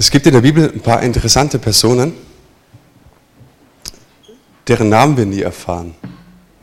Es 0.00 0.10
gibt 0.10 0.26
in 0.26 0.32
der 0.32 0.40
Bibel 0.40 0.72
ein 0.72 0.80
paar 0.80 1.02
interessante 1.02 1.58
Personen, 1.58 2.14
deren 4.66 4.88
Namen 4.88 5.18
wir 5.18 5.26
nie 5.26 5.42
erfahren. 5.42 5.94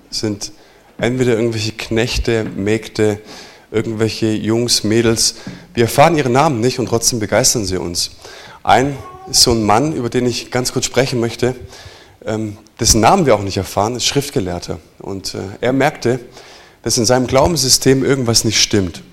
Es 0.10 0.21
sind 0.21 0.52
entweder 0.98 1.34
irgendwelche 1.34 1.74
Knechte, 1.74 2.46
Mägde, 2.46 3.21
irgendwelche 3.70 4.32
Jungs, 4.32 4.84
Mädels. 4.84 5.36
Wir 5.76 5.84
erfahren 5.84 6.18
ihre 6.18 6.32
Namen 6.32 6.62
nicht 6.62 6.80
und 6.80 6.88
trotzdem 6.88 7.20
begeistern 7.20 7.64
sie 7.64 7.78
uns. 7.78 8.10
Ein 8.64 8.98
ist 9.30 9.44
so 9.44 9.52
ein 9.52 9.62
Mann, 9.62 9.94
über 9.94 10.10
den 10.10 10.26
ich 10.26 10.50
ganz 10.50 10.74
kurz 10.74 10.86
sprechen 10.86 11.20
möchte, 11.20 11.54
ähm, 12.26 12.58
dessen 12.80 13.02
Namen 13.02 13.28
wir 13.28 13.36
auch 13.36 13.44
nicht 13.44 13.58
erfahren, 13.58 13.96
ist 13.96 14.06
Schriftgelehrter. 14.06 14.80
Und 14.97 15.36
äh, 15.36 15.42
er 15.61 15.74
merkte, 15.74 16.22
dass 16.82 16.97
in 16.97 17.06
seinem 17.06 17.28
Glaubenssystem 17.28 18.04
irgendwas 18.04 18.46
nicht 18.46 18.60
stimmt. 18.60 19.04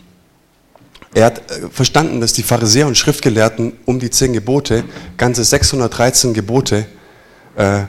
Er 1.14 1.26
hat 1.26 1.50
äh, 1.50 1.68
verstanden, 1.70 2.20
dass 2.20 2.32
die 2.32 2.42
Pharisäer 2.42 2.86
und 2.86 2.98
Schriftgelehrten 2.98 3.72
um 3.84 3.98
die 4.00 4.10
zehn 4.10 4.32
Gebote, 4.32 4.84
ganze 5.16 5.44
613 5.44 6.34
Gebote, 6.34 6.86
äh, 7.56 7.84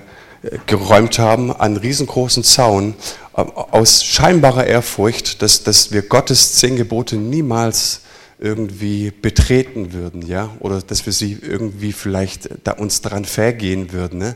geräumt 0.68 1.18
haben, 1.18 1.52
einen 1.52 1.78
riesengroßen 1.78 2.44
Zaun, 2.44 2.94
äh, 3.36 3.42
aus 3.42 4.04
scheinbarer 4.04 4.68
Ehrfurcht, 4.68 5.42
dass, 5.42 5.64
dass 5.64 5.92
wir 5.92 6.04
Gottes 6.04 6.56
zehn 6.56 6.76
Gebote 6.76 7.16
niemals 7.16 8.02
irgendwie 8.38 9.12
betreten 9.12 9.94
würden, 9.94 10.22
ja, 10.22 10.52
oder 10.60 10.82
dass 10.82 11.06
wir 11.06 11.14
sie 11.14 11.38
irgendwie 11.42 11.94
vielleicht 11.94 12.50
da 12.64 12.74
uns 12.74 13.02
daran 13.02 13.26
vergehen 13.26 13.92
würden. 13.92 14.20
Ne? 14.20 14.36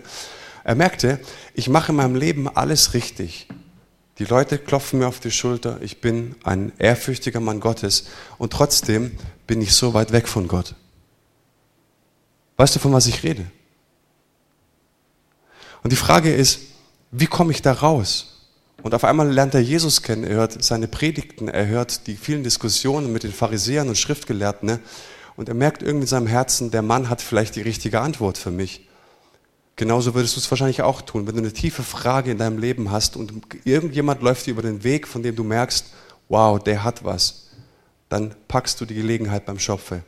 Er 0.64 0.76
merkte, 0.76 1.20
ich 1.54 1.70
mache 1.70 1.92
in 1.92 1.98
meinem 1.98 2.16
Leben 2.16 2.48
alles 2.48 2.94
richtig. 2.94 3.48
Die 4.20 4.25
Leute 4.25 4.58
klopfen 4.58 5.00
mir 5.00 5.08
auf 5.08 5.22
die 5.22 5.31
Schulter, 5.31 5.80
ich 5.81 6.02
bin 6.02 6.36
ein 6.44 6.73
ehrfürchtiger 6.78 7.39
Mann 7.39 7.62
Gottes 7.62 8.08
und 8.38 8.52
trotzdem 8.52 9.17
bin 9.48 9.62
ich 9.62 9.73
so 9.73 9.94
weit 9.94 10.12
weg 10.12 10.28
von 10.28 10.50
Gott. 10.50 10.75
Weißt 12.58 12.75
du, 12.75 12.80
von 12.80 12.92
was 12.92 13.08
ich 13.08 13.23
rede? 13.23 13.45
Und 15.84 15.94
die 15.94 15.97
Frage 15.97 16.34
ist, 16.34 16.59
wie 17.12 17.28
komme 17.28 17.52
ich 17.52 17.62
da 17.62 17.72
raus? 17.72 18.47
Und 18.84 18.94
auf 18.94 19.06
einmal 19.06 19.31
lernt 19.31 19.53
er 19.53 19.62
Jesus 19.62 20.02
kennen, 20.02 20.25
er 20.25 20.36
hört 20.36 20.62
seine 20.64 20.90
Predigten, 20.90 21.47
er 21.47 21.67
hört 21.67 22.06
die 22.08 22.17
vielen 22.17 22.44
Diskussionen 22.44 23.14
mit 23.14 23.23
den 23.23 23.31
Pharisäern 23.31 23.88
und 23.88 23.97
Schriftgelehrten. 23.97 24.67
Ne? 24.67 24.80
Und 25.38 25.47
er 25.47 25.56
merkt 25.56 25.81
irgendwie 25.81 26.03
in 26.03 26.08
seinem 26.08 26.28
Herzen, 26.28 26.72
der 26.72 26.81
Mann 26.81 27.09
hat 27.09 27.22
vielleicht 27.22 27.56
die 27.56 27.62
richtige 27.62 28.02
Antwort 28.02 28.38
für 28.38 28.52
mich. 28.52 28.89
Genauso 29.80 30.13
würdest 30.13 30.35
du 30.35 30.41
es 30.41 30.52
wahrscheinlich 30.52 30.81
auch 30.81 31.02
tun, 31.02 31.25
wenn 31.25 31.35
du 31.35 31.39
eine 31.39 31.53
tiefe 31.53 31.83
Frage 31.83 32.31
in 32.31 32.38
deinem 32.38 32.58
Leben 32.58 32.91
hast 32.91 33.16
und 33.16 33.31
irgendjemand 33.63 34.22
läuft 34.22 34.45
dir 34.45 34.52
über 34.52 34.61
den 34.61 34.83
Weg, 34.83 35.08
von 35.08 35.23
dem 35.23 35.38
du 35.38 35.45
merkst, 35.45 35.85
wow, 36.27 36.61
der 36.61 36.83
hat 36.83 37.05
was, 37.05 37.52
dann 38.09 38.35
packst 38.50 38.81
du 38.81 38.85
die 38.85 38.94
Gelegenheit 38.94 39.45
beim 39.45 39.57
Schopfe. 39.57 40.03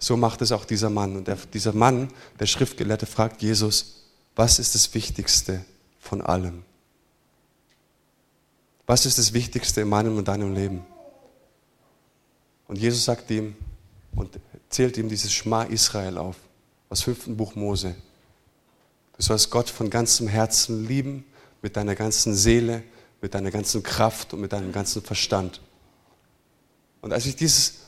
So 0.00 0.16
macht 0.16 0.42
es 0.42 0.50
auch 0.50 0.64
dieser 0.64 0.90
Mann. 0.90 1.14
Und 1.14 1.28
der, 1.28 1.36
dieser 1.36 1.72
Mann, 1.72 2.08
der 2.40 2.46
Schriftgelehrte, 2.46 3.06
fragt 3.06 3.42
Jesus, 3.42 4.06
was 4.34 4.58
ist 4.58 4.74
das 4.74 4.92
Wichtigste 4.92 5.64
von 6.00 6.20
allem? 6.20 6.64
Was 8.88 9.06
ist 9.06 9.18
das 9.18 9.32
Wichtigste 9.32 9.82
in 9.82 9.88
meinem 9.88 10.16
und 10.16 10.26
deinem 10.26 10.52
Leben? 10.52 10.84
Und 12.66 12.76
Jesus 12.76 13.04
sagt 13.04 13.30
ihm 13.30 13.54
und 14.16 14.40
zählt 14.68 14.96
ihm 14.96 15.08
dieses 15.08 15.32
Schma 15.32 15.62
Israel 15.62 16.18
auf, 16.18 16.34
aus 16.88 17.02
fünften 17.02 17.36
Buch 17.36 17.54
Mose. 17.54 17.94
Du 19.22 19.26
sollst 19.26 19.50
Gott 19.50 19.70
von 19.70 19.88
ganzem 19.88 20.26
Herzen 20.26 20.84
lieben, 20.84 21.24
mit 21.62 21.76
deiner 21.76 21.94
ganzen 21.94 22.34
Seele, 22.34 22.82
mit 23.20 23.34
deiner 23.34 23.52
ganzen 23.52 23.84
Kraft 23.84 24.34
und 24.34 24.40
mit 24.40 24.52
deinem 24.52 24.72
ganzen 24.72 25.00
Verstand. 25.00 25.60
Und 27.02 27.12
als 27.12 27.24
ich 27.26 27.36
dieses 27.36 27.82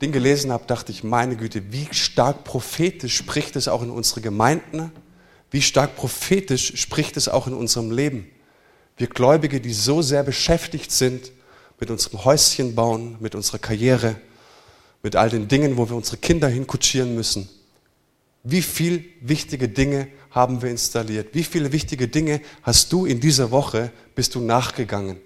Ding 0.00 0.10
gelesen 0.10 0.50
habe, 0.50 0.64
dachte 0.66 0.90
ich, 0.90 1.04
meine 1.04 1.36
Güte, 1.36 1.70
wie 1.70 1.86
stark 1.92 2.42
prophetisch 2.42 3.16
spricht 3.16 3.54
es 3.54 3.68
auch 3.68 3.82
in 3.82 3.90
unsere 3.90 4.20
Gemeinden, 4.20 4.90
wie 5.52 5.62
stark 5.62 5.94
prophetisch 5.94 6.72
spricht 6.74 7.16
es 7.16 7.28
auch 7.28 7.46
in 7.46 7.54
unserem 7.54 7.92
Leben. 7.92 8.26
Wir 8.96 9.06
Gläubige, 9.06 9.60
die 9.60 9.72
so 9.72 10.02
sehr 10.02 10.24
beschäftigt 10.24 10.90
sind 10.90 11.30
mit 11.78 11.88
unserem 11.88 12.24
Häuschen 12.24 12.74
bauen, 12.74 13.16
mit 13.20 13.36
unserer 13.36 13.60
Karriere, 13.60 14.16
mit 15.04 15.14
all 15.14 15.30
den 15.30 15.46
Dingen, 15.46 15.76
wo 15.76 15.88
wir 15.88 15.94
unsere 15.94 16.16
Kinder 16.16 16.48
hinkutschieren 16.48 17.14
müssen. 17.14 17.48
Wie 18.42 18.62
viel 18.62 19.04
wichtige 19.20 19.68
Dinge 19.68 20.08
haben 20.32 20.62
wir 20.62 20.70
installiert? 20.70 21.34
Wie 21.34 21.44
viele 21.44 21.72
wichtige 21.72 22.08
Dinge 22.08 22.40
hast 22.62 22.92
du 22.92 23.06
in 23.06 23.20
dieser 23.20 23.50
Woche, 23.50 23.92
bist 24.14 24.34
du 24.34 24.40
nachgegangen? 24.40 25.18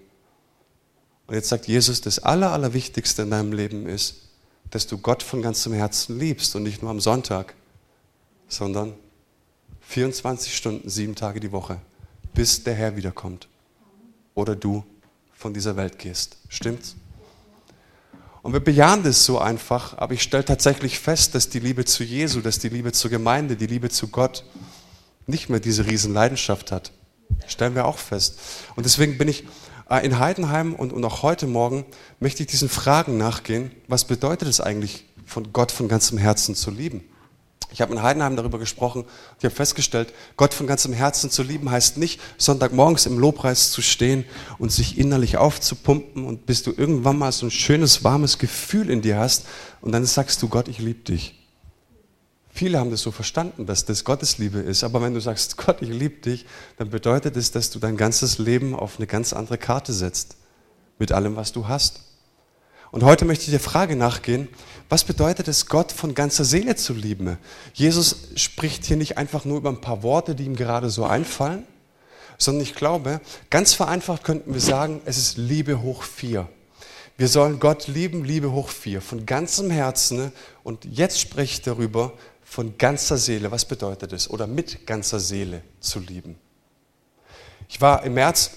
Und 1.27 1.35
jetzt 1.35 1.49
sagt 1.49 1.67
Jesus, 1.67 2.01
das 2.01 2.19
Aller, 2.19 2.53
Allerwichtigste 2.53 3.23
in 3.23 3.31
deinem 3.31 3.53
Leben 3.53 3.87
ist, 3.87 4.29
dass 4.71 4.87
du 4.87 4.99
Gott 4.99 5.23
von 5.23 5.43
ganzem 5.43 5.73
Herzen 5.73 6.19
liebst 6.19 6.55
und 6.55 6.65
nicht 6.65 6.83
nur 6.83 6.91
am 6.91 7.01
Sonntag, 7.01 7.55
sondern 8.49 8.95
24 9.81 10.57
Stunden, 10.57 10.89
sieben 10.89 11.15
Tage 11.15 11.41
die 11.41 11.53
Woche, 11.53 11.81
bis 12.35 12.63
der 12.65 12.75
Herr 12.75 12.97
wiederkommt 12.97 13.49
oder 14.35 14.55
du 14.55 14.85
von 15.33 15.55
dieser 15.55 15.77
Welt 15.77 15.99
gehst. 15.99 16.37
Stimmt's? 16.49 16.97
Und 18.43 18.53
wir 18.53 18.61
bejahen 18.61 19.03
das 19.03 19.25
so 19.25 19.39
einfach, 19.39 19.99
aber 19.99 20.15
ich 20.15 20.23
stelle 20.23 20.45
tatsächlich 20.45 21.01
fest, 21.01 21.35
dass 21.35 21.49
die 21.49 21.59
Liebe 21.59 21.85
zu 21.85 22.05
Jesu, 22.05 22.41
dass 22.41 22.61
die 22.61 22.69
Liebe 22.69 22.93
zur 22.93 23.11
Gemeinde, 23.11 23.57
die 23.57 23.67
Liebe 23.67 23.91
zu 23.91 24.07
Gott 24.09 24.45
nicht 25.27 25.49
mehr 25.49 25.61
diese 25.61 25.87
Riesenleidenschaft 25.87 26.73
hat. 26.73 26.93
Stellen 27.47 27.75
wir 27.75 27.87
auch 27.87 27.99
fest. 27.99 28.39
Und 28.77 28.87
deswegen 28.87 29.19
bin 29.19 29.29
ich 29.29 29.45
äh, 29.91 30.05
in 30.05 30.19
Heidenheim 30.19 30.75
und, 30.75 30.93
und 30.93 31.05
auch 31.05 31.23
heute 31.23 31.47
Morgen 31.47 31.85
möchte 32.21 32.43
ich 32.43 32.49
diesen 32.49 32.69
Fragen 32.69 33.17
nachgehen. 33.19 33.71
Was 33.89 34.05
bedeutet 34.05 34.49
es 34.49 34.61
eigentlich, 34.61 35.05
von 35.25 35.53
Gott 35.53 35.73
von 35.73 35.89
ganzem 35.89 36.19
Herzen 36.19 36.55
zu 36.55 36.71
lieben? 36.71 37.03
Ich 37.73 37.81
habe 37.81 37.93
in 37.93 38.03
Heidenheim 38.03 38.37
darüber 38.37 38.59
gesprochen 38.59 39.03
und 39.03 39.37
ich 39.39 39.45
habe 39.45 39.55
festgestellt, 39.55 40.15
Gott 40.37 40.55
von 40.55 40.67
ganzem 40.67 40.93
Herzen 40.93 41.31
zu 41.31 41.43
lieben 41.43 41.71
heißt 41.71 41.99
nicht, 41.99 42.21
Sonntagmorgens 42.39 43.07
im 43.07 43.19
Lobpreis 43.19 43.71
zu 43.71 43.83
stehen 43.83 44.25
und 44.59 44.71
sich 44.71 44.99
innerlich 44.99 45.37
aufzupumpen 45.37 46.25
und 46.25 46.47
bis 46.47 46.63
du 46.63 46.73
irgendwann 46.75 47.19
mal 47.19 47.33
so 47.33 47.47
ein 47.47 47.51
schönes, 47.51 48.05
warmes 48.05 48.39
Gefühl 48.39 48.89
in 48.89 49.03
dir 49.03 49.19
hast 49.19 49.47
und 49.81 49.93
dann 49.93 50.07
sagst 50.07 50.43
du, 50.43 50.49
Gott, 50.49 50.69
ich 50.69 50.79
liebe 50.79 51.01
dich. 51.01 51.46
Viele 52.57 52.79
haben 52.79 52.91
das 52.91 53.03
so 53.03 53.11
verstanden, 53.11 53.67
dass 53.67 53.85
das 53.85 54.03
Gottes 54.03 54.39
Liebe 54.39 54.61
ist, 54.61 54.83
aber 54.83 55.03
wenn 55.03 55.13
du 55.13 55.21
sagst, 55.21 55.57
Gott, 55.67 55.83
ich 55.83 55.91
liebe 55.91 56.23
dich, 56.23 56.47
dann 56.79 56.89
bedeutet 56.89 57.37
es, 57.37 57.51
dass 57.51 57.69
du 57.69 57.79
dein 57.79 57.99
ganzes 57.99 58.39
Leben 58.39 58.75
auf 58.75 58.97
eine 58.97 59.07
ganz 59.07 59.35
andere 59.35 59.59
Karte 59.59 59.93
setzt, 59.93 60.39
mit 60.99 61.13
allem, 61.13 61.37
was 61.37 61.53
du 61.53 61.69
hast. 61.69 62.01
Und 62.93 63.03
heute 63.03 63.27
möchte 63.27 63.45
ich 63.45 63.51
der 63.51 63.61
Frage 63.61 63.95
nachgehen, 63.95 64.49
was 64.89 65.05
bedeutet 65.05 65.49
es, 65.49 65.67
Gott 65.67 65.93
von 65.93 66.15
ganzer 66.15 66.47
Seele 66.47 66.77
zu 66.77 66.95
lieben? 66.95 67.37
Jesus 67.75 68.29
spricht 68.37 68.87
hier 68.87 68.97
nicht 68.97 69.19
einfach 69.19 69.45
nur 69.45 69.59
über 69.59 69.69
ein 69.69 69.83
paar 69.83 70.03
Worte, 70.03 70.35
die 70.35 70.47
ihm 70.47 70.57
gerade 70.57 70.89
so 70.89 71.05
einfallen, 71.05 71.65
sondern 72.39 72.63
ich 72.63 72.75
glaube, 72.75 73.21
ganz 73.51 73.75
vereinfacht 73.75 74.25
könnten 74.25 74.55
wir 74.55 74.63
sagen, 74.63 75.03
es 75.05 75.19
ist 75.19 75.37
Liebe 75.37 75.83
hoch 75.83 76.05
vier. 76.05 76.49
Wir 77.19 77.29
sollen 77.29 77.61
Gott 77.61 77.87
lieben, 77.87 78.25
Liebe 78.25 78.53
hoch 78.53 78.71
vier, 78.71 79.03
von 79.03 79.27
ganzem 79.27 79.71
Herzen. 79.71 80.33
Und 80.65 80.87
jetzt 80.87 81.21
spreche 81.21 81.53
ich 81.53 81.63
darüber, 81.63 82.15
von 82.47 82.79
ganzer 82.79 83.19
Seele. 83.19 83.51
Was 83.51 83.65
bedeutet 83.65 84.13
es? 84.13 84.31
Oder 84.31 84.47
mit 84.47 84.87
ganzer 84.87 85.19
Seele 85.19 85.63
zu 85.81 85.99
lieben. 85.99 86.39
Ich 87.69 87.81
war 87.81 88.05
im 88.05 88.15
März 88.15 88.53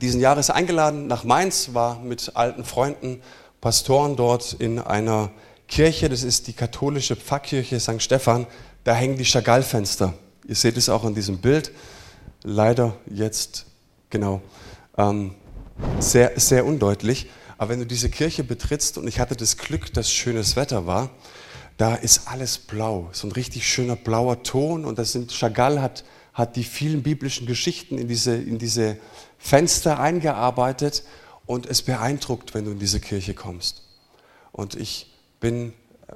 diesen 0.00 0.20
Jahres 0.20 0.48
eingeladen 0.48 1.08
nach 1.08 1.24
Mainz, 1.24 1.74
war 1.74 1.98
mit 1.98 2.32
alten 2.34 2.64
Freunden, 2.64 3.20
Pastoren 3.60 4.14
dort 4.14 4.52
in 4.52 4.78
einer 4.78 5.32
Kirche, 5.66 6.08
das 6.08 6.22
ist 6.22 6.46
die 6.46 6.52
katholische 6.52 7.16
Pfarrkirche 7.16 7.80
St. 7.80 8.00
Stephan, 8.00 8.46
da 8.84 8.94
hängen 8.94 9.16
die 9.16 9.24
Chagall-Fenster. 9.24 10.14
Ihr 10.46 10.54
seht 10.54 10.76
es 10.76 10.88
auch 10.88 11.04
in 11.04 11.14
diesem 11.14 11.38
Bild, 11.38 11.72
leider 12.42 12.94
jetzt, 13.06 13.66
genau, 14.10 14.40
ähm, 14.96 15.34
sehr, 15.98 16.38
sehr 16.38 16.64
undeutlich. 16.64 17.28
Aber 17.58 17.70
wenn 17.70 17.80
du 17.80 17.86
diese 17.86 18.10
Kirche 18.10 18.44
betrittst, 18.44 18.98
und 18.98 19.08
ich 19.08 19.18
hatte 19.18 19.34
das 19.34 19.56
Glück, 19.56 19.92
dass 19.92 20.12
schönes 20.12 20.54
Wetter 20.54 20.86
war, 20.86 21.10
da 21.76 21.94
ist 21.94 22.28
alles 22.28 22.58
blau, 22.58 23.08
so 23.12 23.26
ein 23.26 23.32
richtig 23.32 23.66
schöner 23.68 23.96
blauer 23.96 24.42
Ton 24.42 24.84
und 24.84 24.98
das 24.98 25.12
sind, 25.12 25.32
Chagall 25.32 25.80
hat, 25.80 26.04
hat 26.32 26.56
die 26.56 26.64
vielen 26.64 27.02
biblischen 27.02 27.46
Geschichten 27.46 27.98
in 27.98 28.08
diese, 28.08 28.36
in 28.36 28.58
diese 28.58 28.96
Fenster 29.38 29.98
eingearbeitet 29.98 31.02
und 31.46 31.66
es 31.66 31.82
beeindruckt, 31.82 32.54
wenn 32.54 32.64
du 32.64 32.70
in 32.70 32.78
diese 32.78 33.00
Kirche 33.00 33.34
kommst. 33.34 33.82
Und 34.52 34.76
ich 34.76 35.12
bin, 35.40 35.72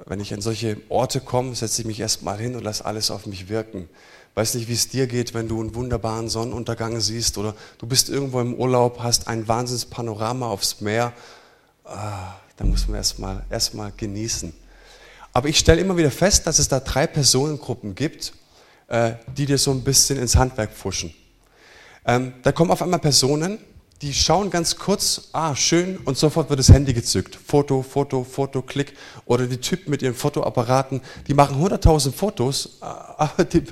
wenn 0.07 0.21
ich 0.21 0.33
an 0.33 0.41
solche 0.41 0.81
Orte 0.89 1.21
komme, 1.21 1.55
setze 1.55 1.83
ich 1.83 1.87
mich 1.87 2.01
erstmal 2.01 2.39
hin 2.39 2.55
und 2.55 2.63
lasse 2.63 2.85
alles 2.85 3.11
auf 3.11 3.27
mich 3.27 3.49
wirken. 3.49 3.89
Weiß 4.35 4.55
nicht, 4.55 4.69
wie 4.69 4.75
es 4.75 4.89
dir 4.89 5.09
geht, 5.09 5.35
wenn 5.35 5.49
du 5.49 5.61
einen 5.61 5.75
wunderbaren 5.75 6.29
Sonnenuntergang 6.29 7.01
siehst 7.01 7.37
oder 7.37 7.57
du 7.79 7.87
bist 7.87 8.09
irgendwo 8.09 8.41
im 8.41 8.55
Urlaub, 8.55 9.01
hast 9.01 9.27
ein 9.27 9.49
Wahnsinnspanorama 9.49 10.47
aufs 10.47 10.81
Meer. 10.81 11.13
Ah, 11.85 12.37
da 12.57 12.65
muss 12.65 12.87
man 12.87 12.97
erstmal 12.99 13.45
erst 13.51 13.73
genießen. 13.97 14.53
Aber 15.39 15.49
ich 15.49 15.61
stelle 15.61 15.81
immer 15.81 15.97
wieder 15.97 16.11
fest, 16.11 16.49
dass 16.49 16.59
es 16.59 16.67
da 16.67 16.81
drei 16.81 17.07
Personengruppen 17.07 17.95
gibt, 17.95 18.33
äh, 18.89 19.13
die 19.37 19.47
dir 19.47 19.57
so 19.57 19.71
ein 19.71 19.85
bisschen 19.85 20.19
ins 20.19 20.35
Handwerk 20.35 20.73
pfuschen. 20.73 21.15
Ähm, 22.05 22.33
da 22.43 22.51
kommen 22.51 22.73
auf 22.73 22.83
einmal 22.83 22.99
Personen, 22.99 23.59
die 24.03 24.13
schauen 24.13 24.51
ganz 24.51 24.75
kurz, 24.75 25.29
ah, 25.31 25.55
schön, 25.55 25.99
und 25.99 26.19
sofort 26.19 26.51
wird 26.51 26.59
das 26.59 26.71
Handy 26.71 26.93
gezückt. 26.93 27.39
Foto, 27.47 27.83
Foto, 27.83 28.25
Foto, 28.25 28.63
Klick. 28.63 28.95
Oder 29.27 29.47
die 29.47 29.59
Typen 29.59 29.91
mit 29.91 30.03
ihren 30.03 30.17
Fotoapparaten, 30.17 31.03
die 31.29 31.35
machen 31.35 31.65
100.000 31.65 32.11
Fotos, 32.11 32.79
aber 32.81 33.45
die 33.45 33.63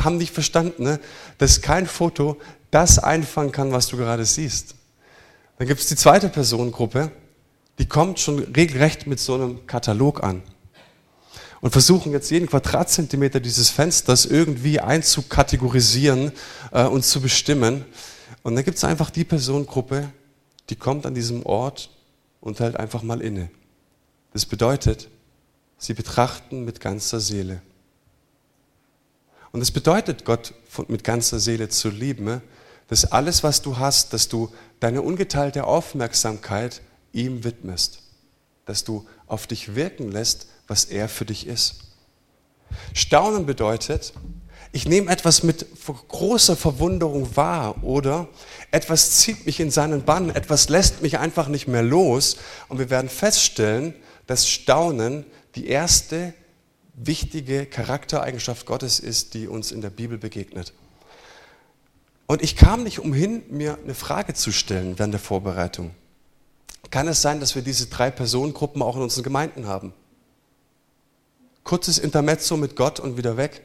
haben 0.00 0.16
nicht 0.16 0.34
verstanden, 0.34 0.82
ne? 0.82 0.98
dass 1.38 1.60
kein 1.60 1.86
Foto 1.86 2.38
das 2.72 2.98
einfangen 2.98 3.52
kann, 3.52 3.70
was 3.70 3.86
du 3.86 3.96
gerade 3.96 4.24
siehst. 4.24 4.74
Dann 5.58 5.68
gibt 5.68 5.78
es 5.78 5.86
die 5.86 5.94
zweite 5.94 6.28
Personengruppe, 6.28 7.12
die 7.78 7.86
kommt 7.86 8.18
schon 8.18 8.40
regelrecht 8.40 9.06
mit 9.06 9.20
so 9.20 9.34
einem 9.34 9.64
Katalog 9.68 10.24
an 10.24 10.42
und 11.60 11.70
versuchen 11.70 12.12
jetzt 12.12 12.30
jeden 12.30 12.48
Quadratzentimeter 12.48 13.40
dieses 13.40 13.70
Fensters 13.70 14.26
irgendwie 14.26 14.80
einzukategorisieren 14.80 16.32
äh, 16.72 16.84
und 16.84 17.04
zu 17.04 17.20
bestimmen. 17.20 17.84
Und 18.42 18.54
dann 18.54 18.64
gibt 18.64 18.76
es 18.76 18.84
einfach 18.84 19.10
die 19.10 19.24
Personengruppe, 19.24 20.10
die 20.70 20.76
kommt 20.76 21.06
an 21.06 21.14
diesem 21.14 21.44
Ort 21.44 21.90
und 22.40 22.60
hält 22.60 22.76
einfach 22.76 23.02
mal 23.02 23.20
inne. 23.20 23.50
Das 24.32 24.46
bedeutet, 24.46 25.08
sie 25.78 25.94
betrachten 25.94 26.64
mit 26.64 26.80
ganzer 26.80 27.20
Seele. 27.20 27.62
Und 29.50 29.62
es 29.62 29.70
bedeutet, 29.70 30.24
Gott 30.24 30.54
mit 30.88 31.04
ganzer 31.04 31.40
Seele 31.40 31.68
zu 31.68 31.88
lieben, 31.88 32.42
dass 32.88 33.10
alles, 33.10 33.42
was 33.42 33.62
du 33.62 33.78
hast, 33.78 34.12
dass 34.12 34.28
du 34.28 34.50
deine 34.80 35.02
ungeteilte 35.02 35.64
Aufmerksamkeit 35.64 36.82
ihm 37.12 37.44
widmest, 37.44 38.02
dass 38.66 38.84
du 38.84 39.06
auf 39.26 39.46
dich 39.46 39.74
wirken 39.74 40.12
lässt, 40.12 40.48
was 40.68 40.84
er 40.84 41.08
für 41.08 41.24
dich 41.24 41.46
ist. 41.46 41.80
Staunen 42.94 43.46
bedeutet, 43.46 44.12
ich 44.70 44.86
nehme 44.86 45.10
etwas 45.10 45.42
mit 45.42 45.66
großer 46.08 46.54
Verwunderung 46.54 47.34
wahr 47.36 47.82
oder 47.82 48.28
etwas 48.70 49.18
zieht 49.18 49.46
mich 49.46 49.60
in 49.60 49.70
seinen 49.70 50.04
Bann, 50.04 50.30
etwas 50.30 50.68
lässt 50.68 51.00
mich 51.00 51.18
einfach 51.18 51.48
nicht 51.48 51.68
mehr 51.68 51.82
los 51.82 52.36
und 52.68 52.78
wir 52.78 52.90
werden 52.90 53.08
feststellen, 53.08 53.94
dass 54.26 54.46
Staunen 54.46 55.24
die 55.54 55.68
erste 55.68 56.34
wichtige 56.92 57.64
Charaktereigenschaft 57.64 58.66
Gottes 58.66 59.00
ist, 59.00 59.32
die 59.34 59.48
uns 59.48 59.72
in 59.72 59.80
der 59.80 59.90
Bibel 59.90 60.18
begegnet. 60.18 60.74
Und 62.26 62.42
ich 62.42 62.56
kam 62.56 62.82
nicht 62.82 62.98
umhin, 62.98 63.42
mir 63.48 63.78
eine 63.82 63.94
Frage 63.94 64.34
zu 64.34 64.52
stellen 64.52 64.98
während 64.98 65.14
der 65.14 65.20
Vorbereitung. 65.20 65.92
Kann 66.90 67.08
es 67.08 67.22
sein, 67.22 67.40
dass 67.40 67.54
wir 67.54 67.62
diese 67.62 67.86
drei 67.86 68.10
Personengruppen 68.10 68.82
auch 68.82 68.96
in 68.96 69.02
unseren 69.02 69.22
Gemeinden 69.22 69.66
haben? 69.66 69.94
Kurzes 71.68 71.98
Intermezzo 71.98 72.56
mit 72.56 72.76
Gott 72.76 72.98
und 72.98 73.18
wieder 73.18 73.36
weg. 73.36 73.62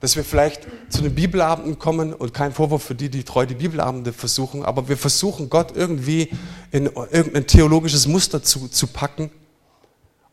Dass 0.00 0.16
wir 0.16 0.24
vielleicht 0.24 0.66
zu 0.88 1.02
den 1.02 1.14
Bibelabenden 1.14 1.78
kommen 1.78 2.12
und 2.12 2.34
kein 2.34 2.52
Vorwurf 2.52 2.82
für 2.82 2.96
die, 2.96 3.08
die 3.08 3.22
treu 3.22 3.46
die 3.46 3.54
Bibelabende 3.54 4.12
versuchen, 4.12 4.64
aber 4.64 4.88
wir 4.88 4.96
versuchen 4.96 5.48
Gott 5.48 5.76
irgendwie 5.76 6.30
in 6.72 6.86
irgendein 6.86 7.46
theologisches 7.46 8.08
Muster 8.08 8.42
zu, 8.42 8.66
zu 8.66 8.88
packen. 8.88 9.30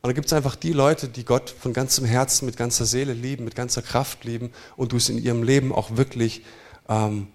Und 0.02 0.10
da 0.10 0.14
gibt 0.14 0.26
es 0.26 0.34
einfach 0.34 0.56
die 0.56 0.74
Leute, 0.74 1.10
die 1.10 1.24
Gott 1.24 1.52
von 1.52 1.74
ganzem 1.74 2.06
Herzen, 2.06 2.48
mit 2.48 2.58
ganzer 2.58 2.88
Seele 2.88 3.14
lieben, 3.14 3.46
mit 3.46 3.54
ganzer 3.54 3.84
Kraft 3.84 4.24
lieben 4.26 4.52
und 4.76 4.94
du 4.94 4.98
es 4.98 5.10
in 5.10 5.20
ihrem 5.20 5.44
Leben 5.44 5.72
auch 5.72 5.96
wirklich 5.96 6.42
ähm, 6.90 7.28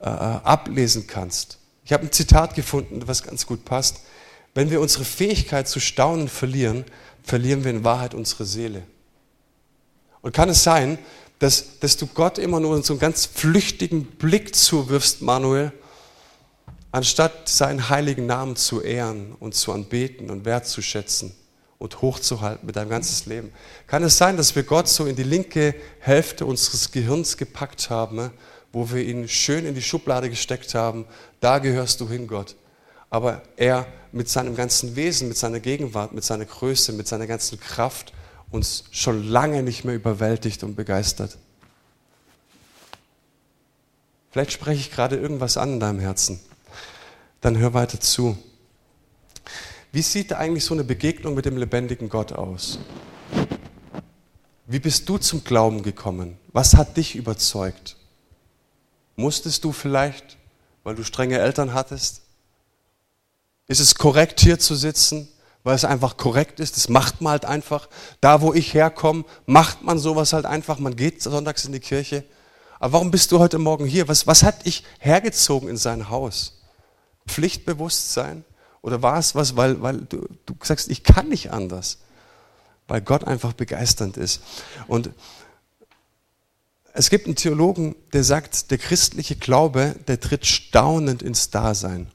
äh, 0.00 0.04
ablesen 0.08 1.06
kannst. 1.06 1.56
Ich 1.86 1.94
habe 1.94 2.04
ein 2.04 2.12
Zitat 2.12 2.54
gefunden, 2.54 3.00
was 3.06 3.22
ganz 3.22 3.46
gut 3.46 3.64
passt. 3.64 4.02
Wenn 4.52 4.70
wir 4.70 4.82
unsere 4.82 5.04
Fähigkeit 5.04 5.68
zu 5.68 5.80
staunen 5.80 6.28
verlieren, 6.28 6.84
verlieren 7.24 7.64
wir 7.64 7.72
in 7.72 7.82
Wahrheit 7.82 8.14
unsere 8.14 8.44
Seele. 8.44 8.82
Und 10.22 10.32
kann 10.32 10.48
es 10.48 10.62
sein, 10.62 10.98
dass, 11.38 11.80
dass 11.80 11.96
du 11.96 12.06
Gott 12.06 12.38
immer 12.38 12.60
nur 12.60 12.80
so 12.82 12.92
einen 12.92 13.00
ganz 13.00 13.26
flüchtigen 13.26 14.04
Blick 14.04 14.54
zuwirfst, 14.54 15.20
Manuel, 15.20 15.72
anstatt 16.92 17.48
seinen 17.48 17.88
heiligen 17.88 18.26
Namen 18.26 18.54
zu 18.54 18.80
ehren 18.80 19.34
und 19.40 19.54
zu 19.56 19.72
anbeten 19.72 20.30
und 20.30 20.44
wertzuschätzen 20.44 21.34
und 21.78 22.00
hochzuhalten 22.00 22.64
mit 22.64 22.76
deinem 22.76 22.90
ganzen 22.90 23.28
Leben? 23.28 23.52
Kann 23.88 24.04
es 24.04 24.16
sein, 24.16 24.36
dass 24.36 24.54
wir 24.54 24.62
Gott 24.62 24.88
so 24.88 25.06
in 25.06 25.16
die 25.16 25.24
linke 25.24 25.74
Hälfte 25.98 26.46
unseres 26.46 26.92
Gehirns 26.92 27.36
gepackt 27.36 27.90
haben 27.90 28.30
wo 28.74 28.90
wir 28.90 29.02
ihn 29.04 29.28
schön 29.28 29.64
in 29.64 29.74
die 29.74 29.82
Schublade 29.82 30.28
gesteckt 30.28 30.74
haben, 30.74 31.06
da 31.40 31.58
gehörst 31.60 32.00
du 32.00 32.08
hin, 32.08 32.26
Gott. 32.26 32.56
Aber 33.10 33.42
er 33.56 33.86
mit 34.12 34.28
seinem 34.28 34.54
ganzen 34.54 34.96
Wesen, 34.96 35.28
mit 35.28 35.36
seiner 35.36 35.60
Gegenwart, 35.60 36.12
mit 36.12 36.24
seiner 36.24 36.44
Größe, 36.44 36.92
mit 36.92 37.08
seiner 37.08 37.26
ganzen 37.26 37.58
Kraft 37.60 38.12
uns 38.50 38.84
schon 38.90 39.24
lange 39.24 39.62
nicht 39.62 39.84
mehr 39.84 39.94
überwältigt 39.94 40.62
und 40.62 40.76
begeistert. 40.76 41.36
Vielleicht 44.30 44.52
spreche 44.52 44.80
ich 44.80 44.90
gerade 44.90 45.16
irgendwas 45.16 45.56
an 45.56 45.74
in 45.74 45.80
deinem 45.80 46.00
Herzen. 46.00 46.40
Dann 47.40 47.58
hör 47.58 47.74
weiter 47.74 48.00
zu. 48.00 48.36
Wie 49.92 50.02
sieht 50.02 50.32
eigentlich 50.32 50.64
so 50.64 50.74
eine 50.74 50.82
Begegnung 50.82 51.34
mit 51.34 51.44
dem 51.44 51.56
lebendigen 51.56 52.08
Gott 52.08 52.32
aus? 52.32 52.80
Wie 54.66 54.80
bist 54.80 55.08
du 55.08 55.18
zum 55.18 55.44
Glauben 55.44 55.82
gekommen? 55.82 56.36
Was 56.52 56.74
hat 56.74 56.96
dich 56.96 57.14
überzeugt? 57.14 57.96
Musstest 59.14 59.62
du 59.62 59.70
vielleicht, 59.70 60.36
weil 60.82 60.96
du 60.96 61.04
strenge 61.04 61.38
Eltern 61.38 61.74
hattest? 61.74 62.23
Ist 63.66 63.80
es 63.80 63.94
korrekt, 63.94 64.40
hier 64.40 64.58
zu 64.58 64.74
sitzen, 64.74 65.28
weil 65.62 65.74
es 65.74 65.84
einfach 65.84 66.16
korrekt 66.16 66.60
ist? 66.60 66.76
Das 66.76 66.88
macht 66.88 67.20
man 67.20 67.32
halt 67.32 67.44
einfach. 67.44 67.88
Da, 68.20 68.40
wo 68.42 68.52
ich 68.52 68.74
herkomme, 68.74 69.24
macht 69.46 69.82
man 69.82 69.98
sowas 69.98 70.32
halt 70.32 70.44
einfach. 70.44 70.78
Man 70.78 70.96
geht 70.96 71.22
sonntags 71.22 71.64
in 71.64 71.72
die 71.72 71.80
Kirche. 71.80 72.24
Aber 72.78 72.94
warum 72.94 73.10
bist 73.10 73.32
du 73.32 73.38
heute 73.38 73.58
Morgen 73.58 73.86
hier? 73.86 74.08
Was, 74.08 74.26
was 74.26 74.42
hat 74.42 74.66
dich 74.66 74.84
hergezogen 74.98 75.68
in 75.68 75.76
sein 75.76 76.10
Haus? 76.10 76.60
Pflichtbewusstsein? 77.26 78.44
Oder 78.82 79.00
war 79.00 79.18
es 79.18 79.34
was, 79.34 79.56
weil, 79.56 79.80
weil 79.80 80.02
du, 80.02 80.28
du 80.44 80.54
sagst, 80.62 80.90
ich 80.90 81.02
kann 81.02 81.30
nicht 81.30 81.50
anders? 81.50 81.98
Weil 82.86 83.00
Gott 83.00 83.24
einfach 83.24 83.54
begeisternd 83.54 84.18
ist. 84.18 84.42
Und 84.86 85.08
es 86.92 87.08
gibt 87.08 87.24
einen 87.24 87.36
Theologen, 87.36 87.96
der 88.12 88.22
sagt, 88.22 88.70
der 88.70 88.76
christliche 88.76 89.36
Glaube, 89.36 89.96
der 90.06 90.20
tritt 90.20 90.44
staunend 90.44 91.22
ins 91.22 91.48
Dasein. 91.48 92.10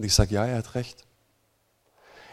Und 0.00 0.06
ich 0.06 0.14
sage, 0.14 0.34
ja, 0.34 0.46
er 0.46 0.56
hat 0.56 0.76
recht. 0.76 1.04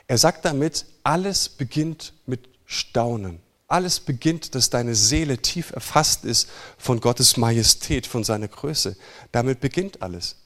Er 0.07 0.17
sagt 0.17 0.45
damit, 0.45 0.85
alles 1.03 1.49
beginnt 1.49 2.13
mit 2.25 2.47
Staunen. 2.63 3.41
Alles 3.67 3.99
beginnt, 3.99 4.55
dass 4.55 4.69
deine 4.69 4.95
Seele 4.95 5.39
tief 5.39 5.71
erfasst 5.71 6.23
ist 6.23 6.47
von 6.77 7.01
Gottes 7.01 7.35
Majestät, 7.35 8.07
von 8.07 8.23
seiner 8.23 8.47
Größe. 8.47 8.95
Damit 9.33 9.59
beginnt 9.59 10.01
alles. 10.01 10.37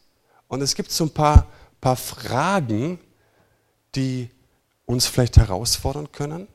Und 0.47 0.63
es 0.63 0.73
gibt 0.73 0.89
so 0.89 1.03
ein 1.03 1.13
paar, 1.13 1.45
paar 1.79 1.95
Fragen, 1.95 2.99
die 3.93 4.31
uns 4.87 5.05
vielleicht 5.05 5.37
herausfordern 5.37 6.11
können 6.11 6.47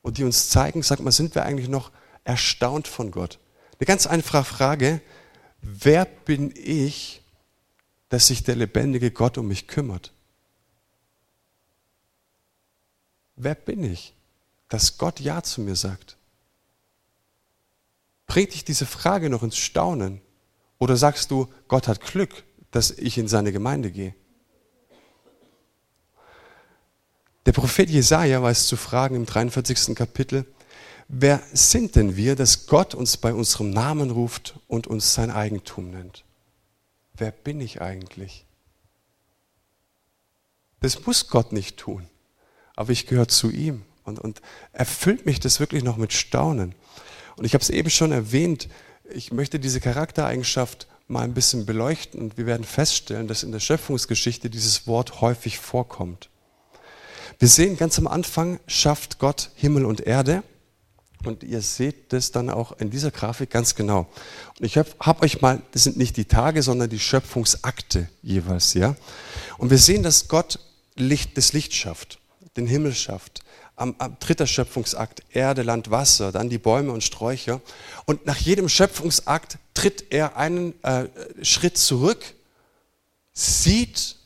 und 0.00 0.16
die 0.16 0.24
uns 0.24 0.48
zeigen, 0.48 0.82
sag 0.82 1.00
mal, 1.00 1.12
sind 1.12 1.34
wir 1.34 1.44
eigentlich 1.44 1.68
noch 1.68 1.90
erstaunt 2.24 2.88
von 2.88 3.10
Gott. 3.10 3.38
Eine 3.78 3.86
ganz 3.86 4.06
einfache 4.06 4.44
Frage, 4.44 5.02
wer 5.60 6.06
bin 6.06 6.50
ich, 6.56 7.21
dass 8.12 8.26
sich 8.26 8.42
der 8.42 8.56
lebendige 8.56 9.10
Gott 9.10 9.38
um 9.38 9.48
mich 9.48 9.66
kümmert? 9.66 10.12
Wer 13.36 13.54
bin 13.54 13.82
ich, 13.82 14.12
dass 14.68 14.98
Gott 14.98 15.18
Ja 15.18 15.42
zu 15.42 15.62
mir 15.62 15.76
sagt? 15.76 16.18
Bringt 18.26 18.52
dich 18.52 18.66
diese 18.66 18.84
Frage 18.84 19.30
noch 19.30 19.42
ins 19.42 19.56
Staunen? 19.56 20.20
Oder 20.78 20.98
sagst 20.98 21.30
du, 21.30 21.50
Gott 21.68 21.88
hat 21.88 22.02
Glück, 22.02 22.44
dass 22.70 22.90
ich 22.90 23.16
in 23.16 23.28
seine 23.28 23.50
Gemeinde 23.50 23.90
gehe? 23.90 24.14
Der 27.46 27.52
Prophet 27.52 27.88
Jesaja 27.88 28.42
weiß 28.42 28.66
zu 28.66 28.76
fragen 28.76 29.16
im 29.16 29.24
43. 29.24 29.94
Kapitel, 29.94 30.44
wer 31.08 31.42
sind 31.54 31.96
denn 31.96 32.14
wir, 32.14 32.36
dass 32.36 32.66
Gott 32.66 32.94
uns 32.94 33.16
bei 33.16 33.32
unserem 33.32 33.70
Namen 33.70 34.10
ruft 34.10 34.60
und 34.68 34.86
uns 34.86 35.14
sein 35.14 35.30
Eigentum 35.30 35.90
nennt? 35.90 36.26
Wer 37.22 37.30
bin 37.30 37.60
ich 37.60 37.80
eigentlich? 37.80 38.46
Das 40.80 41.06
muss 41.06 41.28
Gott 41.28 41.52
nicht 41.52 41.76
tun, 41.76 42.08
aber 42.74 42.90
ich 42.90 43.06
gehöre 43.06 43.28
zu 43.28 43.48
ihm 43.48 43.82
und, 44.02 44.18
und 44.18 44.42
erfüllt 44.72 45.24
mich 45.24 45.38
das 45.38 45.60
wirklich 45.60 45.84
noch 45.84 45.98
mit 45.98 46.12
Staunen. 46.12 46.74
Und 47.36 47.44
ich 47.44 47.54
habe 47.54 47.62
es 47.62 47.70
eben 47.70 47.90
schon 47.90 48.10
erwähnt, 48.10 48.68
ich 49.08 49.30
möchte 49.30 49.60
diese 49.60 49.80
Charaktereigenschaft 49.80 50.88
mal 51.06 51.22
ein 51.22 51.32
bisschen 51.32 51.64
beleuchten 51.64 52.20
und 52.20 52.38
wir 52.38 52.46
werden 52.46 52.64
feststellen, 52.64 53.28
dass 53.28 53.44
in 53.44 53.52
der 53.52 53.60
Schöpfungsgeschichte 53.60 54.50
dieses 54.50 54.88
Wort 54.88 55.20
häufig 55.20 55.60
vorkommt. 55.60 56.28
Wir 57.38 57.46
sehen 57.46 57.76
ganz 57.76 58.00
am 58.00 58.08
Anfang, 58.08 58.58
schafft 58.66 59.20
Gott 59.20 59.52
Himmel 59.54 59.84
und 59.84 60.00
Erde 60.00 60.42
und 61.24 61.42
ihr 61.42 61.60
seht 61.60 62.12
das 62.12 62.32
dann 62.32 62.50
auch 62.50 62.72
in 62.78 62.90
dieser 62.90 63.10
Grafik 63.10 63.50
ganz 63.50 63.74
genau. 63.74 64.08
Und 64.58 64.66
ich 64.66 64.76
habe 64.78 64.88
hab 65.00 65.22
euch 65.22 65.40
mal, 65.40 65.62
das 65.72 65.84
sind 65.84 65.96
nicht 65.96 66.16
die 66.16 66.24
Tage, 66.24 66.62
sondern 66.62 66.90
die 66.90 66.98
Schöpfungsakte 66.98 68.08
jeweils, 68.22 68.74
ja. 68.74 68.96
Und 69.58 69.70
wir 69.70 69.78
sehen, 69.78 70.02
dass 70.02 70.28
Gott 70.28 70.58
Licht, 70.96 71.36
das 71.36 71.52
Licht 71.52 71.74
schafft, 71.74 72.18
den 72.56 72.66
Himmel 72.66 72.94
schafft. 72.94 73.42
Am, 73.76 73.94
am 73.98 74.18
dritter 74.20 74.46
Schöpfungsakt 74.46 75.22
Erde, 75.30 75.62
Land, 75.62 75.90
Wasser, 75.90 76.32
dann 76.32 76.50
die 76.50 76.58
Bäume 76.58 76.92
und 76.92 77.02
Sträucher. 77.02 77.60
Und 78.04 78.26
nach 78.26 78.36
jedem 78.36 78.68
Schöpfungsakt 78.68 79.58
tritt 79.74 80.06
er 80.10 80.36
einen 80.36 80.74
äh, 80.82 81.08
Schritt 81.42 81.78
zurück 81.78 82.34
sieht 83.32 84.16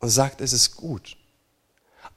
und 0.00 0.08
sagt, 0.08 0.40
es 0.40 0.52
ist 0.52 0.76
gut. 0.76 1.17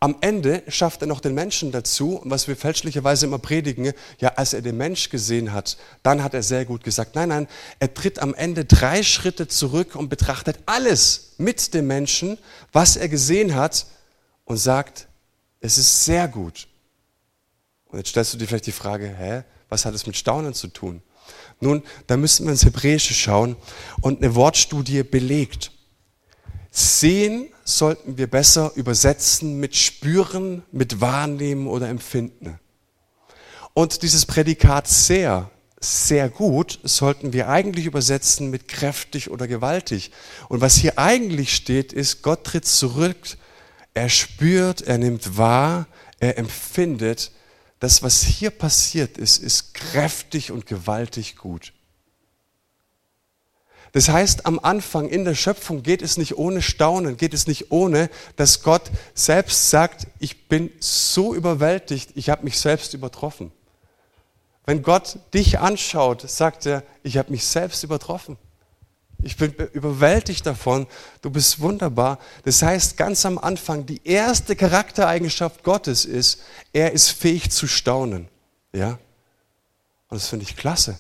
Am 0.04 0.16
Ende 0.22 0.64
schafft 0.68 1.02
er 1.02 1.08
noch 1.08 1.20
den 1.20 1.36
Menschen 1.36 1.72
dazu, 1.72 2.22
was 2.24 2.48
wir 2.48 2.58
fälschlicherweise 2.58 3.28
immer 3.28 3.38
predigen, 3.38 3.94
ja, 4.18 4.30
als 4.30 4.54
er 4.54 4.64
den 4.64 4.76
Mensch 4.76 5.10
gesehen 5.10 5.54
hat, 5.54 5.78
dann 6.02 6.24
hat 6.24 6.34
er 6.34 6.42
sehr 6.42 6.66
gut 6.66 6.84
gesagt. 6.84 7.14
Nein, 7.14 7.30
nein, 7.30 7.48
er 7.78 7.94
tritt 7.94 8.18
am 8.18 8.34
Ende 8.34 8.66
drei 8.66 9.04
Schritte 9.04 9.48
zurück 9.48 9.96
und 9.96 10.10
betrachtet 10.10 10.58
alles 10.66 11.34
mit 11.38 11.76
dem 11.76 11.86
Menschen, 11.86 12.40
was 12.72 12.96
er 12.96 13.10
gesehen 13.10 13.54
hat 13.54 13.86
und 14.46 14.58
sagt, 14.58 15.08
es 15.60 15.78
ist 15.78 16.04
sehr 16.04 16.28
gut. 16.28 16.68
Und 17.86 18.00
jetzt 18.00 18.10
stellst 18.10 18.34
du 18.34 18.40
dir 18.40 18.48
vielleicht 18.48 18.66
die 18.66 18.72
Frage, 18.72 19.08
hä, 19.16 19.44
was 19.70 19.86
hat 19.86 19.94
es 19.94 20.08
mit 20.08 20.18
Staunen 20.18 20.56
zu 20.56 20.70
tun? 20.70 21.04
Nun, 21.60 21.84
da 22.08 22.18
müssen 22.18 22.48
wir 22.48 22.52
ins 22.54 22.66
Hebräische 22.66 23.14
schauen 23.14 23.56
und 24.02 24.24
eine 24.24 24.34
Wortstudie 24.34 25.04
belegt. 25.04 25.71
Sehen 26.72 27.50
sollten 27.66 28.18
wir 28.18 28.28
besser 28.28 28.72
übersetzen 28.76 29.60
mit 29.60 29.76
spüren, 29.76 30.64
mit 30.72 31.02
wahrnehmen 31.02 31.68
oder 31.68 31.90
empfinden. 31.90 32.60
Und 33.74 34.02
dieses 34.04 34.26
Prädikat 34.26 34.88
sehr, 34.88 35.52
sehr 35.82 36.30
gut 36.30 36.80
sollten 36.84 37.34
wir 37.34 37.50
eigentlich 37.50 37.86
übersetzen 37.86 38.50
mit 38.50 38.70
kräftig 38.70 39.30
oder 39.32 39.48
gewaltig. 39.48 40.12
Und 40.48 40.62
was 40.62 40.76
hier 40.76 40.98
eigentlich 40.98 41.54
steht, 41.54 41.92
ist, 41.92 42.22
Gott 42.22 42.46
tritt 42.46 42.66
zurück, 42.66 43.18
er 43.94 44.08
spürt, 44.08 44.82
er 44.82 44.98
nimmt 44.98 45.38
wahr, 45.38 45.88
er 46.20 46.38
empfindet. 46.38 47.32
Das, 47.80 48.04
was 48.04 48.22
hier 48.22 48.52
passiert 48.52 49.18
ist, 49.18 49.40
ist 49.40 49.74
kräftig 49.74 50.52
und 50.52 50.66
gewaltig 50.68 51.36
gut. 51.36 51.74
Das 53.94 54.08
heißt, 54.08 54.46
am 54.46 54.60
Anfang 54.60 55.10
in 55.10 55.26
der 55.26 55.36
Schöpfung 55.36 55.84
geht 55.84 56.02
es 56.02 56.18
nicht 56.18 56.38
ohne 56.38 56.62
Staunen, 56.62 57.18
geht 57.18 57.34
es 57.34 57.46
nicht 57.46 57.72
ohne, 57.72 58.10
dass 58.38 58.64
Gott 58.64 58.90
selbst 59.14 59.70
sagt, 59.70 60.08
ich 60.20 60.48
bin 60.48 60.72
so 60.80 61.36
überwältigt, 61.36 62.12
ich 62.16 62.30
habe 62.30 62.44
mich 62.46 62.58
selbst 62.58 62.94
übertroffen. 62.94 63.52
Wenn 64.66 64.82
Gott 64.82 65.20
dich 65.34 65.60
anschaut, 65.60 66.30
sagt 66.30 66.66
er, 66.66 66.84
ich 67.04 67.18
habe 67.18 67.32
mich 67.32 67.46
selbst 67.46 67.84
übertroffen. 67.84 68.38
Ich 69.24 69.36
bin 69.38 69.54
überwältigt 69.74 70.46
davon, 70.46 70.88
du 71.22 71.30
bist 71.30 71.60
wunderbar. 71.60 72.18
Das 72.44 72.62
heißt, 72.62 72.98
ganz 72.98 73.26
am 73.26 73.38
Anfang, 73.38 73.86
die 73.86 74.02
erste 74.04 74.56
Charaktereigenschaft 74.56 75.64
Gottes 75.64 76.06
ist, 76.06 76.42
er 76.74 76.92
ist 76.92 77.10
fähig 77.10 77.52
zu 77.52 77.68
staunen. 77.68 78.30
Ja? 78.74 78.92
Und 80.08 80.20
das 80.22 80.28
finde 80.28 80.46
ich 80.46 80.56
klasse. 80.56 80.98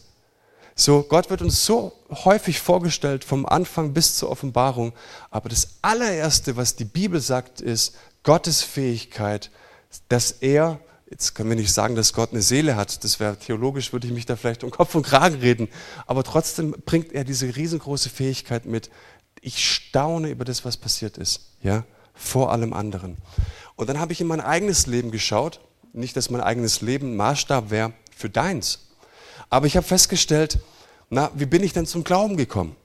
So, 0.76 1.04
Gott 1.04 1.30
wird 1.30 1.42
uns 1.42 1.66
so 1.66 1.94
häufig 2.10 2.60
vorgestellt, 2.60 3.24
vom 3.24 3.46
Anfang 3.46 3.94
bis 3.94 4.16
zur 4.16 4.30
Offenbarung. 4.30 4.94
Aber 5.30 5.50
das 5.50 5.76
allererste, 5.82 6.56
was 6.56 6.76
die 6.76 6.86
Bibel 6.86 7.20
sagt, 7.20 7.62
ist 7.62 7.96
Gottes 8.24 8.62
Fähigkeit, 8.62 9.52
dass 10.08 10.32
er, 10.32 10.80
jetzt 11.10 11.36
können 11.36 11.50
wir 11.50 11.58
nicht 11.58 11.74
sagen, 11.74 11.96
dass 11.96 12.14
Gott 12.14 12.32
eine 12.32 12.42
Seele 12.42 12.76
hat, 12.76 13.04
das 13.04 13.20
wäre 13.20 13.38
theologisch, 13.38 13.92
würde 13.92 14.08
ich 14.08 14.14
mich 14.14 14.26
da 14.26 14.36
vielleicht 14.36 14.64
um 14.64 14.72
Kopf 14.72 14.96
und 14.96 15.04
Kragen 15.04 15.40
reden. 15.40 15.68
Aber 16.08 16.24
trotzdem 16.24 16.76
bringt 16.86 17.12
er 17.12 17.24
diese 17.24 17.56
riesengroße 17.56 18.10
Fähigkeit 18.10 18.66
mit. 18.66 18.90
Ich 19.42 19.66
staune 19.66 20.30
über 20.30 20.46
das, 20.46 20.66
was 20.66 20.78
passiert 20.78 21.18
ist, 21.18 21.42
ja, 21.62 21.84
vor 22.14 22.52
allem 22.52 22.74
anderen. 22.74 23.18
Und 23.76 23.90
dann 23.90 24.00
habe 24.00 24.14
ich 24.14 24.22
in 24.22 24.28
mein 24.28 24.42
eigenes 24.42 24.86
Leben 24.86 25.12
geschaut. 25.12 25.60
Nicht, 25.94 26.16
dass 26.16 26.30
mein 26.30 26.42
eigenes 26.42 26.82
Leben 26.82 27.18
Maßstab 27.18 27.70
wäre 27.70 27.94
für 28.16 28.30
deins. 28.30 28.91
Aber 29.52 29.68
ich 29.68 29.76
habe 29.78 29.86
festgestellt, 29.86 30.60
na, 31.10 31.30
wie 31.36 31.46
bin 31.46 31.62
ich 31.62 31.74
denn 31.74 31.86
zum 31.86 32.04
Glauben 32.04 32.38
gekommen? 32.38 32.76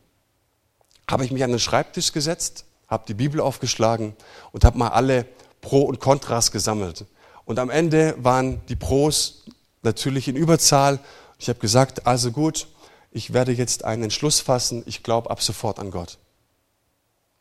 Habe 1.08 1.25
ich 1.25 1.30
mich 1.30 1.44
an 1.44 1.50
den 1.50 1.61
Schreibtisch 1.61 2.12
gesetzt, 2.12 2.64
habe 2.88 3.04
die 3.06 3.14
Bibel 3.14 3.40
aufgeschlagen 3.40 4.14
und 4.50 4.64
habe 4.64 4.76
mal 4.76 4.88
alle 4.88 5.26
Pro 5.61 5.82
und 5.82 6.00
Kontras 6.00 6.50
gesammelt. 6.50 7.06
Und 7.44 7.61
am 7.61 7.70
Ende 7.70 8.16
waren 8.18 8.61
die 8.66 8.75
Pros 8.75 9.44
natürlich 9.82 10.26
in 10.26 10.35
Überzahl. 10.35 10.99
Ich 11.38 11.49
habe 11.49 11.61
gesagt, 11.61 12.06
also 12.06 12.32
gut, 12.32 12.66
ich 13.12 13.32
werde 13.32 13.52
jetzt 13.52 13.85
einen 13.85 14.02
Entschluss 14.02 14.40
fassen, 14.40 14.82
ich 14.87 15.04
glaube 15.04 15.30
ab 15.30 15.40
sofort 15.40 15.78
an 15.78 15.92
Gott. 15.92 16.18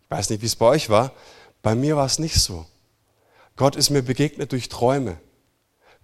Ich 0.03 0.11
weiß 0.11 0.29
nicht, 0.29 0.43
wie 0.43 0.45
es 0.45 0.55
bei 0.55 0.67
euch 0.67 0.91
war. 0.91 1.11
Bei 1.63 1.73
mir 1.73 1.97
war 1.97 2.05
es 2.05 2.19
nicht 2.19 2.35
so. 2.35 2.67
Gott 3.55 3.75
ist 3.75 3.89
mir 3.89 4.03
begegnet 4.03 4.51
durch 4.51 4.69
Träume. 4.69 5.17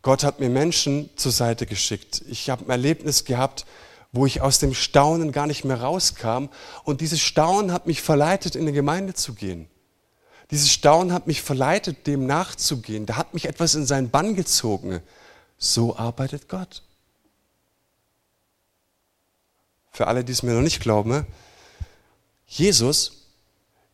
Gott 0.01 0.23
hat 0.23 0.39
mir 0.39 0.49
Menschen 0.49 1.09
zur 1.15 1.31
Seite 1.31 1.65
geschickt. 1.65 2.23
Ich 2.27 2.49
habe 2.49 2.65
ein 2.65 2.69
Erlebnis 2.71 3.25
gehabt, 3.25 3.65
wo 4.11 4.25
ich 4.25 4.41
aus 4.41 4.59
dem 4.59 4.73
Staunen 4.73 5.31
gar 5.31 5.47
nicht 5.47 5.63
mehr 5.63 5.81
rauskam. 5.81 6.49
Und 6.83 7.01
dieses 7.01 7.21
Staunen 7.21 7.71
hat 7.71 7.87
mich 7.87 8.01
verleitet, 8.01 8.55
in 8.55 8.65
die 8.65 8.71
Gemeinde 8.71 9.13
zu 9.13 9.33
gehen. 9.33 9.67
Dieses 10.49 10.71
Staunen 10.71 11.13
hat 11.13 11.27
mich 11.27 11.41
verleitet, 11.41 12.07
dem 12.07 12.25
nachzugehen. 12.25 13.05
Da 13.05 13.15
hat 13.15 13.33
mich 13.33 13.45
etwas 13.45 13.75
in 13.75 13.85
seinen 13.85 14.09
Bann 14.09 14.35
gezogen. 14.35 15.01
So 15.57 15.95
arbeitet 15.95 16.49
Gott. 16.49 16.83
Für 19.91 20.07
alle, 20.07 20.23
die 20.23 20.31
es 20.31 20.43
mir 20.43 20.53
noch 20.53 20.61
nicht 20.61 20.81
glauben, 20.81 21.25
Jesus 22.47 23.27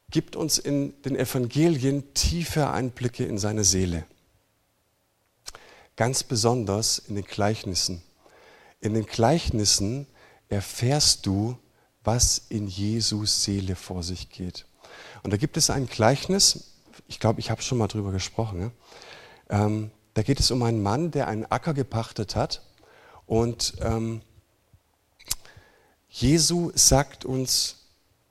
gibt 0.10 0.36
uns 0.36 0.58
in 0.58 1.00
den 1.04 1.16
Evangelien 1.16 2.14
tiefe 2.14 2.70
Einblicke 2.70 3.26
in 3.26 3.38
seine 3.38 3.64
Seele. 3.64 4.06
Ganz 5.98 6.24
besonders 6.24 7.00
in 7.00 7.16
den 7.16 7.26
Gleichnissen. 7.26 8.02
In 8.80 8.94
den 8.94 9.06
Gleichnissen 9.06 10.08
erfährst 10.48 11.26
du, 11.26 11.58
was 12.04 12.38
in 12.50 12.68
Jesus 12.68 13.44
Seele 13.44 13.76
vor 13.76 14.04
sich 14.04 14.30
geht. 14.30 14.66
Und 15.24 15.32
da 15.32 15.38
gibt 15.38 15.58
es 15.58 15.70
ein 15.70 15.88
Gleichnis, 15.88 16.76
ich 17.08 17.20
glaube, 17.20 17.40
ich 17.40 17.52
habe 17.52 17.62
schon 17.62 17.78
mal 17.78 17.88
drüber 17.88 18.12
gesprochen. 18.12 18.60
Ne? 18.60 18.72
Ähm, 19.50 19.92
da 20.14 20.24
geht 20.24 20.40
es 20.40 20.52
um 20.52 20.64
einen 20.64 20.82
Mann, 20.82 21.12
der 21.12 21.28
einen 21.28 21.46
Acker 21.46 21.74
gepachtet 21.74 22.36
hat. 22.36 22.62
Und 23.26 23.74
ähm, 23.82 24.22
Jesu 26.10 26.72
sagt 26.76 27.26
uns, 27.26 27.88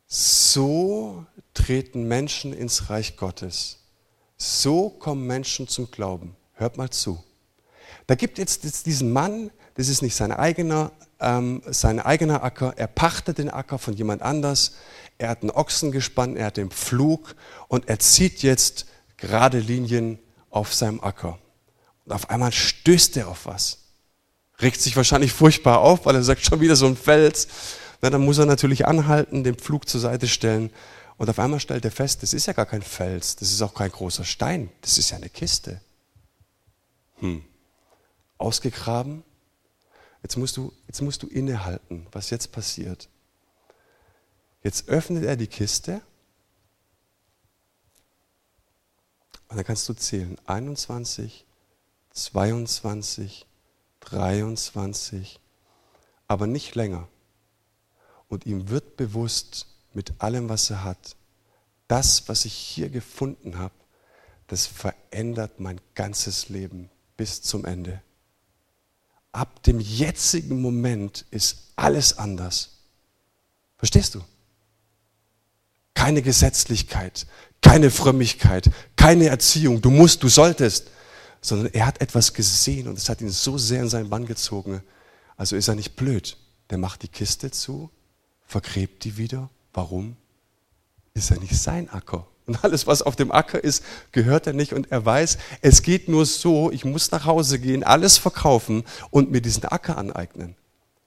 so 0.07 1.27
treten 1.53 2.09
Menschen 2.09 2.53
ins 2.53 2.91
Reich 2.91 3.17
Gottes. 3.17 3.79
So 4.37 4.89
kommen 4.91 5.27
Menschen 5.27 5.69
zum 5.69 5.91
Glauben. 5.91 6.37
Hört 6.55 6.77
mal 6.77 6.91
zu. 6.91 7.23
Da 8.07 8.15
gibt 8.15 8.39
jetzt, 8.39 8.87
diesen 8.87 9.13
Mann, 9.13 9.51
das 9.75 9.89
ist 9.89 10.01
nicht 10.01 10.15
sein 10.15 10.31
eigener, 10.31 10.93
ähm, 11.19 11.63
sein 11.67 11.99
eigener 11.99 12.43
Acker, 12.45 12.75
er 12.77 12.87
pachtet 12.87 13.39
den 13.39 13.51
Acker 13.51 13.79
von 13.79 13.95
jemand 13.95 14.23
anders, 14.23 14.77
er 15.19 15.31
hat 15.31 15.43
einen 15.43 15.51
Ochsen 15.51 15.91
gespannt, 15.91 16.37
er 16.37 16.47
hat 16.47 16.57
den 16.57 16.71
Pflug 16.71 17.35
und 17.69 17.89
er 17.89 17.99
zieht 17.99 18.43
jetzt 18.43 18.87
gerade 19.17 19.59
Linien 19.59 20.19
auf 20.51 20.73
seinem 20.73 21.01
Acker. 21.01 21.39
Und 22.05 22.13
auf 22.13 22.31
einmal 22.31 22.53
stößt 22.53 23.17
er 23.17 23.29
auf 23.29 23.47
was. 23.47 23.79
Regt 24.61 24.81
sich 24.81 24.97
wahrscheinlich 24.97 25.33
furchtbar 25.33 25.81
auf, 25.81 26.07
weil 26.07 26.15
er 26.15 26.23
sagt, 26.23 26.45
schon 26.45 26.61
wieder 26.61 26.77
so 26.77 26.87
ein 26.87 26.97
Fels. 26.97 27.49
Na, 28.03 28.11
dann 28.11 28.25
muss 28.25 28.39
er 28.39 28.47
natürlich 28.47 28.87
anhalten, 28.87 29.43
den 29.43 29.57
Pflug 29.57 29.89
zur 29.89 30.01
Seite 30.01 30.29
stellen. 30.29 30.71
Und 31.17 31.29
auf 31.29 31.39
einmal 31.39 31.61
stellt 31.61 31.85
er 31.85 31.91
fest, 31.91 32.23
das 32.23 32.33
ist 32.35 32.47
ja 32.47 32.53
gar 32.53 32.67
kein 32.67 32.83
Fels, 32.83 33.37
das 33.37 33.51
ist 33.51 33.63
auch 33.63 33.75
kein 33.75 33.91
großer 33.91 34.25
Stein, 34.25 34.71
das 34.83 34.99
ist 34.99 35.11
ja 35.11 35.17
eine 35.17 35.31
Kiste. 35.31 35.81
Hm 37.17 37.43
ausgegraben. 38.39 39.25
Jetzt 40.23 40.37
musst 40.37 40.57
du, 40.57 40.73
jetzt 40.87 41.03
musst 41.03 41.23
du 41.23 41.27
innehalten, 41.27 42.07
was 42.13 42.31
jetzt 42.31 42.53
passiert. 42.53 43.09
Jetzt 44.63 44.89
öffnet 44.89 45.25
er 45.25 45.37
die 45.37 45.47
Kiste 45.47 46.03
und 49.49 49.57
dann 49.57 49.65
kannst 49.65 49.89
du 49.89 49.95
zählen. 49.95 50.37
21, 50.47 51.45
22, 52.11 53.47
23, 54.01 55.41
aber 56.27 56.47
nicht 56.47 56.75
länger. 56.75 57.09
Und 58.29 58.47
ihm 58.47 58.69
wird 58.69 58.97
bewusst 58.97 59.69
mit 59.95 60.21
allem, 60.21 60.49
was 60.49 60.71
er 60.71 60.83
hat, 60.83 61.17
das, 61.87 62.29
was 62.29 62.45
ich 62.45 62.55
hier 62.55 62.91
gefunden 62.91 63.59
habe, 63.59 63.75
das 64.49 64.67
verändert 64.67 65.61
mein 65.61 65.81
ganzes 65.95 66.49
Leben 66.49 66.91
bis 67.17 67.43
zum 67.43 67.65
Ende 67.65 68.03
ab 69.37 69.63
dem 69.65 69.81
jetzigen 69.81 70.61
Moment 70.61 71.27
ist 71.31 71.73
alles 71.77 72.19
anders. 72.19 72.71
Verstehst 73.77 74.15
du? 74.15 74.23
Keine 75.95 76.23
Gesetzlichkeit, 76.23 77.27
keine 77.61 77.91
Frömmigkeit, 77.91 78.71
keine 78.97 79.29
Erziehung, 79.29 79.81
du 79.81 79.91
musst, 79.91 80.23
du 80.23 80.29
solltest, 80.29 80.91
sondern 81.41 81.73
er 81.73 81.87
hat 81.87 82.01
etwas 82.01 82.33
gesehen 82.33 82.89
und 82.89 82.99
es 82.99 83.09
hat 83.09 83.21
ihn 83.21 83.31
so 83.31 83.59
sehr 83.59 83.83
in 83.83 83.89
seinen 83.89 84.11
Bann 84.11 84.27
gezogen. 84.27 84.83
Also 85.37 85.57
ist 85.57 85.69
er 85.69 85.75
nicht 85.75 85.97
blöd. 85.97 86.37
Der 86.71 86.79
macht 86.79 87.03
die 87.03 87.09
Kiste 87.09 87.51
zu, 87.51 87.91
vergräbt 88.47 89.05
die 89.05 89.17
wieder. 89.17 89.51
Warum? 89.73 90.17
Ist 91.15 91.31
er 91.31 91.39
nicht 91.39 91.57
sein 91.57 91.89
Acker? 91.91 92.27
Und 92.47 92.63
alles, 92.63 92.87
was 92.87 93.03
auf 93.03 93.17
dem 93.17 93.33
Acker 93.33 93.63
ist, 93.63 93.83
gehört 94.13 94.47
er 94.47 94.53
nicht. 94.53 94.73
Und 94.73 94.93
er 94.93 95.05
weiß, 95.05 95.39
es 95.63 95.83
geht 95.83 96.09
nur 96.09 96.27
so, 96.27 96.71
ich 96.71 96.85
muss 96.85 97.11
nach 97.11 97.25
Hause 97.27 97.59
gehen, 97.59 97.83
alles 97.83 98.19
verkaufen 98.19 98.85
und 99.11 99.31
mir 99.31 99.41
diesen 99.41 99.65
Acker 99.65 99.99
aneignen. 99.99 100.55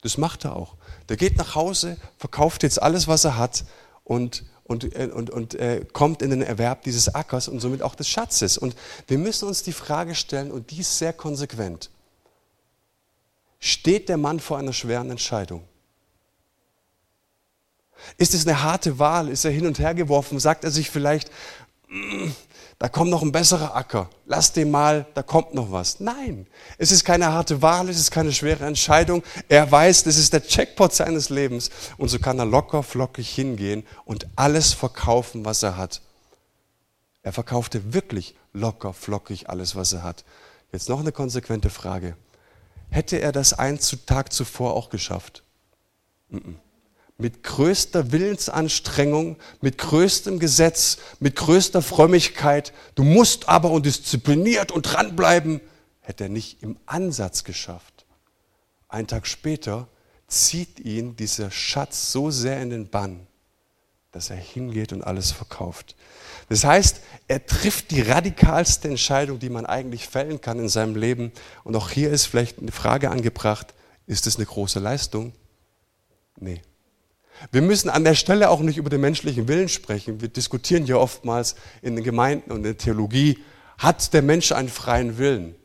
Das 0.02 0.18
macht 0.18 0.46
er 0.46 0.56
auch. 0.56 0.76
Der 1.08 1.18
geht 1.18 1.38
nach 1.38 1.56
Hause, 1.56 1.98
verkauft 2.18 2.64
jetzt 2.64 2.82
alles, 2.82 3.08
was 3.08 3.24
er 3.24 3.38
hat 3.38 3.66
und, 4.04 4.46
und, 4.64 4.96
äh, 4.96 5.10
und, 5.14 5.30
und 5.30 5.56
äh, 5.56 5.86
kommt 5.94 6.22
in 6.22 6.30
den 6.30 6.42
Erwerb 6.42 6.84
dieses 6.84 7.14
Ackers 7.14 7.48
und 7.48 7.60
somit 7.60 7.82
auch 7.82 7.96
des 7.96 8.10
Schatzes. 8.10 8.58
Und 8.58 8.76
wir 9.08 9.18
müssen 9.18 9.48
uns 9.48 9.64
die 9.64 9.74
Frage 9.74 10.16
stellen, 10.16 10.52
und 10.52 10.72
die 10.72 10.80
ist 10.80 10.98
sehr 10.98 11.14
konsequent. 11.14 11.90
Steht 13.60 14.08
der 14.10 14.18
Mann 14.18 14.40
vor 14.40 14.58
einer 14.58 14.74
schweren 14.74 15.10
Entscheidung? 15.10 15.64
Ist 18.18 18.34
es 18.34 18.48
eine 18.48 18.64
harte 18.64 19.00
Wahl? 19.00 19.30
Ist 19.30 19.46
er 19.46 19.52
hin 19.52 19.66
und 19.66 19.80
her 19.80 19.94
geworfen? 19.94 20.40
Sagt 20.40 20.64
er 20.64 20.72
sich 20.72 20.90
vielleicht, 20.90 21.32
mm, 21.88 22.30
da 22.80 22.88
kommt 22.88 23.12
noch 23.12 23.22
ein 23.24 23.34
besserer 23.34 23.76
Acker, 23.76 24.10
lass 24.26 24.54
den 24.54 24.72
mal, 24.72 25.06
da 25.14 25.22
kommt 25.22 25.54
noch 25.54 25.70
was. 25.70 26.00
Nein, 26.00 26.48
es 26.78 26.92
ist 26.92 27.04
keine 27.04 27.34
harte 27.34 27.62
Wahl, 27.62 27.90
es 27.90 28.00
ist 28.00 28.10
keine 28.10 28.32
schwere 28.32 28.66
Entscheidung. 28.66 29.22
Er 29.50 29.70
weiß, 29.70 30.06
das 30.06 30.16
ist 30.16 30.32
der 30.32 30.44
Checkpot 30.46 30.94
seines 30.94 31.30
Lebens 31.30 31.72
und 31.98 32.08
so 32.08 32.20
kann 32.20 32.40
er 32.40 32.46
locker 32.46 32.82
flockig 32.82 33.28
hingehen 33.30 33.86
und 34.06 34.28
alles 34.38 34.72
verkaufen, 34.72 35.44
was 35.44 35.62
er 35.62 35.76
hat. 35.76 36.02
Er 37.22 37.34
verkaufte 37.34 37.94
wirklich 37.94 38.36
locker 38.54 38.94
flockig 38.94 39.50
alles, 39.50 39.76
was 39.76 39.92
er 39.92 40.04
hat. 40.04 40.24
Jetzt 40.72 40.88
noch 40.88 41.02
eine 41.02 41.12
konsequente 41.12 41.70
Frage. 41.70 42.16
Hätte 42.90 43.20
er 43.20 43.34
das 43.34 43.52
einen 43.52 43.80
Tag 44.06 44.32
zuvor 44.32 44.74
auch 44.74 44.90
geschafft? 44.90 45.44
Mm 46.30 46.54
mit 47.20 47.44
größter 47.44 48.12
Willensanstrengung, 48.12 49.36
mit 49.62 49.78
größtem 49.78 50.40
Gesetz, 50.40 50.98
mit 51.20 51.36
größter 51.36 51.82
Frömmigkeit, 51.82 52.74
du 52.96 53.04
musst 53.04 53.50
aber 53.50 53.72
und 53.72 53.86
diszipliniert 53.86 54.72
und 54.72 54.84
dranbleiben, 54.84 55.60
hätte 56.00 56.24
er 56.24 56.30
nicht 56.30 56.64
im 56.64 56.80
Ansatz 56.86 57.44
geschafft. 57.44 58.06
Ein 58.88 59.06
Tag 59.06 59.28
später 59.28 59.90
zieht 60.28 60.80
ihn 60.80 61.18
dieser 61.18 61.52
Schatz 61.52 62.12
so 62.12 62.32
sehr 62.32 62.62
in 62.62 62.70
den 62.70 62.90
Bann, 62.90 63.28
dass 64.12 64.30
er 64.30 64.38
hingeht 64.38 64.94
und 64.94 65.04
alles 65.04 65.32
verkauft. 65.32 65.98
Das 66.48 66.64
heißt, 66.64 67.02
er 67.28 67.46
trifft 67.46 67.92
die 67.92 68.02
radikalste 68.02 68.88
Entscheidung, 68.88 69.40
die 69.40 69.50
man 69.50 69.66
eigentlich 69.66 70.08
fällen 70.08 70.40
kann 70.40 70.58
in 70.58 70.70
seinem 70.70 70.96
Leben. 70.96 71.34
Und 71.66 71.76
auch 71.76 71.90
hier 71.90 72.12
ist 72.12 72.28
vielleicht 72.28 72.60
eine 72.60 72.72
Frage 72.72 73.12
angebracht, 73.12 73.74
ist 74.08 74.26
es 74.26 74.38
eine 74.38 74.46
große 74.46 74.80
Leistung? 74.80 75.34
Nee. 76.38 76.62
Wir 77.52 77.62
müssen 77.62 77.90
an 77.90 78.04
der 78.04 78.16
Stelle 78.16 78.50
auch 78.50 78.60
nicht 78.60 78.78
über 78.78 78.90
den 78.90 79.02
menschlichen 79.02 79.48
Willen 79.48 79.70
sprechen. 79.70 80.22
Wir 80.22 80.28
diskutieren 80.28 80.86
hier 80.86 81.00
oftmals 81.00 81.56
in 81.82 81.96
den 81.96 82.04
Gemeinden 82.04 82.52
und 82.52 82.58
in 82.58 82.64
der 82.64 82.78
Theologie, 82.78 83.40
hat 83.78 84.14
der 84.14 84.22
Mensch 84.22 84.52
einen 84.52 84.68
freien 84.68 85.18
Willen? 85.18 85.56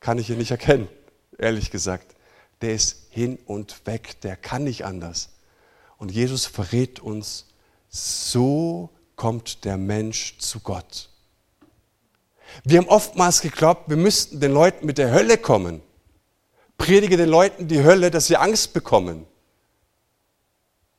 Kann 0.00 0.18
ich 0.18 0.26
hier 0.26 0.36
nicht 0.36 0.50
erkennen, 0.50 0.88
ehrlich 1.38 1.70
gesagt. 1.70 2.14
Der 2.60 2.74
ist 2.74 3.06
hin 3.08 3.38
und 3.46 3.86
weg, 3.86 4.20
der 4.20 4.36
kann 4.36 4.64
nicht 4.64 4.84
anders. 4.84 5.30
Und 5.96 6.12
Jesus 6.12 6.44
verrät 6.44 7.00
uns, 7.00 7.46
so 7.88 8.90
kommt 9.16 9.64
der 9.64 9.78
Mensch 9.78 10.36
zu 10.38 10.60
Gott. 10.60 11.08
Wir 12.64 12.78
haben 12.78 12.88
oftmals 12.88 13.40
geglaubt, 13.40 13.88
wir 13.88 13.96
müssten 13.96 14.40
den 14.40 14.52
Leuten 14.52 14.84
mit 14.84 14.98
der 14.98 15.10
Hölle 15.12 15.38
kommen. 15.38 15.82
Predige 16.76 17.16
den 17.16 17.28
Leuten 17.28 17.68
die 17.68 17.82
Hölle, 17.82 18.10
dass 18.10 18.26
sie 18.26 18.36
Angst 18.36 18.72
bekommen. 18.72 19.26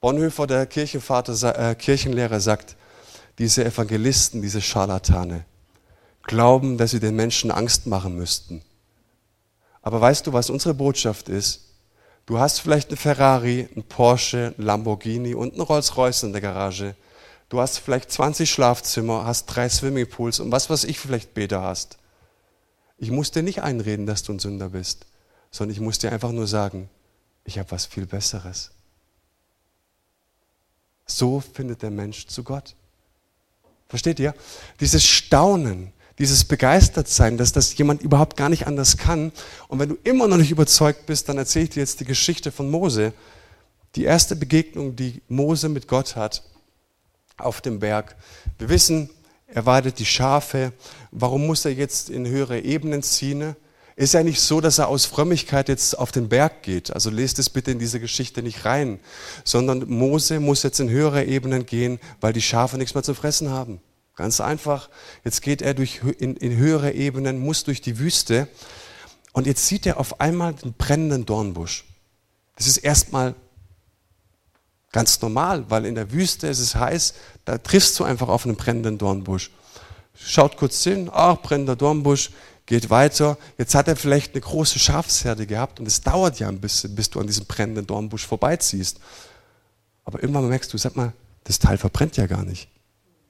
Bonhoeffer, 0.01 0.47
der 0.47 0.65
Kirchenvater, 0.65 1.69
äh, 1.69 1.75
Kirchenlehrer, 1.75 2.39
sagt, 2.39 2.75
diese 3.37 3.63
Evangelisten, 3.63 4.41
diese 4.41 4.59
Scharlatane, 4.59 5.45
glauben, 6.23 6.79
dass 6.79 6.91
sie 6.91 6.99
den 6.99 7.15
Menschen 7.15 7.51
Angst 7.51 7.85
machen 7.85 8.15
müssten. 8.15 8.63
Aber 9.83 10.01
weißt 10.01 10.25
du, 10.25 10.33
was 10.33 10.49
unsere 10.49 10.73
Botschaft 10.73 11.29
ist? 11.29 11.61
Du 12.25 12.39
hast 12.39 12.61
vielleicht 12.61 12.89
eine 12.89 12.97
Ferrari, 12.97 13.69
ein 13.75 13.83
Porsche, 13.83 14.55
ein 14.57 14.63
Lamborghini 14.63 15.35
und 15.35 15.55
ein 15.55 15.61
Rolls-Royce 15.61 16.23
in 16.23 16.31
der 16.31 16.41
Garage. 16.41 16.95
Du 17.49 17.59
hast 17.59 17.77
vielleicht 17.77 18.11
20 18.11 18.49
Schlafzimmer, 18.49 19.25
hast 19.25 19.45
drei 19.45 19.69
Swimmingpools 19.69 20.39
und 20.39 20.51
was, 20.51 20.69
was 20.71 20.83
ich 20.83 20.97
vielleicht 20.97 21.35
Bäder 21.35 21.61
hast. 21.61 21.99
Ich 22.97 23.11
muss 23.11 23.29
dir 23.29 23.43
nicht 23.43 23.61
einreden, 23.61 24.07
dass 24.07 24.23
du 24.23 24.33
ein 24.33 24.39
Sünder 24.39 24.69
bist, 24.69 25.05
sondern 25.51 25.75
ich 25.75 25.81
muss 25.81 25.99
dir 25.99 26.11
einfach 26.11 26.31
nur 26.31 26.47
sagen, 26.47 26.89
ich 27.43 27.59
habe 27.59 27.69
was 27.69 27.85
viel 27.85 28.07
Besseres. 28.07 28.71
So 31.17 31.41
findet 31.41 31.81
der 31.81 31.91
Mensch 31.91 32.27
zu 32.27 32.43
Gott. 32.43 32.75
Versteht 33.89 34.19
ihr? 34.19 34.33
Dieses 34.79 35.05
Staunen, 35.05 35.91
dieses 36.17 36.45
Begeistertsein, 36.45 37.37
dass 37.37 37.51
das 37.51 37.77
jemand 37.77 38.01
überhaupt 38.01 38.37
gar 38.37 38.47
nicht 38.47 38.67
anders 38.67 38.95
kann. 38.95 39.31
Und 39.67 39.79
wenn 39.79 39.89
du 39.89 39.97
immer 40.03 40.27
noch 40.27 40.37
nicht 40.37 40.51
überzeugt 40.51 41.05
bist, 41.05 41.27
dann 41.27 41.37
erzähle 41.37 41.65
ich 41.65 41.71
dir 41.71 41.79
jetzt 41.81 41.99
die 41.99 42.05
Geschichte 42.05 42.51
von 42.51 42.69
Mose. 42.69 43.13
Die 43.95 44.05
erste 44.05 44.35
Begegnung, 44.35 44.95
die 44.95 45.21
Mose 45.27 45.67
mit 45.67 45.87
Gott 45.87 46.15
hat 46.15 46.43
auf 47.37 47.59
dem 47.59 47.79
Berg. 47.79 48.15
Wir 48.57 48.69
wissen, 48.69 49.09
er 49.47 49.65
weidet 49.65 49.99
die 49.99 50.05
Schafe. 50.05 50.71
Warum 51.11 51.45
muss 51.45 51.65
er 51.65 51.73
jetzt 51.73 52.09
in 52.09 52.25
höhere 52.25 52.61
Ebenen 52.61 53.03
ziehen? 53.03 53.55
Ist 53.95 54.13
ja 54.13 54.23
nicht 54.23 54.41
so, 54.41 54.61
dass 54.61 54.77
er 54.77 54.87
aus 54.87 55.05
Frömmigkeit 55.05 55.69
jetzt 55.69 55.97
auf 55.97 56.11
den 56.11 56.29
Berg 56.29 56.63
geht. 56.63 56.91
Also 56.93 57.09
lest 57.09 57.39
es 57.39 57.49
bitte 57.49 57.71
in 57.71 57.79
diese 57.79 57.99
Geschichte 57.99 58.41
nicht 58.41 58.65
rein, 58.65 58.99
sondern 59.43 59.89
Mose 59.89 60.39
muss 60.39 60.63
jetzt 60.63 60.79
in 60.79 60.89
höhere 60.89 61.25
Ebenen 61.25 61.65
gehen, 61.65 61.99
weil 62.19 62.33
die 62.33 62.41
Schafe 62.41 62.77
nichts 62.77 62.93
mehr 62.93 63.03
zu 63.03 63.13
fressen 63.13 63.49
haben. 63.49 63.81
Ganz 64.15 64.41
einfach. 64.41 64.89
Jetzt 65.23 65.41
geht 65.41 65.61
er 65.61 65.73
durch, 65.73 66.01
in, 66.19 66.35
in 66.35 66.55
höhere 66.55 66.93
Ebenen, 66.93 67.39
muss 67.39 67.63
durch 67.63 67.81
die 67.81 67.99
Wüste 67.99 68.47
und 69.33 69.47
jetzt 69.47 69.67
sieht 69.67 69.85
er 69.85 69.99
auf 69.99 70.19
einmal 70.19 70.53
den 70.53 70.73
brennenden 70.73 71.25
Dornbusch. 71.25 71.85
Das 72.57 72.67
ist 72.67 72.77
erstmal 72.77 73.35
ganz 74.91 75.21
normal, 75.21 75.65
weil 75.69 75.85
in 75.85 75.95
der 75.95 76.11
Wüste 76.11 76.47
ist 76.47 76.59
es 76.59 76.75
heiß, 76.75 77.13
da 77.45 77.57
triffst 77.57 77.99
du 77.99 78.03
einfach 78.03 78.27
auf 78.27 78.45
einen 78.45 78.55
brennenden 78.55 78.97
Dornbusch. 78.97 79.51
Schaut 80.13 80.57
kurz 80.57 80.83
hin, 80.83 81.09
ach, 81.11 81.37
brennender 81.41 81.75
Dornbusch, 81.75 82.31
geht 82.65 82.89
weiter. 82.89 83.37
Jetzt 83.57 83.75
hat 83.75 83.87
er 83.87 83.95
vielleicht 83.95 84.33
eine 84.33 84.41
große 84.41 84.79
Schafsherde 84.79 85.45
gehabt 85.45 85.79
und 85.79 85.87
es 85.87 86.01
dauert 86.01 86.39
ja 86.39 86.47
ein 86.47 86.61
bisschen, 86.61 86.95
bis 86.95 87.09
du 87.09 87.19
an 87.19 87.27
diesem 87.27 87.45
brennenden 87.45 87.87
Dornbusch 87.87 88.25
vorbeiziehst. 88.25 88.99
Aber 90.03 90.21
irgendwann 90.21 90.47
merkst 90.47 90.71
du, 90.73 90.77
sag 90.77 90.95
mal, 90.95 91.13
das 91.43 91.59
Teil 91.59 91.77
verbrennt 91.77 92.17
ja 92.17 92.27
gar 92.27 92.43
nicht. 92.43 92.69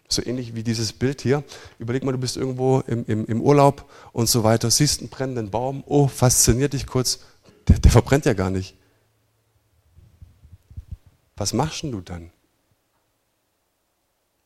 So 0.07 0.21
ähnlich 0.25 0.55
wie 0.55 0.63
dieses 0.63 0.91
Bild 0.93 1.21
hier. 1.21 1.43
Überleg 1.79 2.03
mal, 2.03 2.11
du 2.11 2.17
bist 2.17 2.35
irgendwo 2.35 2.81
im, 2.81 3.05
im, 3.05 3.25
im 3.25 3.41
Urlaub 3.41 3.89
und 4.11 4.27
so 4.27 4.43
weiter, 4.43 4.69
siehst 4.69 4.99
einen 4.99 5.09
brennenden 5.09 5.49
Baum, 5.49 5.83
oh, 5.85 6.07
fasziniert 6.07 6.73
dich 6.73 6.85
kurz, 6.85 7.19
der, 7.67 7.79
der 7.79 7.91
verbrennt 7.91 8.25
ja 8.25 8.33
gar 8.33 8.49
nicht. 8.49 8.75
Was 11.37 11.53
machst 11.53 11.83
du 11.83 12.01
dann? 12.01 12.31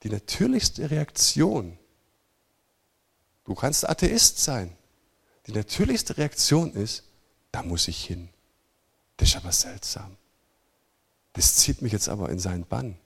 Die 0.03 0.09
natürlichste 0.09 0.91
Reaktion. 0.91 1.77
Du 3.45 3.55
kannst 3.55 3.87
Atheist 3.87 4.39
sein. 4.39 4.75
Die 5.47 5.51
natürlichste 5.51 6.17
Reaktion 6.17 6.73
ist, 6.73 7.03
da 7.51 7.63
muss 7.63 7.87
ich 7.87 8.03
hin. 8.03 8.29
Das 9.17 9.29
ist 9.29 9.37
aber 9.37 9.51
seltsam. 9.51 10.17
Das 11.33 11.55
zieht 11.55 11.81
mich 11.81 11.93
jetzt 11.93 12.09
aber 12.09 12.29
in 12.29 12.39
seinen 12.39 12.65
Bann. 12.65 12.97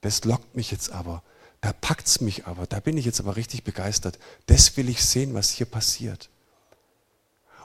Das 0.00 0.24
lockt 0.24 0.56
mich 0.56 0.70
jetzt 0.70 0.90
aber. 0.90 1.22
Da 1.60 1.72
packt 1.72 2.06
es 2.06 2.20
mich 2.20 2.46
aber. 2.46 2.66
Da 2.66 2.80
bin 2.80 2.96
ich 2.96 3.04
jetzt 3.04 3.20
aber 3.20 3.36
richtig 3.36 3.64
begeistert. 3.64 4.18
Das 4.46 4.76
will 4.76 4.88
ich 4.88 5.04
sehen, 5.04 5.34
was 5.34 5.50
hier 5.50 5.66
passiert. 5.66 6.30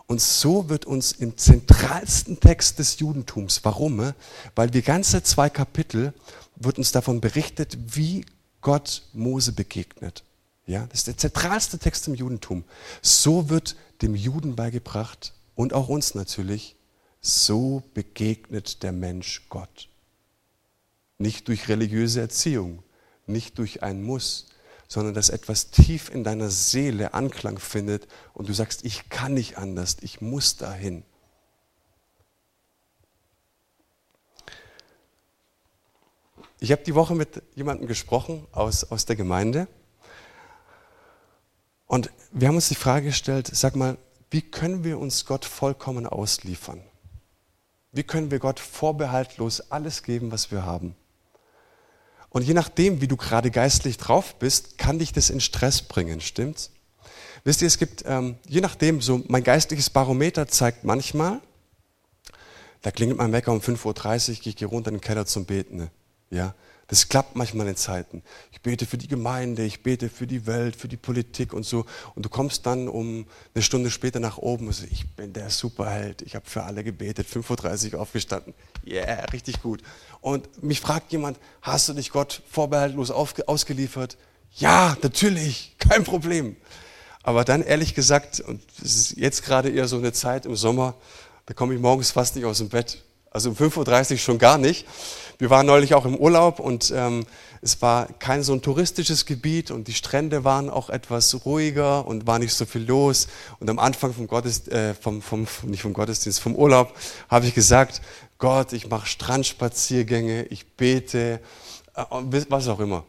Und 0.08 0.20
so 0.20 0.68
wird 0.68 0.86
uns 0.86 1.14
im 1.14 1.38
zentralsten 1.38 2.40
Text 2.40 2.80
des 2.80 3.00
Judentums, 3.00 3.64
warum? 3.64 4.14
Weil 4.56 4.70
die 4.70 4.82
ganze 4.82 5.24
zwei 5.24 5.50
Kapitel 5.50 6.14
wird 6.56 6.78
uns 6.78 6.92
davon 6.92 7.22
berichtet, 7.22 7.78
wie 7.96 8.26
Gott 8.60 9.04
Mose 9.14 9.54
begegnet. 9.54 10.24
Ja, 10.66 10.86
das 10.88 11.00
ist 11.00 11.08
der 11.08 11.18
zentralste 11.18 11.80
Text 11.80 12.08
im 12.08 12.16
Judentum. 12.16 12.64
So 13.02 13.50
wird 13.50 13.76
dem 14.02 14.16
Juden 14.16 14.56
beigebracht 14.56 15.34
und 15.56 15.74
auch 15.74 15.90
uns 15.90 16.16
natürlich, 16.16 16.76
so 17.20 17.84
begegnet 17.94 18.84
der 18.84 18.92
Mensch 18.92 19.48
Gott. 19.50 19.90
Nicht 21.18 21.48
durch 21.48 21.68
religiöse 21.68 22.22
Erziehung, 22.22 22.84
nicht 23.28 23.58
durch 23.58 23.84
ein 23.84 24.02
Muss, 24.02 24.48
sondern 24.88 25.14
dass 25.14 25.30
etwas 25.30 25.72
tief 25.72 26.10
in 26.10 26.24
deiner 26.24 26.50
Seele 26.50 27.14
Anklang 27.14 27.60
findet 27.60 28.08
und 28.34 28.50
du 28.50 28.54
sagst, 28.54 28.84
ich 28.86 29.10
kann 29.10 29.34
nicht 29.34 29.58
anders, 29.58 29.98
ich 30.02 30.20
muss 30.20 30.58
dahin. 30.58 31.04
Ich 36.60 36.72
habe 36.72 36.84
die 36.84 36.94
Woche 36.94 37.16
mit 37.16 37.42
jemandem 37.56 37.88
gesprochen 37.88 38.46
aus, 38.52 38.84
aus 38.84 39.06
der 39.06 39.16
Gemeinde 39.16 39.68
und 41.92 42.10
wir 42.32 42.48
haben 42.48 42.56
uns 42.56 42.70
die 42.70 42.76
Frage 42.76 43.08
gestellt, 43.08 43.50
sag 43.52 43.76
mal, 43.76 43.98
wie 44.30 44.42
können 44.42 44.86
wir 44.86 44.98
uns 44.98 45.26
Gott 45.26 45.44
vollkommen 45.44 46.08
ausliefern? 46.08 46.82
Wie 47.92 48.04
können 48.04 48.32
wir 48.32 48.40
Gott 48.40 48.62
vorbehaltlos 48.62 49.60
alles 49.72 50.02
geben, 50.02 50.32
was 50.32 50.52
wir 50.52 50.66
haben? 50.66 50.96
Und 52.30 52.44
je 52.44 52.54
nachdem, 52.54 53.02
wie 53.02 53.10
du 53.10 53.18
gerade 53.18 53.52
geistlich 53.52 53.98
drauf 53.98 54.36
bist, 54.36 54.78
kann 54.78 55.00
dich 55.00 55.12
das 55.12 55.30
in 55.30 55.42
Stress 55.42 55.82
bringen, 55.82 56.22
stimmt's? 56.22 56.72
Wisst 57.44 57.62
ihr, 57.62 57.68
es 57.68 57.78
gibt, 57.78 58.06
ähm, 58.08 58.38
je 58.48 58.62
nachdem, 58.62 59.02
so 59.02 59.22
mein 59.28 59.44
geistliches 59.44 59.90
Barometer 59.90 60.48
zeigt 60.48 60.86
manchmal, 60.86 61.42
da 62.84 62.92
klingelt 62.92 63.18
mein 63.18 63.34
Wecker 63.34 63.52
um 63.52 63.60
5.30 63.60 64.30
Uhr, 64.30 64.36
gehe 64.44 64.54
ich 64.56 64.66
runter 64.66 64.92
in 64.92 64.96
den 64.96 65.02
Keller 65.02 65.26
zum 65.26 65.44
Beten. 65.44 65.76
Ne? 65.76 65.92
Ja, 66.30 66.56
Das 66.92 67.08
klappt 67.08 67.38
manchmal 67.38 67.70
in 67.70 67.78
Zeiten. 67.78 68.22
Ich 68.52 68.60
bete 68.60 68.86
für 68.86 68.98
die 68.98 69.08
Gemeinde, 69.08 69.64
ich 69.64 69.82
bete 69.82 70.10
für 70.10 70.28
die 70.28 70.46
Welt, 70.46 70.76
für 70.76 70.90
die 70.90 70.98
Politik 70.98 71.54
und 71.54 71.64
so. 71.64 71.86
Und 72.16 72.26
du 72.26 72.30
kommst 72.30 72.66
dann 72.66 72.90
um 72.90 73.28
eine 73.56 73.64
Stunde 73.64 73.90
später 73.90 74.20
nach 74.20 74.38
oben 74.38 74.68
und 74.68 74.74
sagst, 74.74 74.92
ich 74.92 75.10
bin 75.16 75.32
der 75.32 75.50
Superheld. 75.50 76.22
Ich 76.22 76.36
habe 76.36 76.46
für 76.50 76.64
alle 76.64 76.84
gebetet, 76.84 77.28
5.30 77.28 77.94
Uhr 77.94 78.02
aufgestanden. 78.02 78.54
Yeah, 78.86 79.24
richtig 79.32 79.62
gut. 79.62 79.82
Und 80.20 80.62
mich 80.62 80.82
fragt 80.82 81.14
jemand, 81.14 81.40
hast 81.62 81.88
du 81.88 81.94
dich 81.94 82.12
Gott 82.12 82.42
vorbehaltlos 82.52 83.10
ausgeliefert? 83.10 84.18
Ja, 84.58 84.98
natürlich, 85.02 85.74
kein 85.80 86.04
Problem. 86.04 86.58
Aber 87.24 87.46
dann 87.46 87.62
ehrlich 87.62 87.96
gesagt, 87.96 88.42
und 88.42 88.62
es 88.84 88.96
ist 88.98 89.18
jetzt 89.18 89.46
gerade 89.46 89.70
eher 89.70 89.88
so 89.88 89.96
eine 89.96 90.12
Zeit 90.12 90.46
im 90.46 90.58
Sommer, 90.58 90.96
da 91.46 91.54
komme 91.54 91.74
ich 91.74 91.80
morgens 91.80 92.12
fast 92.12 92.36
nicht 92.36 92.44
aus 92.44 92.58
dem 92.58 92.68
Bett. 92.68 93.02
Also 93.32 93.50
um 93.50 93.56
5.30 93.56 94.12
Uhr 94.12 94.18
schon 94.18 94.38
gar 94.38 94.58
nicht. 94.58 94.86
Wir 95.40 95.50
waren 95.50 95.66
neulich 95.66 95.96
auch 95.96 96.06
im 96.06 96.16
Urlaub 96.16 96.60
und 96.60 96.94
ähm, 96.96 97.26
es 97.62 97.82
war 97.82 98.08
kein 98.20 98.44
so 98.44 98.54
ein 98.54 98.62
touristisches 98.62 99.26
Gebiet 99.26 99.72
und 99.72 99.88
die 99.88 99.94
Strände 99.94 100.44
waren 100.44 100.70
auch 100.70 100.90
etwas 100.90 101.46
ruhiger 101.46 102.06
und 102.06 102.28
war 102.28 102.40
nicht 102.40 102.54
so 102.54 102.66
viel 102.66 102.84
los. 102.84 103.28
Und 103.60 103.70
am 103.70 103.80
Anfang 103.80 104.14
vom 104.14 104.28
Gottesdienst, 104.28 104.72
äh, 104.72 104.94
vom, 104.94 105.22
vom, 105.22 105.48
nicht 105.64 105.82
vom 105.82 105.94
Gottesdienst, 105.94 106.42
vom 106.42 106.56
Urlaub 106.56 106.94
habe 107.30 107.48
ich 107.48 107.56
gesagt, 107.56 108.02
Gott, 108.38 108.74
ich 108.74 108.90
mache 108.90 109.08
Strandspaziergänge, 109.08 110.44
ich 110.48 110.68
bete, 110.76 111.40
äh, 111.96 112.04
was 112.50 112.68
auch 112.68 112.82
immer. 112.82 113.06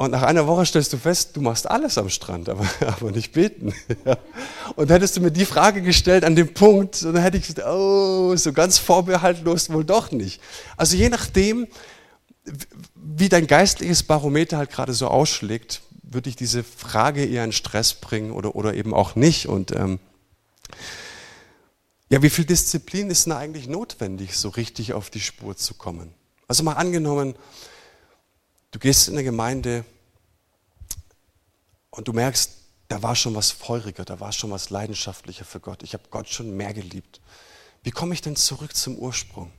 Und 0.00 0.12
nach 0.12 0.22
einer 0.22 0.46
Woche 0.46 0.64
stellst 0.64 0.94
du 0.94 0.96
fest, 0.96 1.36
du 1.36 1.42
machst 1.42 1.70
alles 1.70 1.98
am 1.98 2.08
Strand, 2.08 2.48
aber, 2.48 2.66
aber 2.86 3.10
nicht 3.10 3.32
beten. 3.32 3.74
Und 4.76 4.90
hättest 4.90 5.18
du 5.18 5.20
mir 5.20 5.30
die 5.30 5.44
Frage 5.44 5.82
gestellt 5.82 6.24
an 6.24 6.34
dem 6.34 6.54
Punkt, 6.54 7.02
dann 7.02 7.18
hätte 7.18 7.36
ich 7.36 7.46
gesagt, 7.46 7.68
oh, 7.68 8.34
so 8.34 8.54
ganz 8.54 8.78
vorbehaltlos 8.78 9.68
wohl 9.68 9.84
doch 9.84 10.10
nicht. 10.10 10.40
Also 10.78 10.96
je 10.96 11.10
nachdem, 11.10 11.66
wie 12.94 13.28
dein 13.28 13.46
geistliches 13.46 14.02
Barometer 14.02 14.56
halt 14.56 14.70
gerade 14.70 14.94
so 14.94 15.06
ausschlägt, 15.06 15.82
würde 16.02 16.30
ich 16.30 16.36
diese 16.36 16.64
Frage 16.64 17.22
eher 17.26 17.44
in 17.44 17.52
Stress 17.52 17.92
bringen 17.92 18.30
oder, 18.30 18.56
oder 18.56 18.72
eben 18.72 18.94
auch 18.94 19.16
nicht. 19.16 19.48
Und 19.48 19.72
ähm, 19.72 19.98
ja, 22.08 22.22
wie 22.22 22.30
viel 22.30 22.46
Disziplin 22.46 23.10
ist 23.10 23.26
denn 23.26 23.34
eigentlich 23.34 23.68
notwendig, 23.68 24.34
so 24.38 24.48
richtig 24.48 24.94
auf 24.94 25.10
die 25.10 25.20
Spur 25.20 25.58
zu 25.58 25.74
kommen? 25.74 26.14
Also 26.48 26.62
mal 26.62 26.72
angenommen, 26.72 27.34
Du 28.70 28.78
gehst 28.78 29.08
in 29.08 29.14
eine 29.14 29.24
Gemeinde 29.24 29.84
und 31.90 32.06
du 32.06 32.12
merkst, 32.12 32.52
da 32.88 33.02
war 33.02 33.14
schon 33.14 33.34
was 33.34 33.50
feuriger, 33.50 34.04
da 34.04 34.20
war 34.20 34.32
schon 34.32 34.50
was 34.50 34.70
leidenschaftlicher 34.70 35.44
für 35.44 35.60
Gott. 35.60 35.82
Ich 35.82 35.94
habe 35.94 36.04
Gott 36.10 36.28
schon 36.28 36.56
mehr 36.56 36.72
geliebt. 36.72 37.20
Wie 37.82 37.90
komme 37.90 38.14
ich 38.14 38.20
denn 38.20 38.36
zurück 38.36 38.74
zum 38.74 38.96
Ursprung? 38.96 39.52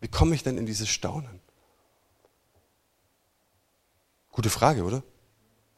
Wie 0.00 0.08
komme 0.08 0.34
ich 0.34 0.42
denn 0.42 0.58
in 0.58 0.66
dieses 0.66 0.88
Staunen? 0.88 1.40
Gute 4.30 4.50
Frage, 4.50 4.84
oder? 4.84 5.02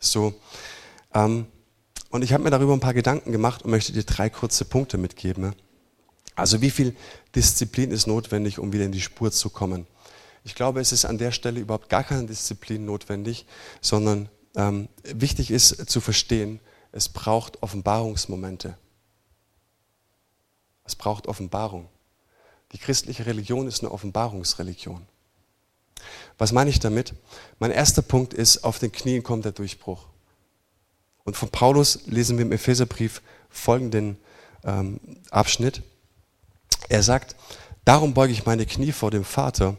So, 0.00 0.34
ähm, 1.14 1.46
und 2.10 2.22
ich 2.22 2.32
habe 2.32 2.42
mir 2.42 2.50
darüber 2.50 2.72
ein 2.72 2.80
paar 2.80 2.94
Gedanken 2.94 3.32
gemacht 3.32 3.62
und 3.62 3.70
möchte 3.70 3.92
dir 3.92 4.04
drei 4.04 4.30
kurze 4.30 4.64
Punkte 4.64 4.98
mitgeben. 4.98 5.54
Also 6.34 6.60
wie 6.60 6.70
viel 6.70 6.96
Disziplin 7.34 7.90
ist 7.90 8.06
notwendig, 8.06 8.58
um 8.58 8.72
wieder 8.72 8.84
in 8.84 8.92
die 8.92 9.00
Spur 9.00 9.30
zu 9.30 9.50
kommen? 9.50 9.86
Ich 10.44 10.54
glaube, 10.54 10.80
es 10.80 10.92
ist 10.92 11.04
an 11.04 11.18
der 11.18 11.32
Stelle 11.32 11.60
überhaupt 11.60 11.88
gar 11.88 12.04
keine 12.04 12.26
Disziplin 12.26 12.84
notwendig, 12.84 13.46
sondern 13.80 14.28
ähm, 14.56 14.88
wichtig 15.02 15.50
ist 15.50 15.90
zu 15.90 16.00
verstehen, 16.00 16.60
es 16.92 17.08
braucht 17.08 17.62
Offenbarungsmomente. 17.62 18.76
Es 20.84 20.96
braucht 20.96 21.26
Offenbarung. 21.26 21.88
Die 22.72 22.78
christliche 22.78 23.26
Religion 23.26 23.66
ist 23.66 23.82
eine 23.82 23.92
Offenbarungsreligion. 23.92 25.06
Was 26.38 26.52
meine 26.52 26.70
ich 26.70 26.80
damit? 26.80 27.14
Mein 27.58 27.70
erster 27.70 28.02
Punkt 28.02 28.32
ist, 28.32 28.64
auf 28.64 28.78
den 28.78 28.92
Knien 28.92 29.22
kommt 29.22 29.44
der 29.44 29.52
Durchbruch. 29.52 30.06
Und 31.24 31.36
von 31.36 31.50
Paulus 31.50 32.06
lesen 32.06 32.38
wir 32.38 32.46
im 32.46 32.52
Epheserbrief 32.52 33.22
folgenden 33.50 34.16
ähm, 34.64 35.00
Abschnitt. 35.30 35.82
Er 36.88 37.02
sagt, 37.02 37.36
darum 37.84 38.14
beuge 38.14 38.32
ich 38.32 38.46
meine 38.46 38.66
Knie 38.66 38.92
vor 38.92 39.10
dem 39.10 39.24
Vater, 39.24 39.76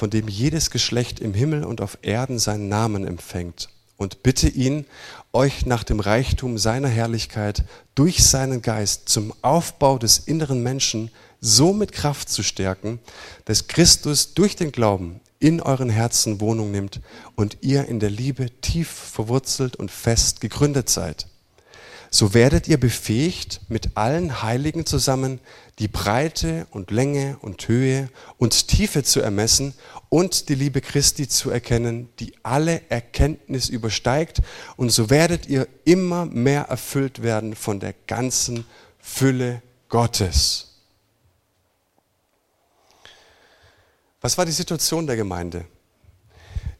von 0.00 0.08
dem 0.08 0.28
jedes 0.28 0.70
Geschlecht 0.70 1.20
im 1.20 1.34
Himmel 1.34 1.62
und 1.62 1.82
auf 1.82 1.98
Erden 2.00 2.38
seinen 2.38 2.70
Namen 2.70 3.06
empfängt. 3.06 3.68
Und 3.98 4.22
bitte 4.22 4.48
ihn, 4.48 4.86
euch 5.34 5.66
nach 5.66 5.84
dem 5.84 6.00
Reichtum 6.00 6.56
seiner 6.56 6.88
Herrlichkeit 6.88 7.64
durch 7.94 8.24
seinen 8.24 8.62
Geist 8.62 9.10
zum 9.10 9.34
Aufbau 9.42 9.98
des 9.98 10.18
inneren 10.20 10.62
Menschen 10.62 11.10
so 11.42 11.74
mit 11.74 11.92
Kraft 11.92 12.30
zu 12.30 12.42
stärken, 12.42 12.98
dass 13.44 13.68
Christus 13.68 14.32
durch 14.32 14.56
den 14.56 14.72
Glauben 14.72 15.20
in 15.38 15.60
euren 15.60 15.90
Herzen 15.90 16.40
Wohnung 16.40 16.70
nimmt 16.70 17.02
und 17.36 17.58
ihr 17.60 17.86
in 17.86 18.00
der 18.00 18.08
Liebe 18.08 18.48
tief 18.62 18.88
verwurzelt 18.88 19.76
und 19.76 19.90
fest 19.90 20.40
gegründet 20.40 20.88
seid 20.88 21.26
so 22.10 22.34
werdet 22.34 22.66
ihr 22.66 22.78
befähigt, 22.78 23.60
mit 23.68 23.96
allen 23.96 24.42
Heiligen 24.42 24.84
zusammen 24.84 25.40
die 25.78 25.86
Breite 25.86 26.66
und 26.72 26.90
Länge 26.90 27.38
und 27.40 27.68
Höhe 27.68 28.08
und 28.36 28.66
Tiefe 28.66 29.04
zu 29.04 29.20
ermessen 29.20 29.74
und 30.08 30.48
die 30.48 30.56
Liebe 30.56 30.80
Christi 30.80 31.28
zu 31.28 31.50
erkennen, 31.50 32.08
die 32.18 32.34
alle 32.42 32.82
Erkenntnis 32.90 33.68
übersteigt. 33.68 34.42
Und 34.76 34.90
so 34.90 35.08
werdet 35.08 35.46
ihr 35.46 35.68
immer 35.84 36.26
mehr 36.26 36.62
erfüllt 36.64 37.22
werden 37.22 37.54
von 37.54 37.78
der 37.78 37.94
ganzen 38.08 38.64
Fülle 38.98 39.62
Gottes. 39.88 40.66
Was 44.20 44.36
war 44.36 44.44
die 44.44 44.52
Situation 44.52 45.06
der 45.06 45.16
Gemeinde? 45.16 45.64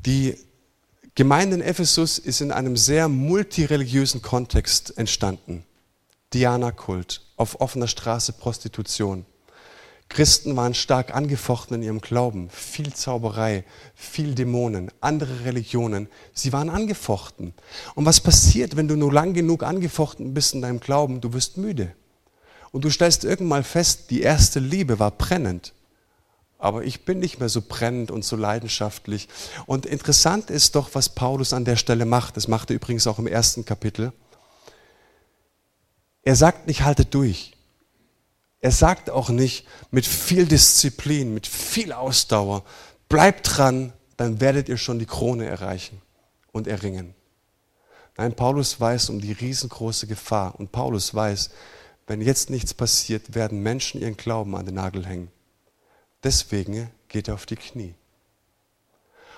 Die 0.04 0.36
Gemeinde 1.20 1.56
in 1.56 1.60
Ephesus 1.60 2.18
ist 2.18 2.40
in 2.40 2.50
einem 2.50 2.78
sehr 2.78 3.06
multireligiösen 3.06 4.22
Kontext 4.22 4.96
entstanden. 4.96 5.64
Diana-Kult, 6.32 7.20
auf 7.36 7.60
offener 7.60 7.88
Straße 7.88 8.32
Prostitution. 8.32 9.26
Christen 10.08 10.56
waren 10.56 10.72
stark 10.72 11.14
angefochten 11.14 11.76
in 11.76 11.82
ihrem 11.82 12.00
Glauben, 12.00 12.48
viel 12.48 12.94
Zauberei, 12.94 13.64
viel 13.94 14.34
Dämonen, 14.34 14.90
andere 15.02 15.44
Religionen, 15.44 16.08
sie 16.32 16.54
waren 16.54 16.70
angefochten. 16.70 17.52
Und 17.94 18.06
was 18.06 18.20
passiert, 18.20 18.76
wenn 18.76 18.88
du 18.88 18.96
nur 18.96 19.12
lang 19.12 19.34
genug 19.34 19.62
angefochten 19.62 20.32
bist 20.32 20.54
in 20.54 20.62
deinem 20.62 20.80
Glauben? 20.80 21.20
Du 21.20 21.34
wirst 21.34 21.58
müde. 21.58 21.92
Und 22.72 22.86
du 22.86 22.88
stellst 22.88 23.24
irgendwann 23.24 23.58
mal 23.58 23.64
fest, 23.64 24.08
die 24.08 24.22
erste 24.22 24.58
Liebe 24.58 24.98
war 24.98 25.10
brennend 25.10 25.74
aber 26.60 26.84
ich 26.84 27.04
bin 27.04 27.18
nicht 27.18 27.40
mehr 27.40 27.48
so 27.48 27.62
brennend 27.66 28.10
und 28.10 28.24
so 28.24 28.36
leidenschaftlich. 28.36 29.28
Und 29.66 29.86
interessant 29.86 30.50
ist 30.50 30.76
doch, 30.76 30.90
was 30.92 31.08
Paulus 31.08 31.52
an 31.52 31.64
der 31.64 31.76
Stelle 31.76 32.04
macht. 32.04 32.36
Das 32.36 32.48
macht 32.48 32.70
er 32.70 32.76
übrigens 32.76 33.06
auch 33.06 33.18
im 33.18 33.26
ersten 33.26 33.64
Kapitel. 33.64 34.12
Er 36.22 36.36
sagt 36.36 36.66
nicht, 36.66 36.82
haltet 36.82 37.14
durch. 37.14 37.52
Er 38.60 38.72
sagt 38.72 39.08
auch 39.08 39.30
nicht 39.30 39.66
mit 39.90 40.04
viel 40.04 40.46
Disziplin, 40.46 41.32
mit 41.32 41.46
viel 41.46 41.94
Ausdauer, 41.94 42.62
bleibt 43.08 43.56
dran, 43.56 43.94
dann 44.18 44.40
werdet 44.40 44.68
ihr 44.68 44.76
schon 44.76 44.98
die 44.98 45.06
Krone 45.06 45.46
erreichen 45.46 46.02
und 46.52 46.66
erringen. 46.66 47.14
Nein, 48.18 48.36
Paulus 48.36 48.78
weiß 48.78 49.08
um 49.08 49.18
die 49.22 49.32
riesengroße 49.32 50.06
Gefahr 50.06 50.60
und 50.60 50.72
Paulus 50.72 51.14
weiß, 51.14 51.48
wenn 52.06 52.20
jetzt 52.20 52.50
nichts 52.50 52.74
passiert, 52.74 53.34
werden 53.34 53.62
Menschen 53.62 54.02
ihren 54.02 54.18
Glauben 54.18 54.54
an 54.54 54.66
den 54.66 54.74
Nagel 54.74 55.06
hängen. 55.06 55.30
Deswegen 56.22 56.90
geht 57.08 57.28
er 57.28 57.34
auf 57.34 57.46
die 57.46 57.56
Knie. 57.56 57.94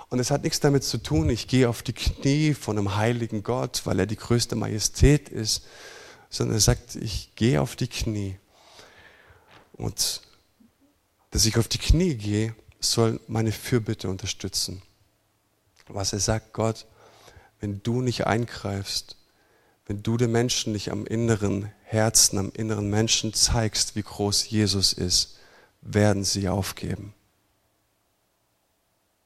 Und 0.08 0.18
es 0.18 0.30
hat 0.30 0.42
nichts 0.42 0.60
damit 0.60 0.84
zu 0.84 0.98
tun, 0.98 1.30
ich 1.30 1.48
gehe 1.48 1.68
auf 1.68 1.82
die 1.82 1.94
Knie 1.94 2.52
von 2.52 2.76
einem 2.76 2.96
heiligen 2.96 3.42
Gott, 3.42 3.82
weil 3.84 3.98
er 3.98 4.06
die 4.06 4.16
größte 4.16 4.56
Majestät 4.56 5.30
ist, 5.30 5.64
sondern 6.28 6.56
er 6.56 6.60
sagt, 6.60 6.96
ich 6.96 7.34
gehe 7.34 7.60
auf 7.60 7.76
die 7.76 7.88
Knie. 7.88 8.38
Und 9.72 10.20
dass 11.30 11.46
ich 11.46 11.56
auf 11.56 11.68
die 11.68 11.78
Knie 11.78 12.14
gehe, 12.14 12.54
soll 12.78 13.20
meine 13.26 13.52
Fürbitte 13.52 14.10
unterstützen. 14.10 14.82
Was 15.88 16.12
er 16.12 16.20
sagt, 16.20 16.52
Gott, 16.52 16.86
wenn 17.60 17.82
du 17.82 18.02
nicht 18.02 18.26
eingreifst, 18.26 19.16
wenn 19.86 20.02
du 20.02 20.16
den 20.16 20.32
Menschen 20.32 20.72
nicht 20.72 20.90
am 20.90 21.06
inneren 21.06 21.72
Herzen, 21.84 22.38
am 22.38 22.52
inneren 22.52 22.90
Menschen 22.90 23.34
zeigst, 23.34 23.96
wie 23.96 24.02
groß 24.02 24.48
Jesus 24.50 24.92
ist, 24.92 25.38
werden 25.82 26.24
sie 26.24 26.48
aufgeben. 26.48 27.12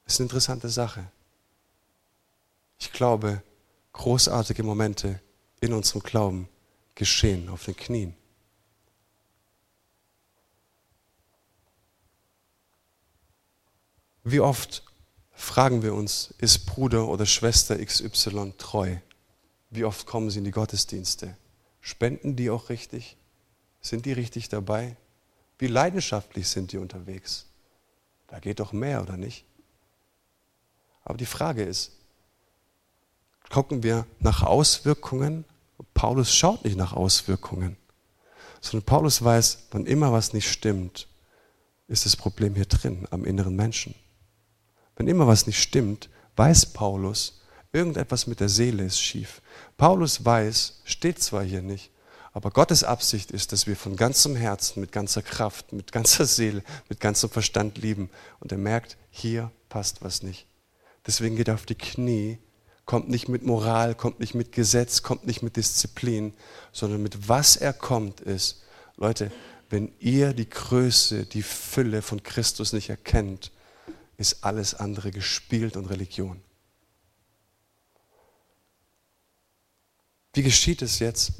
Das 0.04 0.14
ist 0.14 0.20
eine 0.20 0.26
interessante 0.26 0.68
Sache. 0.68 1.06
Ich 2.78 2.92
glaube, 2.92 3.42
großartige 3.92 4.62
Momente 4.62 5.20
in 5.60 5.72
unserem 5.72 6.02
Glauben 6.02 6.48
geschehen 6.94 7.48
auf 7.48 7.64
den 7.64 7.76
Knien. 7.76 8.14
Wie 14.24 14.40
oft 14.40 14.82
fragen 15.32 15.82
wir 15.82 15.94
uns, 15.94 16.34
ist 16.38 16.66
Bruder 16.66 17.06
oder 17.06 17.26
Schwester 17.26 17.78
XY 17.78 18.54
treu? 18.58 18.96
Wie 19.70 19.84
oft 19.84 20.06
kommen 20.06 20.30
sie 20.30 20.38
in 20.38 20.44
die 20.44 20.50
Gottesdienste? 20.50 21.36
Spenden 21.80 22.34
die 22.34 22.50
auch 22.50 22.68
richtig? 22.68 23.16
Sind 23.80 24.04
die 24.06 24.12
richtig 24.12 24.48
dabei? 24.48 24.96
Wie 25.58 25.66
leidenschaftlich 25.66 26.48
sind 26.48 26.72
die 26.72 26.78
unterwegs? 26.78 27.46
Da 28.28 28.38
geht 28.38 28.60
doch 28.60 28.72
mehr, 28.72 29.02
oder 29.02 29.16
nicht? 29.16 29.44
Aber 31.04 31.16
die 31.16 31.26
Frage 31.26 31.62
ist, 31.62 31.92
gucken 33.48 33.82
wir 33.82 34.06
nach 34.18 34.42
Auswirkungen? 34.42 35.44
Paulus 35.94 36.34
schaut 36.34 36.64
nicht 36.64 36.76
nach 36.76 36.92
Auswirkungen, 36.92 37.76
sondern 38.60 38.84
Paulus 38.84 39.22
weiß, 39.22 39.68
wann 39.70 39.86
immer 39.86 40.12
was 40.12 40.32
nicht 40.32 40.50
stimmt, 40.50 41.06
ist 41.88 42.04
das 42.04 42.16
Problem 42.16 42.54
hier 42.54 42.66
drin, 42.66 43.06
am 43.10 43.24
inneren 43.24 43.54
Menschen. 43.54 43.94
Wenn 44.96 45.06
immer 45.06 45.26
was 45.26 45.46
nicht 45.46 45.62
stimmt, 45.62 46.10
weiß 46.36 46.72
Paulus, 46.72 47.40
irgendetwas 47.72 48.26
mit 48.26 48.40
der 48.40 48.48
Seele 48.48 48.84
ist 48.84 49.00
schief. 49.00 49.40
Paulus 49.76 50.24
weiß, 50.24 50.80
steht 50.84 51.22
zwar 51.22 51.44
hier 51.44 51.62
nicht, 51.62 51.90
aber 52.36 52.50
Gottes 52.50 52.84
Absicht 52.84 53.30
ist, 53.30 53.52
dass 53.52 53.66
wir 53.66 53.76
von 53.76 53.96
ganzem 53.96 54.36
Herzen, 54.36 54.82
mit 54.82 54.92
ganzer 54.92 55.22
Kraft, 55.22 55.72
mit 55.72 55.90
ganzer 55.90 56.26
Seele, 56.26 56.62
mit 56.90 57.00
ganzem 57.00 57.30
Verstand 57.30 57.78
lieben. 57.78 58.10
Und 58.40 58.52
er 58.52 58.58
merkt, 58.58 58.98
hier 59.08 59.50
passt 59.70 60.02
was 60.02 60.22
nicht. 60.22 60.46
Deswegen 61.06 61.36
geht 61.36 61.48
er 61.48 61.54
auf 61.54 61.64
die 61.64 61.76
Knie, 61.76 62.36
kommt 62.84 63.08
nicht 63.08 63.30
mit 63.30 63.42
Moral, 63.42 63.94
kommt 63.94 64.20
nicht 64.20 64.34
mit 64.34 64.52
Gesetz, 64.52 65.02
kommt 65.02 65.26
nicht 65.26 65.40
mit 65.40 65.56
Disziplin, 65.56 66.34
sondern 66.72 67.02
mit 67.02 67.26
was 67.26 67.56
er 67.56 67.72
kommt 67.72 68.20
ist, 68.20 68.62
Leute, 68.98 69.32
wenn 69.70 69.90
ihr 69.98 70.34
die 70.34 70.50
Größe, 70.50 71.24
die 71.24 71.42
Fülle 71.42 72.02
von 72.02 72.22
Christus 72.22 72.74
nicht 72.74 72.90
erkennt, 72.90 73.50
ist 74.18 74.44
alles 74.44 74.74
andere 74.74 75.10
gespielt 75.10 75.74
und 75.74 75.86
Religion. 75.86 76.42
Wie 80.34 80.42
geschieht 80.42 80.82
es 80.82 80.98
jetzt? 80.98 81.32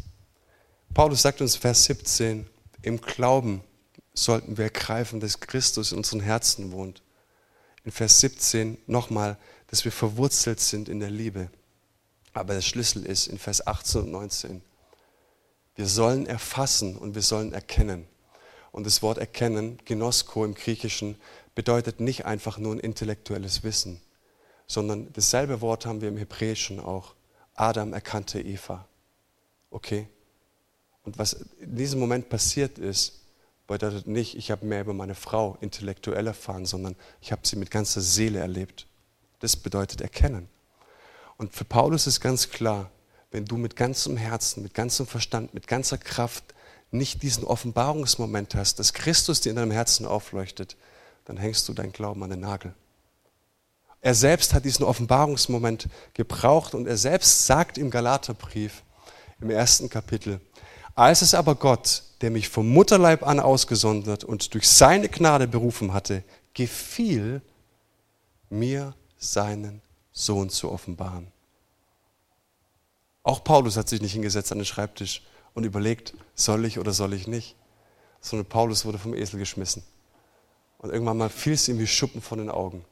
Paulus 0.97 1.21
sagt 1.21 1.43
uns 1.43 1.57
Vers 1.57 1.85
17, 1.85 2.47
im 2.81 2.99
Glauben 3.03 3.63
sollten 4.15 4.57
wir 4.57 4.65
ergreifen, 4.65 5.21
dass 5.21 5.41
Christus 5.41 5.93
in 5.93 5.99
unseren 5.99 6.21
Herzen 6.21 6.73
wohnt. 6.73 7.03
In 7.85 7.93
Vers 7.93 8.21
17 8.21 8.79
nochmal, 8.87 9.37
dass 9.67 9.85
wir 9.85 9.93
verwurzelt 9.93 10.59
sind 10.59 10.89
in 10.89 10.99
der 10.99 11.11
Liebe. 11.11 11.51
Aber 12.33 12.55
der 12.55 12.63
Schlüssel 12.63 13.05
ist 13.05 13.27
in 13.27 13.37
Vers 13.37 13.67
18 13.67 14.05
und 14.05 14.11
19. 14.11 14.63
Wir 15.75 15.87
sollen 15.87 16.25
erfassen 16.25 16.97
und 16.97 17.15
wir 17.15 17.21
sollen 17.21 17.53
erkennen. 17.53 18.09
Und 18.73 18.87
das 18.87 19.03
Wort 19.03 19.19
erkennen, 19.19 19.79
Genosko 19.85 20.47
im 20.47 20.55
Griechischen, 20.55 21.21
bedeutet 21.55 22.01
nicht 22.01 22.25
einfach 22.25 22.57
nur 22.57 22.75
ein 22.75 22.81
intellektuelles 22.81 23.63
Wissen, 23.65 24.01
sondern 24.67 25.13
dasselbe 25.13 25.61
Wort 25.61 25.85
haben 25.85 26.01
wir 26.01 26.09
im 26.09 26.17
Hebräischen 26.17 26.81
auch. 26.81 27.15
Adam 27.53 27.93
erkannte 27.93 28.41
Eva. 28.41 28.89
Okay? 29.69 30.09
Und 31.07 31.19
was 31.19 31.35
in 31.61 31.77
diesem 31.77 32.01
Moment 32.01 32.29
passiert 32.29 32.79
ist, 32.79 33.21
bedeutet 33.69 34.09
nicht, 34.09 34.37
ich 34.37 34.51
habe 34.51 34.67
mehr 34.67 34.81
über 34.81 34.93
meine 34.93 35.15
Frau 35.15 35.57
intellektuell 35.61 36.27
erfahren, 36.27 36.67
sondern 36.67 36.97
ich 37.21 37.31
habe 37.31 37.47
sie 37.47 37.57
mit 37.57 37.71
ganzer 37.71 38.01
Seele 38.01 38.41
erlebt. 38.41 38.87
Das 39.39 39.57
bedeutet 39.57 40.01
erkennen. 40.01 40.49
Und 41.37 41.55
für 41.55 41.65
Paulus 41.65 42.09
ist 42.09 42.21
ganz 42.21 42.51
klar, 42.51 42.91
wenn 43.31 43.45
du 43.45 43.57
mit 43.57 43.77
ganzem 43.77 44.17
Herzen, 44.17 44.65
mit 44.65 44.75
ganzem 44.75 45.07
Verstand, 45.07 45.55
mit 45.55 45.69
ganzer 45.69 45.97
Kraft 45.97 46.55
nicht 46.91 47.23
diesen 47.23 47.45
Offenbarungsmoment 47.45 48.57
hast, 48.57 48.81
dass 48.81 48.93
Christus 48.93 49.41
dir 49.41 49.51
in 49.51 49.57
deinem 49.57 49.71
Herzen 49.71 50.07
aufleuchtet, 50.07 50.77
dann 51.25 51.37
hängst 51.37 51.69
du 51.69 51.73
dein 51.73 51.93
Glauben 51.93 52.23
an 52.25 52.31
den 52.31 52.41
Nagel. 52.41 52.75
Er 54.01 54.15
selbst 54.15 54.55
hat 54.55 54.65
diesen 54.65 54.85
Offenbarungsmoment 54.85 55.89
gebraucht 56.15 56.75
und 56.75 56.89
er 56.89 56.97
selbst 56.97 57.47
sagt 57.47 57.79
im 57.79 57.91
Galaterbrief 57.91 58.83
im 59.41 59.51
ersten 59.51 59.89
Kapitel, 59.89 60.41
als 60.97 61.23
es 61.23 61.35
aber 61.35 61.55
Gott, 61.55 62.03
der 62.23 62.31
mich 62.31 62.49
vom 62.49 62.69
Mutterleib 62.69 63.23
an 63.23 63.39
ausgesondert 63.39 64.25
und 64.25 64.55
durch 64.55 64.67
seine 64.67 65.09
Gnade 65.09 65.47
berufen 65.47 65.93
hatte, 65.93 66.25
gefiel, 66.55 67.43
mir 68.49 68.95
seinen 69.19 69.83
Sohn 70.11 70.49
zu 70.49 70.73
offenbaren. 70.73 71.29
Auch 73.23 73.45
Paulus 73.45 73.77
hat 73.77 73.89
sich 73.89 74.01
nicht 74.01 74.13
hingesetzt 74.13 74.53
an 74.53 74.59
den 74.59 74.65
Schreibtisch 74.65 75.23
und 75.53 75.65
überlegt, 75.65 76.15
soll 76.35 76.65
ich 76.65 76.79
oder 76.79 76.93
soll 76.93 77.13
ich 77.13 77.27
nicht, 77.27 77.57
sondern 78.21 78.47
Paulus 78.47 78.85
wurde 78.87 78.99
vom 78.99 79.15
Esel 79.15 79.39
geschmissen. 79.39 79.83
Und 80.79 80.91
irgendwann 80.91 81.19
mal 81.19 81.29
fiel 81.29 81.55
es 81.55 81.69
ihm 81.69 81.79
wie 81.79 81.87
Schuppen 81.87 82.23
von 82.23 82.39
den 82.39 82.51
Augen. 82.51 82.85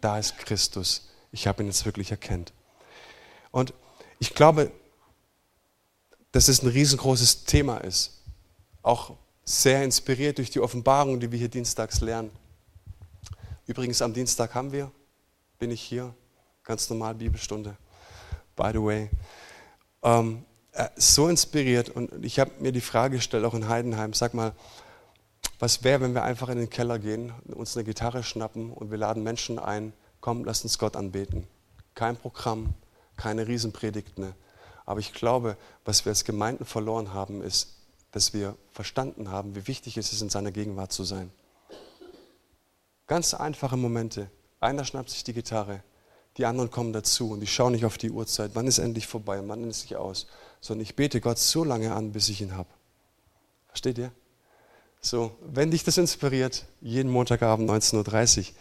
Da 0.00 0.18
ist 0.18 0.38
Christus. 0.38 1.08
Ich 1.32 1.46
habe 1.46 1.62
ihn 1.62 1.66
jetzt 1.66 1.84
wirklich 1.86 2.10
erkannt. 2.10 2.52
Und 3.50 3.72
ich 4.18 4.34
glaube, 4.34 4.70
dass 6.34 6.48
es 6.48 6.64
ein 6.64 6.68
riesengroßes 6.68 7.44
Thema 7.44 7.76
ist. 7.76 8.20
Auch 8.82 9.12
sehr 9.44 9.84
inspiriert 9.84 10.38
durch 10.38 10.50
die 10.50 10.58
Offenbarung, 10.58 11.20
die 11.20 11.30
wir 11.30 11.38
hier 11.38 11.48
dienstags 11.48 12.00
lernen. 12.00 12.32
Übrigens, 13.68 14.02
am 14.02 14.12
Dienstag 14.12 14.52
haben 14.52 14.72
wir, 14.72 14.90
bin 15.60 15.70
ich 15.70 15.80
hier, 15.80 16.12
ganz 16.64 16.90
normal 16.90 17.14
Bibelstunde. 17.14 17.76
By 18.56 18.70
the 18.72 18.82
way. 18.82 19.10
Ähm, 20.02 20.44
äh, 20.72 20.88
so 20.96 21.28
inspiriert 21.28 21.90
und 21.90 22.24
ich 22.24 22.40
habe 22.40 22.50
mir 22.58 22.72
die 22.72 22.80
Frage 22.80 23.18
gestellt, 23.18 23.44
auch 23.44 23.54
in 23.54 23.68
Heidenheim, 23.68 24.12
sag 24.12 24.34
mal, 24.34 24.54
was 25.60 25.84
wäre, 25.84 26.00
wenn 26.00 26.14
wir 26.14 26.24
einfach 26.24 26.48
in 26.48 26.58
den 26.58 26.68
Keller 26.68 26.98
gehen, 26.98 27.32
uns 27.46 27.76
eine 27.76 27.84
Gitarre 27.84 28.24
schnappen 28.24 28.72
und 28.72 28.90
wir 28.90 28.98
laden 28.98 29.22
Menschen 29.22 29.60
ein, 29.60 29.92
komm, 30.20 30.44
lass 30.44 30.64
uns 30.64 30.78
Gott 30.78 30.96
anbeten. 30.96 31.46
Kein 31.94 32.16
Programm, 32.16 32.74
keine 33.16 33.46
Riesenpredigten, 33.46 34.34
aber 34.86 35.00
ich 35.00 35.12
glaube, 35.12 35.56
was 35.84 36.04
wir 36.04 36.10
als 36.10 36.24
Gemeinden 36.24 36.64
verloren 36.64 37.14
haben, 37.14 37.42
ist, 37.42 37.76
dass 38.10 38.32
wir 38.32 38.56
verstanden 38.70 39.30
haben, 39.30 39.56
wie 39.56 39.66
wichtig 39.66 39.96
es 39.96 40.12
ist, 40.12 40.22
in 40.22 40.30
seiner 40.30 40.52
Gegenwart 40.52 40.92
zu 40.92 41.04
sein. 41.04 41.30
Ganz 43.06 43.34
einfache 43.34 43.76
Momente. 43.76 44.30
Einer 44.60 44.84
schnappt 44.84 45.10
sich 45.10 45.24
die 45.24 45.32
Gitarre, 45.32 45.82
die 46.36 46.46
anderen 46.46 46.70
kommen 46.70 46.92
dazu 46.92 47.30
und 47.30 47.40
die 47.40 47.46
schauen 47.46 47.72
nicht 47.72 47.84
auf 47.84 47.98
die 47.98 48.10
Uhrzeit, 48.10 48.52
wann 48.54 48.66
ist 48.66 48.78
endlich 48.78 49.06
vorbei, 49.06 49.40
wann 49.44 49.68
ist 49.68 49.82
sich 49.82 49.96
aus, 49.96 50.26
sondern 50.60 50.82
ich 50.82 50.96
bete 50.96 51.20
Gott 51.20 51.38
so 51.38 51.64
lange 51.64 51.94
an, 51.94 52.12
bis 52.12 52.28
ich 52.28 52.40
ihn 52.40 52.56
habe. 52.56 52.68
Versteht 53.68 53.98
ihr? 53.98 54.12
So, 55.00 55.36
wenn 55.42 55.70
dich 55.70 55.84
das 55.84 55.98
inspiriert, 55.98 56.64
jeden 56.80 57.10
Montagabend 57.10 57.68
19.30 57.68 58.52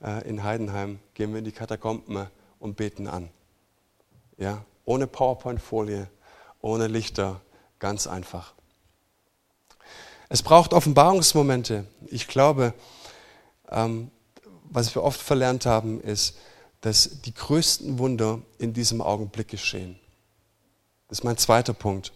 Uhr 0.00 0.08
äh, 0.08 0.28
in 0.28 0.42
Heidenheim 0.42 0.98
gehen 1.14 1.32
wir 1.32 1.40
in 1.40 1.44
die 1.44 1.52
Katakomben 1.52 2.26
und 2.58 2.76
beten 2.76 3.06
an. 3.06 3.28
Ja, 4.38 4.64
ohne 4.84 5.06
PowerPoint-Folie, 5.06 6.08
ohne 6.60 6.86
Lichter, 6.86 7.40
ganz 7.78 8.06
einfach. 8.06 8.54
Es 10.28 10.42
braucht 10.42 10.72
Offenbarungsmomente. 10.72 11.86
Ich 12.06 12.28
glaube, 12.28 12.74
ähm, 13.68 14.10
was 14.64 14.94
wir 14.94 15.02
oft 15.02 15.20
verlernt 15.20 15.66
haben, 15.66 16.00
ist, 16.00 16.36
dass 16.80 17.20
die 17.22 17.34
größten 17.34 17.98
Wunder 17.98 18.40
in 18.58 18.72
diesem 18.72 19.00
Augenblick 19.00 19.48
geschehen. 19.48 19.98
Das 21.08 21.18
ist 21.18 21.24
mein 21.24 21.36
zweiter 21.36 21.72
Punkt. 21.72 22.12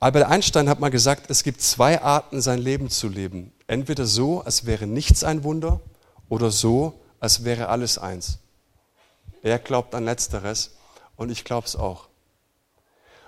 Albert 0.00 0.28
Einstein 0.28 0.68
hat 0.68 0.80
mal 0.80 0.90
gesagt, 0.90 1.30
es 1.30 1.42
gibt 1.42 1.60
zwei 1.60 2.00
Arten, 2.00 2.40
sein 2.40 2.58
Leben 2.58 2.90
zu 2.90 3.08
leben. 3.08 3.52
Entweder 3.66 4.06
so, 4.06 4.40
als 4.40 4.66
wäre 4.66 4.86
nichts 4.86 5.24
ein 5.24 5.44
Wunder, 5.44 5.80
oder 6.28 6.50
so, 6.50 7.00
als 7.20 7.44
wäre 7.44 7.68
alles 7.68 7.98
eins. 7.98 8.38
Er 9.42 9.58
glaubt 9.58 9.94
an 9.94 10.04
letzteres. 10.04 10.72
Und 11.16 11.30
ich 11.30 11.44
glaube 11.44 11.66
es 11.66 11.76
auch. 11.76 12.08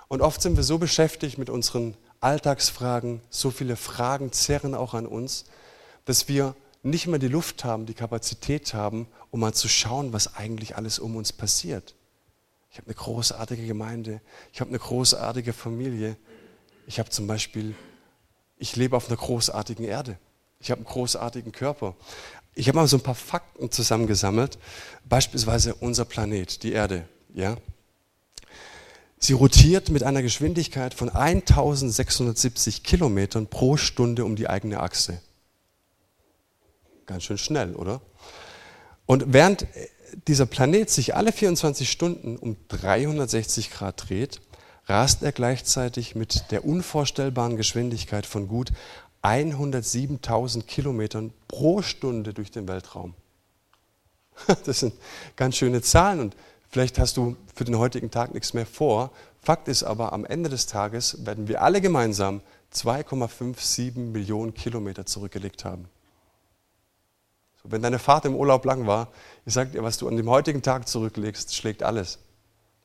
Und 0.07 0.21
oft 0.21 0.41
sind 0.41 0.55
wir 0.55 0.63
so 0.63 0.77
beschäftigt 0.77 1.37
mit 1.37 1.49
unseren 1.49 1.95
Alltagsfragen, 2.19 3.21
so 3.29 3.51
viele 3.51 3.75
Fragen 3.75 4.31
zerren 4.31 4.73
auch 4.73 4.93
an 4.93 5.05
uns, 5.05 5.45
dass 6.05 6.27
wir 6.27 6.55
nicht 6.83 7.07
mehr 7.07 7.19
die 7.19 7.27
Luft 7.27 7.63
haben, 7.63 7.85
die 7.85 7.93
Kapazität 7.93 8.73
haben, 8.73 9.07
um 9.29 9.41
mal 9.41 9.53
zu 9.53 9.67
schauen, 9.67 10.13
was 10.13 10.35
eigentlich 10.35 10.77
alles 10.77 10.99
um 10.99 11.15
uns 11.15 11.33
passiert. 11.33 11.95
Ich 12.71 12.77
habe 12.77 12.87
eine 12.87 12.95
großartige 12.95 13.65
Gemeinde, 13.65 14.21
ich 14.53 14.61
habe 14.61 14.69
eine 14.69 14.79
großartige 14.79 15.53
Familie, 15.53 16.15
ich 16.85 16.99
habe 16.99 17.09
zum 17.09 17.27
Beispiel, 17.27 17.75
ich 18.57 18.75
lebe 18.75 18.95
auf 18.95 19.07
einer 19.07 19.17
großartigen 19.17 19.85
Erde, 19.85 20.17
ich 20.59 20.71
habe 20.71 20.79
einen 20.79 20.87
großartigen 20.87 21.51
Körper. 21.51 21.95
Ich 22.55 22.67
habe 22.67 22.77
mal 22.77 22.87
so 22.87 22.97
ein 22.97 23.03
paar 23.03 23.15
Fakten 23.15 23.69
zusammengesammelt, 23.69 24.57
beispielsweise 25.05 25.75
unser 25.75 26.05
Planet, 26.05 26.63
die 26.63 26.71
Erde. 26.71 27.07
Ja? 27.33 27.57
Sie 29.19 29.33
rotiert 29.33 29.89
mit 29.89 30.03
einer 30.03 30.21
Geschwindigkeit 30.21 30.93
von 30.93 31.09
1670 31.09 32.83
Kilometern 32.83 33.47
pro 33.47 33.77
Stunde 33.77 34.25
um 34.25 34.35
die 34.35 34.47
eigene 34.47 34.79
Achse. 34.79 35.21
Ganz 37.07 37.23
schön 37.23 37.37
schnell, 37.37 37.75
oder? 37.75 38.01
Und 39.05 39.33
während 39.33 39.65
dieser 40.27 40.45
Planet 40.45 40.89
sich 40.89 41.15
alle 41.15 41.31
24 41.31 41.89
Stunden 41.89 42.37
um 42.37 42.57
360 42.67 43.71
Grad 43.71 44.09
dreht, 44.09 44.41
rast 44.85 45.23
er 45.23 45.31
gleichzeitig 45.31 46.15
mit 46.15 46.51
der 46.51 46.65
unvorstellbaren 46.65 47.57
Geschwindigkeit 47.57 48.25
von 48.25 48.47
gut 48.47 48.71
107.000 49.23 50.63
Kilometern 50.63 51.33
pro 51.47 51.81
Stunde 51.81 52.33
durch 52.33 52.51
den 52.51 52.67
Weltraum. 52.67 53.15
Das 54.65 54.81
sind 54.81 54.93
ganz 55.35 55.57
schöne 55.57 55.81
Zahlen 55.81 56.19
und 56.19 56.35
Vielleicht 56.69 56.99
hast 56.99 57.17
du 57.17 57.35
für 57.55 57.63
den 57.63 57.77
heutigen 57.77 58.11
Tag 58.11 58.33
nichts 58.33 58.53
mehr 58.53 58.65
vor. 58.65 59.11
Fakt 59.41 59.67
ist 59.67 59.83
aber, 59.83 60.13
am 60.13 60.25
Ende 60.25 60.49
des 60.49 60.65
Tages 60.65 61.25
werden 61.25 61.47
wir 61.47 61.61
alle 61.61 61.81
gemeinsam 61.81 62.41
2,57 62.73 63.97
Millionen 63.97 64.53
Kilometer 64.53 65.05
zurückgelegt 65.05 65.63
haben. 65.63 65.87
Wenn 67.63 67.81
deine 67.81 67.99
Fahrt 67.99 68.25
im 68.25 68.35
Urlaub 68.35 68.65
lang 68.65 68.87
war, 68.87 69.09
ich 69.45 69.53
sage 69.53 69.71
dir, 69.71 69.83
was 69.83 69.97
du 69.97 70.07
an 70.07 70.15
dem 70.15 70.29
heutigen 70.29 70.61
Tag 70.61 70.87
zurücklegst, 70.87 71.55
schlägt 71.55 71.83
alles. 71.83 72.19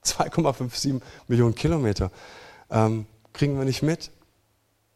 2,57 0.04 1.00
Millionen 1.28 1.54
Kilometer 1.54 2.10
ähm, 2.70 3.06
kriegen 3.32 3.56
wir 3.58 3.64
nicht 3.64 3.82
mit. 3.82 4.10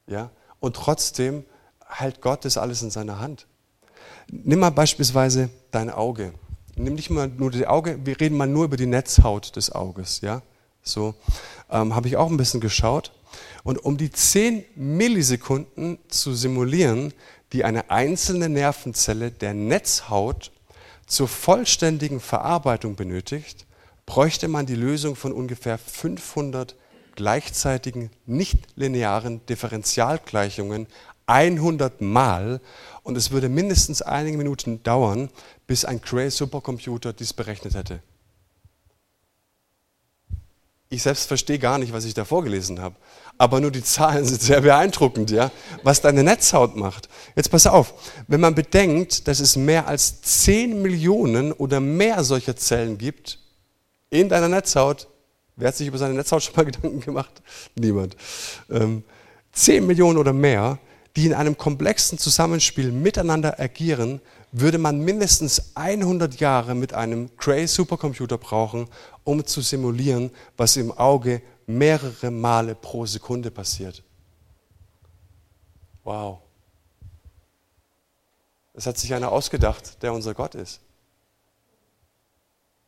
Ja? 0.07 0.31
Und 0.59 0.77
trotzdem 0.77 1.45
hält 1.89 2.21
Gott 2.21 2.45
das 2.45 2.57
alles 2.57 2.83
in 2.83 2.91
seiner 2.91 3.21
Hand. 3.21 3.47
Nimm 4.29 4.59
mal 4.59 4.71
beispielsweise 4.71 5.51
dein 5.71 5.91
Auge. 5.91 6.33
Nimm 6.77 6.95
nicht 6.95 7.09
mal 7.09 7.29
nur 7.29 7.51
das 7.51 7.65
Auge, 7.65 7.99
wir 8.05 8.21
reden 8.21 8.37
mal 8.37 8.47
nur 8.47 8.67
über 8.67 8.77
die 8.77 8.87
Netzhaut 8.87 9.57
des 9.57 9.73
Auges. 9.73 10.21
Ja? 10.21 10.43
So 10.83 11.15
ähm, 11.71 11.95
habe 11.95 12.07
ich 12.07 12.17
auch 12.17 12.31
ein 12.31 12.37
bisschen 12.37 12.61
geschaut. 12.61 13.13
Und 13.65 13.85
um 13.85 13.97
die 13.97 14.11
10 14.11 14.65
Millisekunden 14.77 15.99
zu 16.09 16.35
simulieren, 16.35 17.15
die 17.53 17.65
eine 17.65 17.91
einzelne 17.91 18.49
Nervenzelle 18.51 19.31
der 19.31 19.55
Netzhaut 19.55 20.53
zur 21.07 21.29
vollständigen 21.29 22.21
Verarbeitung 22.21 22.95
benötigt, 22.95 23.67
bräuchte 24.05 24.47
man 24.47 24.67
die 24.67 24.75
Lösung 24.75 25.17
von 25.17 25.33
ungefähr 25.33 25.79
500 25.79 26.77
gleichzeitigen 27.15 28.11
nichtlinearen 28.27 29.45
Differentialgleichungen 29.47 30.87
100 31.27 32.01
Mal 32.01 32.61
und 33.03 33.17
es 33.17 33.33
würde 33.33 33.49
mindestens 33.49 34.01
einige 34.03 34.39
Minuten 34.39 34.83
dauern, 34.83 35.29
bis 35.67 35.85
ein 35.85 36.01
Cray 36.01 36.31
Supercomputer 36.31 37.13
dies 37.13 37.33
berechnet 37.33 37.75
hätte. 37.75 38.01
Ich 40.89 41.03
selbst 41.03 41.27
verstehe 41.27 41.59
gar 41.59 41.79
nicht, 41.79 41.93
was 41.93 42.05
ich 42.05 42.15
da 42.15 42.25
vorgelesen 42.25 42.81
habe, 42.81 42.95
aber 43.39 43.61
nur 43.61 43.73
die 43.73 43.83
Zahlen 43.83 44.25
sind 44.25 44.41
sehr 44.41 44.61
beeindruckend, 44.61 45.33
ja, 45.33 45.51
was 45.83 46.01
deine 46.01 46.23
Netzhaut 46.23 46.77
macht. 46.77 47.09
Jetzt 47.35 47.51
pass 47.51 47.67
auf, 47.67 47.93
wenn 48.29 48.41
man 48.41 48.55
bedenkt, 48.55 49.27
dass 49.27 49.41
es 49.41 49.57
mehr 49.57 49.89
als 49.89 50.23
10 50.23 50.81
Millionen 50.81 51.53
oder 51.53 51.81
mehr 51.81 52.23
solcher 52.23 52.55
Zellen 52.55 52.99
gibt 52.99 53.41
in 54.11 54.29
deiner 54.29 54.49
Netzhaut, 54.49 55.09
wer 55.57 55.69
hat 55.69 55.77
sich 55.77 55.89
über 55.89 55.99
seine 55.99 56.15
Netzhaut 56.15 56.45
schon 56.45 56.55
mal 56.55 56.65
Gedanken 56.71 57.01
gemacht? 57.01 57.43
Niemand. 57.75 58.17
Ähm, 58.71 59.03
10 59.53 59.87
Millionen 59.87 60.19
oder 60.19 60.33
mehr, 60.33 60.79
die 61.17 61.27
in 61.27 61.35
einem 61.35 61.57
komplexen 61.57 62.19
Zusammenspiel 62.19 62.93
miteinander 62.93 63.59
agieren, 63.59 64.21
würde 64.53 64.79
man 64.79 65.01
mindestens 65.01 65.73
100 65.75 66.41
Jahre 66.41 66.75
mit 66.75 66.95
einem 66.95 67.37
Cray 67.37 67.67
Supercomputer 67.67 68.39
brauchen, 68.39 68.89
um 69.25 69.45
zu 69.45 69.61
simulieren, 69.61 70.31
was 70.57 70.77
im 70.77 70.93
Auge 70.93 71.43
mehrere 71.67 72.31
Male 72.31 72.75
pro 72.75 73.07
Sekunde 73.07 73.51
passiert. 73.51 74.03
Wow. 76.05 76.39
Das 78.73 78.87
hat 78.87 78.99
sich 78.99 79.13
einer 79.15 79.33
ausgedacht, 79.33 80.03
der 80.03 80.13
unser 80.13 80.35
Gott 80.35 80.55
ist. 80.55 80.81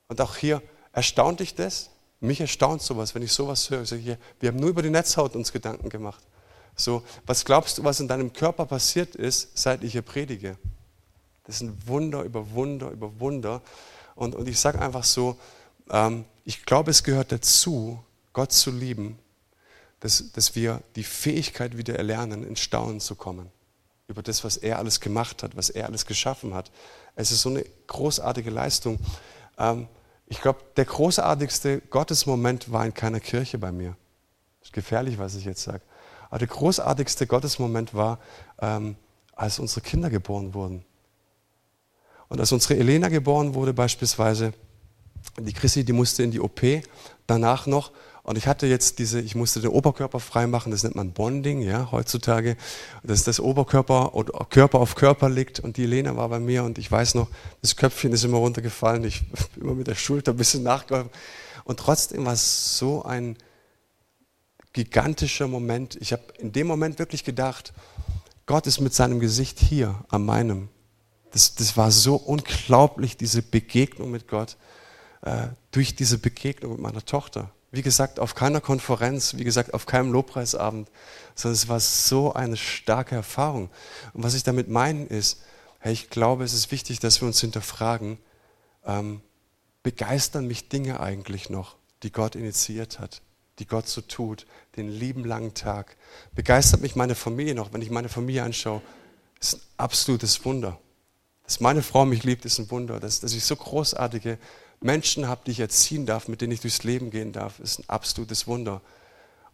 Und 0.07 0.21
auch 0.21 0.37
hier 0.37 0.63
erstaunt 0.93 1.41
dich 1.41 1.55
das? 1.55 1.91
Mich 2.21 2.41
erstaunt 2.41 2.83
sowas, 2.83 3.15
wenn 3.15 3.23
ich 3.23 3.33
sowas 3.33 3.71
höre. 3.71 3.83
Ich 3.83 3.89
sage, 3.89 4.19
wir 4.41 4.49
haben 4.49 4.59
nur 4.59 4.71
über 4.71 4.83
die 4.83 4.91
Netzhaut 4.91 5.37
uns 5.37 5.53
Gedanken 5.53 5.89
gemacht. 5.89 6.25
So, 6.75 7.03
was 7.27 7.45
glaubst 7.45 7.79
du, 7.79 7.85
was 7.85 8.01
in 8.01 8.09
deinem 8.09 8.33
Körper 8.33 8.67
passiert 8.67 9.15
ist, 9.17 9.57
seit 9.57 9.83
ich 9.83 9.93
hier 9.93 10.03
predige? 10.03 10.57
Das 11.49 11.57
ist 11.57 11.63
ein 11.63 11.79
Wunder 11.87 12.25
über 12.25 12.51
Wunder 12.51 12.91
über 12.91 13.21
Wunder. 13.21 13.63
Und, 14.15 14.35
und 14.35 14.47
ich 14.49 14.61
sage 14.61 14.83
einfach 14.83 15.03
so, 15.03 15.39
ähm, 15.89 16.27
ich 16.45 16.67
glaube, 16.67 16.91
es 16.91 17.03
gehört 17.03 17.33
dazu, 17.33 18.05
Gott 18.35 18.53
zu 18.53 18.71
lieben, 18.71 19.19
dass, 20.01 20.31
dass 20.33 20.55
wir 20.55 20.83
die 20.95 21.05
Fähigkeit 21.05 21.79
wieder 21.79 21.97
erlernen, 21.97 22.47
ins 22.47 22.61
Staunen 22.61 23.01
zu 23.01 23.15
kommen. 23.15 23.51
Über 24.09 24.23
das, 24.23 24.45
was 24.45 24.59
er 24.59 24.79
alles 24.79 25.01
gemacht 25.01 25.43
hat, 25.43 25.57
was 25.57 25.71
er 25.71 25.87
alles 25.87 26.05
geschaffen 26.05 26.53
hat. 26.53 26.71
Es 27.17 27.31
ist 27.31 27.41
so 27.41 27.49
eine 27.49 27.65
großartige 27.87 28.51
Leistung. 28.51 28.99
Ähm, 29.57 29.89
ich 30.27 30.43
glaube, 30.43 30.61
der 30.77 30.85
großartigste 30.85 31.81
Gottesmoment 31.81 32.71
war 32.71 32.85
in 32.85 32.93
keiner 32.93 33.21
Kirche 33.21 33.57
bei 33.57 33.73
mir. 33.73 33.97
Das 34.61 34.69
ist 34.69 34.75
gefährlich, 34.75 35.17
was 35.17 35.35
ich 35.35 35.47
jetzt 35.47 35.63
sage. 35.63 35.81
Aber 36.29 36.41
der 36.41 36.49
großartigste 36.49 37.27
Gottesmoment 37.27 37.95
war, 37.95 38.19
ähm, 38.61 38.97
als 39.35 39.59
unsere 39.59 39.81
Kinder 39.81 40.11
geboren 40.11 40.53
wurden. 40.53 40.85
Und 42.29 42.41
als 42.41 42.53
unsere 42.53 42.77
Elena 42.77 43.09
geboren 43.09 43.55
wurde 43.55 43.73
beispielsweise, 43.73 44.53
die 45.39 45.53
Chrissy, 45.53 45.85
die 45.85 45.93
musste 45.93 46.23
in 46.23 46.31
die 46.31 46.41
OP, 46.41 46.61
danach 47.27 47.67
noch. 47.67 47.93
Und 48.23 48.37
ich 48.37 48.47
hatte 48.47 48.67
jetzt 48.67 48.99
diese, 48.99 49.21
ich 49.21 49.35
musste 49.35 49.61
den 49.61 49.71
Oberkörper 49.71 50.21
freimachen, 50.21 50.71
das 50.71 50.83
nennt 50.83 50.97
man 50.97 51.13
Bonding, 51.13 51.63
ja, 51.63 51.91
heutzutage, 51.91 52.59
dass 53.03 53.25
das 53.25 53.41
Oberkörper 53.41 54.15
oder 54.15 54.47
Körper 54.51 54.81
auf 54.81 54.97
Körper 54.97 55.31
liegt. 55.31 55.61
Und 55.61 55.79
die 55.79 55.85
Elena 55.85 56.15
war 56.15 56.29
bei 56.29 56.39
mir 56.39 56.65
und 56.65 56.77
ich 56.77 56.91
weiß 56.91 57.15
noch, 57.15 57.29
das 57.63 57.77
Köpfchen 57.77 58.13
ist 58.13 58.25
immer 58.25 58.37
runtergefallen, 58.37 59.05
ich 59.05 59.23
immer 59.57 59.75
mit 59.75 59.87
der 59.87 59.95
Schulter 59.95 60.33
ein 60.33 60.37
bisschen 60.37 60.63
nachgeholfen. 60.63 61.11
Und 61.65 61.81
trotzdem 61.81 62.27
war 62.27 62.35
es 62.35 62.77
so 62.77 63.03
ein 63.03 63.37
gigantischer 64.75 65.49
Moment. 65.49 65.97
Ich 66.01 66.13
habe 66.13 66.23
in 66.39 66.53
dem 66.53 66.67
Moment 66.67 66.99
wirklich 66.99 67.25
gedacht, 67.25 67.73
Gott 68.45 68.67
ist 68.67 68.81
mit 68.81 68.95
seinem 68.95 69.21
Gesicht 69.21 69.59
hier 69.59 70.05
an 70.09 70.25
meinem. 70.25 70.69
Das, 71.33 71.55
das 71.55 71.77
war 71.77 71.91
so 71.91 72.17
unglaublich, 72.17 73.17
diese 73.17 73.43
Begegnung 73.43 74.11
mit 74.11 74.29
Gott, 74.29 74.57
äh, 75.23 75.49
durch 75.71 75.95
diese 75.95 76.19
Begegnung 76.19 76.73
mit 76.73 76.81
meiner 76.81 77.05
Tochter. 77.05 77.51
Wie 77.71 77.83
gesagt, 77.83 78.19
auf 78.19 78.35
keiner 78.35 78.63
Konferenz, 78.63 79.37
wie 79.37 79.45
gesagt, 79.45 79.75
auf 79.75 79.85
keinem 79.85 80.11
Lobpreisabend, 80.11 80.91
sondern 81.35 81.55
es 81.55 81.69
war 81.69 81.81
so 81.81 82.33
eine 82.33 82.57
starke 82.57 83.15
Erfahrung. 83.15 83.69
Und 84.15 84.23
was 84.23 84.35
ich 84.35 84.43
damit 84.43 84.69
meine 84.69 85.05
ist, 85.05 85.43
hey, 85.81 85.93
ich 85.93 86.09
glaube, 86.09 86.45
es 86.45 86.55
ist 86.55 86.71
wichtig, 86.71 86.99
dass 87.01 87.21
wir 87.21 87.29
uns 87.29 87.41
hinterfragen, 87.41 88.19
ähm, 88.87 89.21
begeistern 89.83 90.47
mich 90.47 90.69
Dinge 90.69 91.01
eigentlich 91.01 91.51
noch, 91.51 91.77
die 92.03 92.11
Gott 92.11 92.37
initiiert 92.37 92.99
hat, 92.99 93.21
die 93.59 93.67
Gott 93.67 93.89
so 93.89 94.01
tut, 94.01 94.47
den 94.77 94.89
lieben 94.89 95.25
langen 95.25 95.55
Tag. 95.55 95.97
Begeistert 96.35 96.81
mich 96.81 96.97
meine 96.97 97.15
Familie 97.15 97.55
noch, 97.55 97.73
wenn 97.73 97.83
ich 97.83 97.91
meine 97.91 98.09
Familie 98.09 98.45
anschaue, 98.45 98.81
ist 99.41 99.55
ein 99.55 99.61
absolutes 99.77 100.45
Wunder. 100.45 100.79
Dass 101.49 101.61
meine 101.61 101.83
Frau 101.83 102.05
mich 102.05 102.25
liebt, 102.25 102.45
ist 102.45 102.59
ein 102.59 102.71
Wunder. 102.71 103.01
Dass, 103.01 103.21
dass 103.21 103.33
ich 103.33 103.43
so 103.43 103.57
großartige 103.57 104.37
Menschen 104.83 105.29
habe, 105.29 105.41
die 105.47 105.53
ich 105.53 105.61
erziehen 105.61 106.05
darf, 106.05 106.29
mit 106.29 106.43
denen 106.43 106.53
ich 106.53 106.61
durchs 106.61 106.85
Leben 106.85 107.11
gehen 107.11 107.33
darf, 107.33 107.59
ist 107.59 107.79
ein 107.79 107.89
absolutes 107.89 108.47
Wunder. 108.47 108.83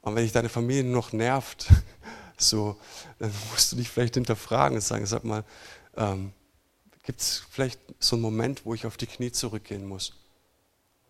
Und 0.00 0.16
wenn 0.16 0.24
dich 0.24 0.33
deine 0.33 0.48
Familie 0.48 0.83
noch 0.83 1.12
nervt, 1.12 1.68
so, 2.37 2.76
dann 3.20 3.33
musst 3.52 3.70
du 3.70 3.76
dich 3.76 3.88
vielleicht 3.88 4.14
hinterfragen 4.14 4.78
und 4.78 4.80
sagen, 4.80 5.07
sag 5.07 5.22
mal, 5.22 5.44
ähm, 5.96 6.33
gibt 7.04 7.20
es 7.20 7.44
vielleicht 7.48 7.78
so 8.00 8.16
einen 8.16 8.22
Moment, 8.22 8.66
wo 8.66 8.74
ich 8.74 8.87
auf 8.87 8.96
die 8.96 9.07
Knie 9.07 9.30
zurückgehen 9.30 9.87
muss? 9.87 10.14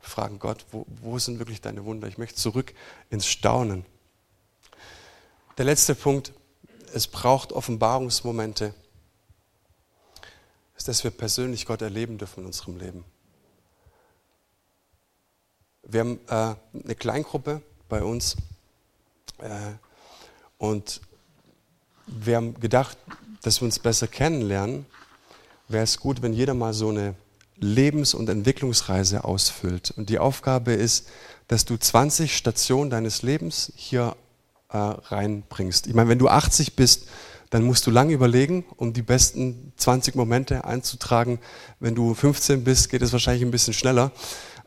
Fragen 0.00 0.38
Gott, 0.38 0.66
wo, 0.70 0.84
wo 1.00 1.18
sind 1.18 1.38
wirklich 1.38 1.62
deine 1.62 1.86
Wunder? 1.86 2.08
Ich 2.08 2.18
möchte 2.18 2.36
zurück 2.36 2.74
ins 3.08 3.26
Staunen. 3.26 3.86
Der 5.56 5.64
letzte 5.64 5.94
Punkt, 5.94 6.34
es 6.92 7.06
braucht 7.06 7.54
Offenbarungsmomente 7.54 8.74
ist, 10.84 10.88
dass 10.88 11.04
wir 11.04 11.12
persönlich 11.12 11.64
Gott 11.64 11.80
erleben 11.80 12.18
dürfen 12.18 12.40
in 12.40 12.46
unserem 12.46 12.76
Leben. 12.76 13.04
Wir 15.82 16.00
haben 16.00 16.20
äh, 16.28 16.54
eine 16.84 16.94
Kleingruppe 16.94 17.62
bei 17.88 18.02
uns 18.02 18.36
äh, 19.38 19.48
und 20.58 21.00
wir 22.06 22.36
haben 22.36 22.60
gedacht, 22.60 22.98
dass 23.40 23.62
wir 23.62 23.64
uns 23.64 23.78
besser 23.78 24.08
kennenlernen, 24.08 24.84
wäre 25.68 25.84
es 25.84 25.98
gut, 25.98 26.20
wenn 26.20 26.34
jeder 26.34 26.52
mal 26.52 26.74
so 26.74 26.90
eine 26.90 27.14
Lebens- 27.56 28.12
und 28.12 28.28
Entwicklungsreise 28.28 29.24
ausfüllt. 29.24 29.94
Und 29.96 30.10
die 30.10 30.18
Aufgabe 30.18 30.74
ist, 30.74 31.08
dass 31.48 31.64
du 31.64 31.78
20 31.78 32.36
Stationen 32.36 32.90
deines 32.90 33.22
Lebens 33.22 33.72
hier 33.74 34.16
äh, 34.68 34.76
reinbringst. 34.76 35.86
Ich 35.86 35.94
meine, 35.94 36.10
wenn 36.10 36.18
du 36.18 36.28
80 36.28 36.76
bist, 36.76 37.08
dann 37.54 37.62
musst 37.62 37.86
du 37.86 37.92
lange 37.92 38.12
überlegen, 38.12 38.64
um 38.78 38.92
die 38.92 39.02
besten 39.02 39.72
20 39.76 40.16
Momente 40.16 40.64
einzutragen. 40.64 41.38
Wenn 41.78 41.94
du 41.94 42.12
15 42.12 42.64
bist, 42.64 42.90
geht 42.90 43.00
es 43.00 43.12
wahrscheinlich 43.12 43.44
ein 43.44 43.52
bisschen 43.52 43.74
schneller. 43.74 44.10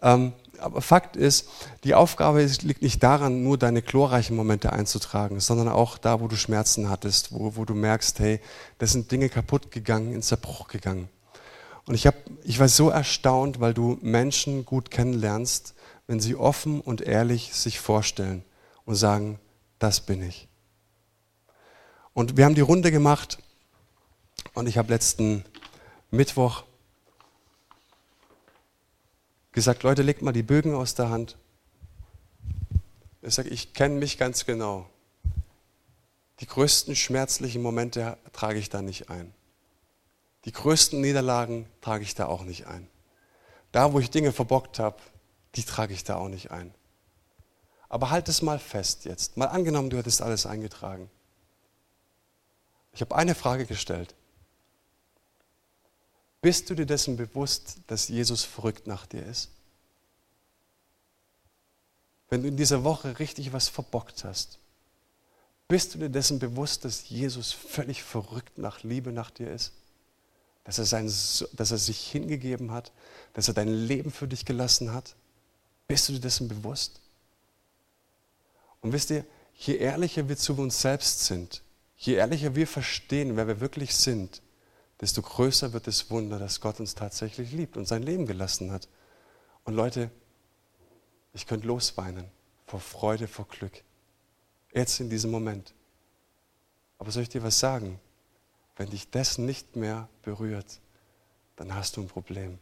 Ähm, 0.01 0.31
aber 0.57 0.81
Fakt 0.81 1.17
ist, 1.17 1.49
die 1.83 1.95
Aufgabe 1.95 2.45
liegt 2.61 2.81
nicht 2.81 3.03
daran, 3.03 3.43
nur 3.43 3.57
deine 3.57 3.81
glorreichen 3.81 4.37
Momente 4.37 4.71
einzutragen, 4.71 5.41
sondern 5.41 5.67
auch 5.67 5.97
da, 5.97 6.21
wo 6.21 6.29
du 6.29 6.37
Schmerzen 6.37 6.89
hattest, 6.89 7.33
wo, 7.33 7.57
wo 7.57 7.65
du 7.65 7.73
merkst, 7.73 8.19
hey, 8.19 8.39
da 8.77 8.87
sind 8.87 9.11
Dinge 9.11 9.27
kaputt 9.27 9.69
gegangen, 9.69 10.13
in 10.13 10.21
Zerbruch 10.21 10.69
gegangen. 10.69 11.09
Und 11.87 11.95
ich, 11.95 12.07
hab, 12.07 12.15
ich 12.45 12.57
war 12.57 12.69
so 12.69 12.89
erstaunt, 12.89 13.59
weil 13.59 13.73
du 13.73 13.97
Menschen 14.01 14.63
gut 14.63 14.91
kennenlernst, 14.91 15.73
wenn 16.07 16.21
sie 16.21 16.37
offen 16.37 16.79
und 16.79 17.01
ehrlich 17.01 17.53
sich 17.53 17.81
vorstellen 17.81 18.45
und 18.85 18.95
sagen, 18.95 19.39
das 19.77 19.99
bin 19.99 20.23
ich. 20.23 20.47
Und 22.17 22.35
wir 22.35 22.45
haben 22.45 22.55
die 22.55 22.61
Runde 22.61 22.89
gemacht 22.89 23.37
und 24.55 24.65
ich 24.65 24.79
habe 24.79 24.91
letzten 24.91 25.45
Mittwoch 26.09 26.63
gesagt, 29.51 29.83
Leute, 29.83 30.01
legt 30.01 30.23
mal 30.23 30.31
die 30.31 30.41
Bögen 30.41 30.73
aus 30.73 30.95
der 30.95 31.11
Hand. 31.11 31.37
Ich 33.21 33.35
sage, 33.35 33.49
ich 33.49 33.75
kenne 33.75 33.99
mich 33.99 34.17
ganz 34.17 34.47
genau. 34.47 34.89
Die 36.39 36.47
größten 36.47 36.95
schmerzlichen 36.95 37.61
Momente 37.61 38.17
trage 38.33 38.57
ich 38.57 38.71
da 38.71 38.81
nicht 38.81 39.11
ein. 39.11 39.31
Die 40.45 40.51
größten 40.51 40.99
Niederlagen 40.99 41.67
trage 41.81 42.01
ich 42.01 42.15
da 42.15 42.25
auch 42.25 42.45
nicht 42.45 42.65
ein. 42.65 42.87
Da, 43.71 43.93
wo 43.93 43.99
ich 43.99 44.09
Dinge 44.09 44.31
verbockt 44.31 44.79
habe, 44.79 44.97
die 45.53 45.63
trage 45.63 45.93
ich 45.93 46.03
da 46.03 46.15
auch 46.15 46.29
nicht 46.29 46.49
ein. 46.49 46.73
Aber 47.89 48.09
halt 48.09 48.27
es 48.27 48.41
mal 48.41 48.57
fest 48.57 49.05
jetzt. 49.05 49.37
Mal 49.37 49.49
angenommen, 49.49 49.91
du 49.91 49.97
hättest 49.97 50.23
alles 50.23 50.47
eingetragen. 50.47 51.11
Ich 52.97 53.01
habe 53.01 53.15
eine 53.15 53.35
Frage 53.35 53.67
gestellt. 53.67 54.15
Bist 56.41 56.67
du 56.67 56.73
dir 56.73 56.87
dessen 56.87 57.15
bewusst, 57.15 57.77
dass 57.85 58.07
Jesus 58.07 58.43
verrückt 58.43 58.87
nach 58.87 59.05
dir 59.05 59.23
ist? 59.23 59.51
Wenn 62.27 62.41
du 62.41 62.47
in 62.47 62.57
dieser 62.57 62.83
Woche 62.83 63.19
richtig 63.19 63.53
was 63.53 63.69
verbockt 63.69 64.23
hast, 64.23 64.57
bist 65.67 65.93
du 65.93 65.99
dir 65.99 66.09
dessen 66.09 66.39
bewusst, 66.39 66.85
dass 66.85 67.07
Jesus 67.07 67.51
völlig 67.51 68.01
verrückt 68.01 68.57
nach 68.57 68.81
Liebe 68.81 69.11
nach 69.11 69.29
dir 69.29 69.51
ist? 69.51 69.73
Dass 70.63 70.79
er, 70.79 70.85
sein, 70.85 71.05
dass 71.05 71.69
er 71.69 71.77
sich 71.77 71.99
hingegeben 72.09 72.71
hat, 72.71 72.91
dass 73.33 73.47
er 73.47 73.53
dein 73.53 73.69
Leben 73.69 74.09
für 74.09 74.27
dich 74.27 74.43
gelassen 74.43 74.91
hat? 74.91 75.15
Bist 75.87 76.09
du 76.09 76.13
dir 76.13 76.21
dessen 76.21 76.47
bewusst? 76.47 76.99
Und 78.81 78.91
wisst 78.91 79.11
ihr, 79.11 79.23
je 79.53 79.75
ehrlicher 79.75 80.27
wir 80.27 80.37
zu 80.37 80.55
uns 80.55 80.81
selbst 80.81 81.27
sind, 81.27 81.61
je 81.97 82.13
ehrlicher 82.13 82.55
wir 82.55 82.67
verstehen, 82.67 83.35
wer 83.35 83.47
wir 83.47 83.59
wirklich 83.59 83.95
sind, 83.95 84.41
desto 85.01 85.21
größer 85.21 85.73
wird 85.73 85.87
das 85.87 86.09
Wunder, 86.09 86.39
dass 86.39 86.61
Gott 86.61 86.79
uns 86.79 86.95
tatsächlich 86.95 87.51
liebt 87.51 87.77
und 87.77 87.87
sein 87.87 88.03
Leben 88.03 88.25
gelassen 88.25 88.71
hat. 88.71 88.87
Und 89.63 89.73
Leute, 89.73 90.09
ich 91.33 91.45
könnte 91.45 91.67
losweinen 91.67 92.25
vor 92.65 92.79
Freude, 92.79 93.27
vor 93.27 93.47
Glück. 93.47 93.83
Jetzt 94.73 94.99
in 94.99 95.09
diesem 95.09 95.31
Moment. 95.31 95.73
Aber 96.99 97.11
soll 97.11 97.23
ich 97.23 97.29
dir 97.29 97.43
was 97.43 97.59
sagen? 97.59 97.99
Wenn 98.75 98.89
dich 98.89 99.09
das 99.09 99.37
nicht 99.37 99.75
mehr 99.75 100.07
berührt, 100.21 100.79
dann 101.55 101.73
hast 101.73 101.97
du 101.97 102.01
ein 102.01 102.07
Problem. 102.07 102.59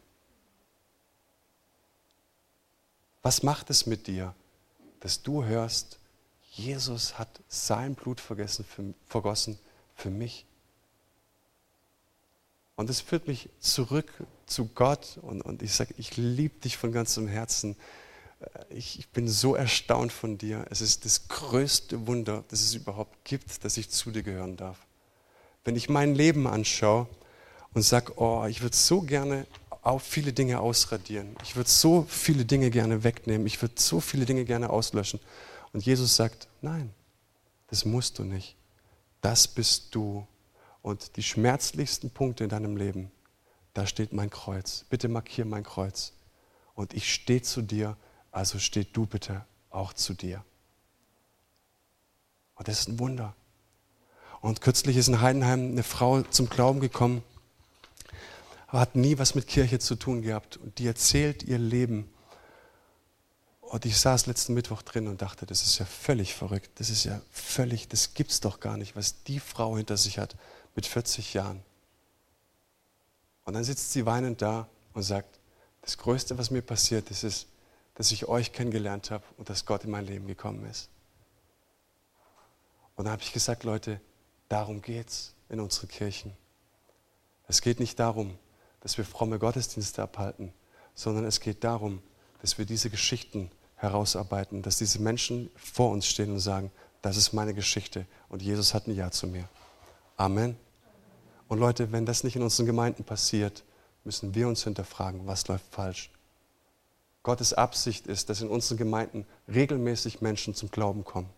Was 3.22 3.42
macht 3.42 3.70
es 3.70 3.86
mit 3.86 4.06
dir, 4.06 4.34
dass 5.00 5.22
du 5.22 5.44
hörst, 5.44 5.98
Jesus 6.56 7.18
hat 7.18 7.28
sein 7.48 7.94
Blut 7.94 8.20
vergessen, 8.20 8.64
für, 8.64 8.94
vergossen 9.06 9.58
für 9.94 10.10
mich? 10.10 10.46
Und 12.76 12.90
es 12.90 13.00
führt 13.00 13.28
mich 13.28 13.48
zurück 13.60 14.12
zu 14.46 14.66
Gott 14.66 15.18
und, 15.22 15.42
und 15.42 15.62
ich 15.62 15.74
sage, 15.74 15.94
ich 15.98 16.16
liebe 16.16 16.58
dich 16.60 16.76
von 16.76 16.92
ganzem 16.92 17.28
Herzen. 17.28 17.76
Äh, 18.40 18.74
ich, 18.74 18.98
ich 18.98 19.08
bin 19.08 19.28
so 19.28 19.54
erstaunt 19.54 20.12
von 20.12 20.38
dir. 20.38 20.66
Es 20.70 20.80
ist 20.80 21.04
das 21.04 21.28
größte 21.28 22.06
Wunder, 22.06 22.44
das 22.48 22.60
es 22.60 22.74
überhaupt 22.74 23.24
gibt, 23.24 23.64
dass 23.64 23.76
ich 23.76 23.90
zu 23.90 24.10
dir 24.10 24.22
gehören 24.22 24.56
darf. 24.56 24.78
Wenn 25.64 25.76
ich 25.76 25.88
mein 25.88 26.14
Leben 26.14 26.46
anschaue 26.46 27.06
und 27.74 27.82
sage, 27.82 28.12
oh, 28.16 28.46
ich 28.46 28.62
würde 28.62 28.76
so 28.76 29.02
gerne 29.02 29.46
auch 29.82 30.00
viele 30.00 30.32
Dinge 30.32 30.60
ausradieren. 30.60 31.36
Ich 31.42 31.54
würde 31.54 31.70
so 31.70 32.06
viele 32.08 32.44
Dinge 32.44 32.70
gerne 32.70 33.04
wegnehmen. 33.04 33.46
Ich 33.46 33.62
würde 33.62 33.74
so 33.78 34.00
viele 34.00 34.24
Dinge 34.26 34.44
gerne 34.44 34.70
auslöschen. 34.70 35.20
Und 35.76 35.84
Jesus 35.84 36.16
sagt, 36.16 36.48
nein, 36.62 36.90
das 37.66 37.84
musst 37.84 38.18
du 38.18 38.24
nicht. 38.24 38.56
Das 39.20 39.46
bist 39.46 39.94
du 39.94 40.26
und 40.80 41.18
die 41.18 41.22
schmerzlichsten 41.22 42.08
Punkte 42.08 42.44
in 42.44 42.48
deinem 42.48 42.78
Leben, 42.78 43.12
da 43.74 43.86
steht 43.86 44.14
mein 44.14 44.30
Kreuz. 44.30 44.86
Bitte 44.88 45.08
markier 45.08 45.44
mein 45.44 45.64
Kreuz. 45.64 46.14
Und 46.74 46.94
ich 46.94 47.12
stehe 47.12 47.42
zu 47.42 47.60
dir, 47.60 47.98
also 48.32 48.58
steh 48.58 48.84
du 48.90 49.04
bitte 49.04 49.44
auch 49.68 49.92
zu 49.92 50.14
dir. 50.14 50.42
Und 52.54 52.68
das 52.68 52.80
ist 52.80 52.88
ein 52.88 52.98
Wunder. 52.98 53.34
Und 54.40 54.62
kürzlich 54.62 54.96
ist 54.96 55.08
in 55.08 55.20
Heidenheim 55.20 55.72
eine 55.72 55.82
Frau 55.82 56.22
zum 56.22 56.48
Glauben 56.48 56.80
gekommen, 56.80 57.22
aber 58.68 58.80
hat 58.80 58.96
nie 58.96 59.18
was 59.18 59.34
mit 59.34 59.46
Kirche 59.46 59.78
zu 59.78 59.96
tun 59.96 60.22
gehabt. 60.22 60.56
Und 60.56 60.78
die 60.78 60.86
erzählt 60.86 61.42
ihr 61.42 61.58
Leben. 61.58 62.08
Und 63.68 63.84
ich 63.84 63.98
saß 63.98 64.26
letzten 64.26 64.54
Mittwoch 64.54 64.82
drin 64.82 65.08
und 65.08 65.22
dachte, 65.22 65.44
das 65.44 65.62
ist 65.62 65.78
ja 65.78 65.86
völlig 65.86 66.34
verrückt. 66.34 66.70
Das 66.76 66.88
ist 66.88 67.04
ja 67.04 67.20
völlig, 67.32 67.88
das 67.88 68.14
gibt's 68.14 68.40
doch 68.40 68.60
gar 68.60 68.76
nicht, 68.76 68.94
was 68.94 69.24
die 69.24 69.40
Frau 69.40 69.76
hinter 69.76 69.96
sich 69.96 70.18
hat 70.18 70.36
mit 70.76 70.86
40 70.86 71.34
Jahren. 71.34 71.62
Und 73.44 73.54
dann 73.54 73.64
sitzt 73.64 73.92
sie 73.92 74.06
weinend 74.06 74.40
da 74.40 74.68
und 74.92 75.02
sagt, 75.02 75.40
das 75.82 75.98
Größte, 75.98 76.38
was 76.38 76.50
mir 76.50 76.62
passiert 76.62 77.10
ist, 77.10 77.24
ist, 77.24 77.46
dass 77.94 78.12
ich 78.12 78.28
euch 78.28 78.52
kennengelernt 78.52 79.10
habe 79.10 79.24
und 79.36 79.50
dass 79.50 79.66
Gott 79.66 79.84
in 79.84 79.90
mein 79.90 80.06
Leben 80.06 80.26
gekommen 80.26 80.64
ist. 80.66 80.88
Und 82.94 83.04
dann 83.04 83.12
habe 83.12 83.22
ich 83.22 83.32
gesagt, 83.32 83.64
Leute, 83.64 84.00
darum 84.48 84.80
geht 84.80 85.08
es 85.08 85.34
in 85.48 85.60
unseren 85.60 85.88
Kirchen. 85.88 86.32
Es 87.48 87.62
geht 87.62 87.80
nicht 87.80 87.98
darum, 87.98 88.38
dass 88.80 88.96
wir 88.96 89.04
fromme 89.04 89.38
Gottesdienste 89.38 90.02
abhalten, 90.02 90.52
sondern 90.94 91.24
es 91.24 91.40
geht 91.40 91.64
darum, 91.64 92.02
dass 92.40 92.58
wir 92.58 92.64
diese 92.64 92.90
Geschichten 92.90 93.50
herausarbeiten, 93.76 94.62
dass 94.62 94.78
diese 94.78 95.00
Menschen 95.00 95.50
vor 95.54 95.90
uns 95.90 96.06
stehen 96.06 96.32
und 96.32 96.40
sagen, 96.40 96.70
das 97.02 97.16
ist 97.16 97.32
meine 97.32 97.54
Geschichte 97.54 98.06
und 98.28 98.42
Jesus 98.42 98.74
hat 98.74 98.86
ein 98.86 98.94
Ja 98.94 99.10
zu 99.10 99.26
mir. 99.26 99.48
Amen. 100.16 100.56
Und 101.48 101.58
Leute, 101.58 101.92
wenn 101.92 102.06
das 102.06 102.24
nicht 102.24 102.36
in 102.36 102.42
unseren 102.42 102.66
Gemeinden 102.66 103.04
passiert, 103.04 103.64
müssen 104.04 104.34
wir 104.34 104.48
uns 104.48 104.64
hinterfragen, 104.64 105.26
was 105.26 105.46
läuft 105.46 105.66
falsch. 105.72 106.10
Gottes 107.22 107.52
Absicht 107.52 108.06
ist, 108.06 108.28
dass 108.28 108.40
in 108.40 108.48
unseren 108.48 108.78
Gemeinden 108.78 109.26
regelmäßig 109.48 110.20
Menschen 110.20 110.54
zum 110.54 110.70
Glauben 110.70 111.04
kommen. 111.04 111.28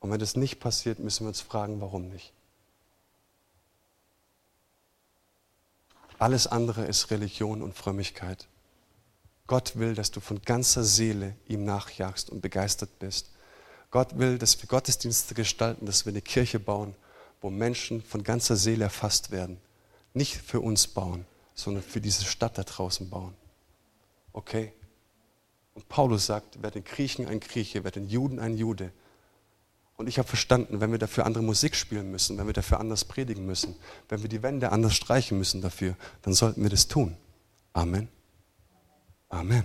Und 0.00 0.10
wenn 0.10 0.20
das 0.20 0.36
nicht 0.36 0.60
passiert, 0.60 0.98
müssen 0.98 1.24
wir 1.24 1.28
uns 1.28 1.40
fragen, 1.40 1.80
warum 1.80 2.08
nicht. 2.08 2.32
Alles 6.18 6.46
andere 6.46 6.84
ist 6.84 7.10
Religion 7.10 7.62
und 7.62 7.74
Frömmigkeit. 7.74 8.48
Gott 9.48 9.76
will, 9.76 9.94
dass 9.94 10.10
du 10.12 10.20
von 10.20 10.40
ganzer 10.42 10.84
Seele 10.84 11.34
ihm 11.48 11.64
nachjagst 11.64 12.30
und 12.30 12.42
begeistert 12.42 12.98
bist. 13.00 13.30
Gott 13.90 14.18
will, 14.18 14.38
dass 14.38 14.60
wir 14.60 14.68
Gottesdienste 14.68 15.34
gestalten, 15.34 15.86
dass 15.86 16.04
wir 16.04 16.12
eine 16.12 16.20
Kirche 16.20 16.60
bauen, 16.60 16.94
wo 17.40 17.48
Menschen 17.48 18.02
von 18.02 18.22
ganzer 18.22 18.56
Seele 18.56 18.84
erfasst 18.84 19.30
werden. 19.30 19.58
Nicht 20.12 20.36
für 20.36 20.60
uns 20.60 20.86
bauen, 20.86 21.24
sondern 21.54 21.82
für 21.82 22.00
diese 22.00 22.24
Stadt 22.24 22.58
da 22.58 22.62
draußen 22.62 23.08
bauen. 23.08 23.34
Okay? 24.34 24.72
Und 25.74 25.88
Paulus 25.88 26.26
sagt, 26.26 26.58
wer 26.60 26.70
den 26.70 26.84
Griechen 26.84 27.26
ein 27.26 27.40
Grieche, 27.40 27.84
wer 27.84 27.90
den 27.90 28.06
Juden 28.06 28.38
ein 28.40 28.58
Jude. 28.58 28.92
Und 29.96 30.08
ich 30.08 30.18
habe 30.18 30.28
verstanden, 30.28 30.80
wenn 30.80 30.92
wir 30.92 30.98
dafür 30.98 31.24
andere 31.24 31.42
Musik 31.42 31.74
spielen 31.74 32.10
müssen, 32.10 32.36
wenn 32.36 32.46
wir 32.46 32.52
dafür 32.52 32.80
anders 32.80 33.06
predigen 33.06 33.46
müssen, 33.46 33.76
wenn 34.10 34.20
wir 34.20 34.28
die 34.28 34.42
Wände 34.42 34.72
anders 34.72 34.94
streichen 34.94 35.38
müssen 35.38 35.62
dafür, 35.62 35.96
dann 36.20 36.34
sollten 36.34 36.62
wir 36.62 36.70
das 36.70 36.86
tun. 36.86 37.16
Amen. 37.72 38.08
Amen. 39.28 39.64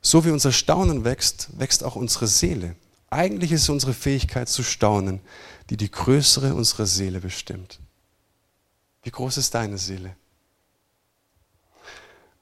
So 0.00 0.24
wie 0.24 0.30
unser 0.30 0.52
Staunen 0.52 1.04
wächst, 1.04 1.48
wächst 1.58 1.84
auch 1.84 1.96
unsere 1.96 2.26
Seele. 2.26 2.76
Eigentlich 3.10 3.52
ist 3.52 3.62
es 3.62 3.68
unsere 3.68 3.94
Fähigkeit 3.94 4.48
zu 4.48 4.62
staunen, 4.62 5.20
die 5.70 5.76
die 5.76 5.90
größere 5.90 6.54
unserer 6.54 6.86
Seele 6.86 7.20
bestimmt. 7.20 7.78
Wie 9.02 9.10
groß 9.10 9.38
ist 9.38 9.54
deine 9.54 9.78
Seele? 9.78 10.16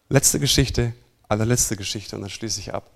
Letzte 0.09 0.39
Geschichte, 0.39 0.93
allerletzte 1.29 1.77
Geschichte 1.77 2.17
und 2.17 2.23
dann 2.23 2.31
schließe 2.31 2.61
ich 2.61 2.75
ab. 2.75 2.91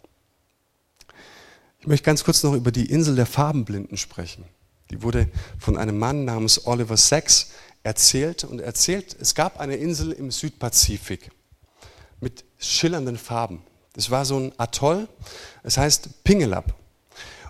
Ich 1.80 1.86
möchte 1.86 2.05
ganz 2.05 2.24
kurz 2.24 2.42
noch 2.42 2.55
über 2.55 2.72
die 2.72 2.90
Insel 2.90 3.16
der 3.16 3.26
Farbenblinden 3.26 3.96
sprechen. 3.96 4.44
Die 4.90 5.03
wurde 5.03 5.28
von 5.59 5.76
einem 5.76 5.98
Mann 5.98 6.24
namens 6.24 6.66
Oliver 6.66 6.96
Sacks 6.96 7.53
erzählt 7.82 8.44
und 8.44 8.61
erzählt, 8.61 9.16
es 9.18 9.34
gab 9.34 9.59
eine 9.59 9.76
Insel 9.76 10.12
im 10.12 10.30
Südpazifik 10.30 11.30
mit 12.21 12.45
schillernden 12.59 13.18
Farben. 13.18 13.62
Das 13.95 14.11
war 14.11 14.25
so 14.25 14.39
ein 14.39 14.53
Atoll, 14.59 15.09
es 15.62 15.77
heißt 15.77 16.25
Pingelab. 16.25 16.75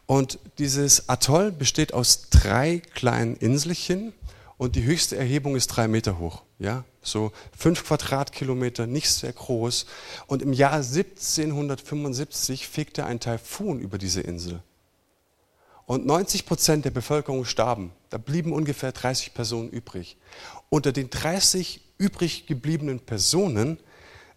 Und 0.07 0.39
dieses 0.59 1.09
Atoll 1.09 1.53
besteht 1.53 1.95
aus 1.95 2.31
drei 2.31 2.83
kleinen 2.95 3.37
Inselchen 3.37 4.13
und 4.57 4.75
die 4.75 4.83
höchste 4.83 5.17
Erhebung 5.17 5.55
ist 5.57 5.69
drei 5.69 5.87
Meter 5.89 6.19
hoch. 6.19 6.43
Ja, 6.59 6.85
so 7.03 7.33
fünf 7.57 7.85
Quadratkilometer, 7.85 8.87
nicht 8.87 9.11
sehr 9.11 9.33
groß. 9.33 9.87
Und 10.27 10.43
im 10.43 10.53
Jahr 10.53 10.75
1775 10.75 12.69
fegte 12.69 13.07
ein 13.07 13.21
Taifun 13.21 13.81
über 13.81 13.99
diese 13.99 14.21
Insel. 14.21 14.63
Und 15.87 16.07
90 16.07 16.47
Prozent 16.47 16.85
der 16.85 16.91
Bevölkerung 16.91 17.45
starben. 17.45 17.93
Da 18.11 18.19
blieben 18.19 18.53
ungefähr 18.53 18.93
30 18.93 19.35
Personen 19.35 19.71
übrig. 19.71 20.19
Unter 20.69 20.93
den 20.93 21.11
30 21.11 21.81
übrig 21.99 22.47
gebliebenen 22.47 23.01
Personen 23.01 23.79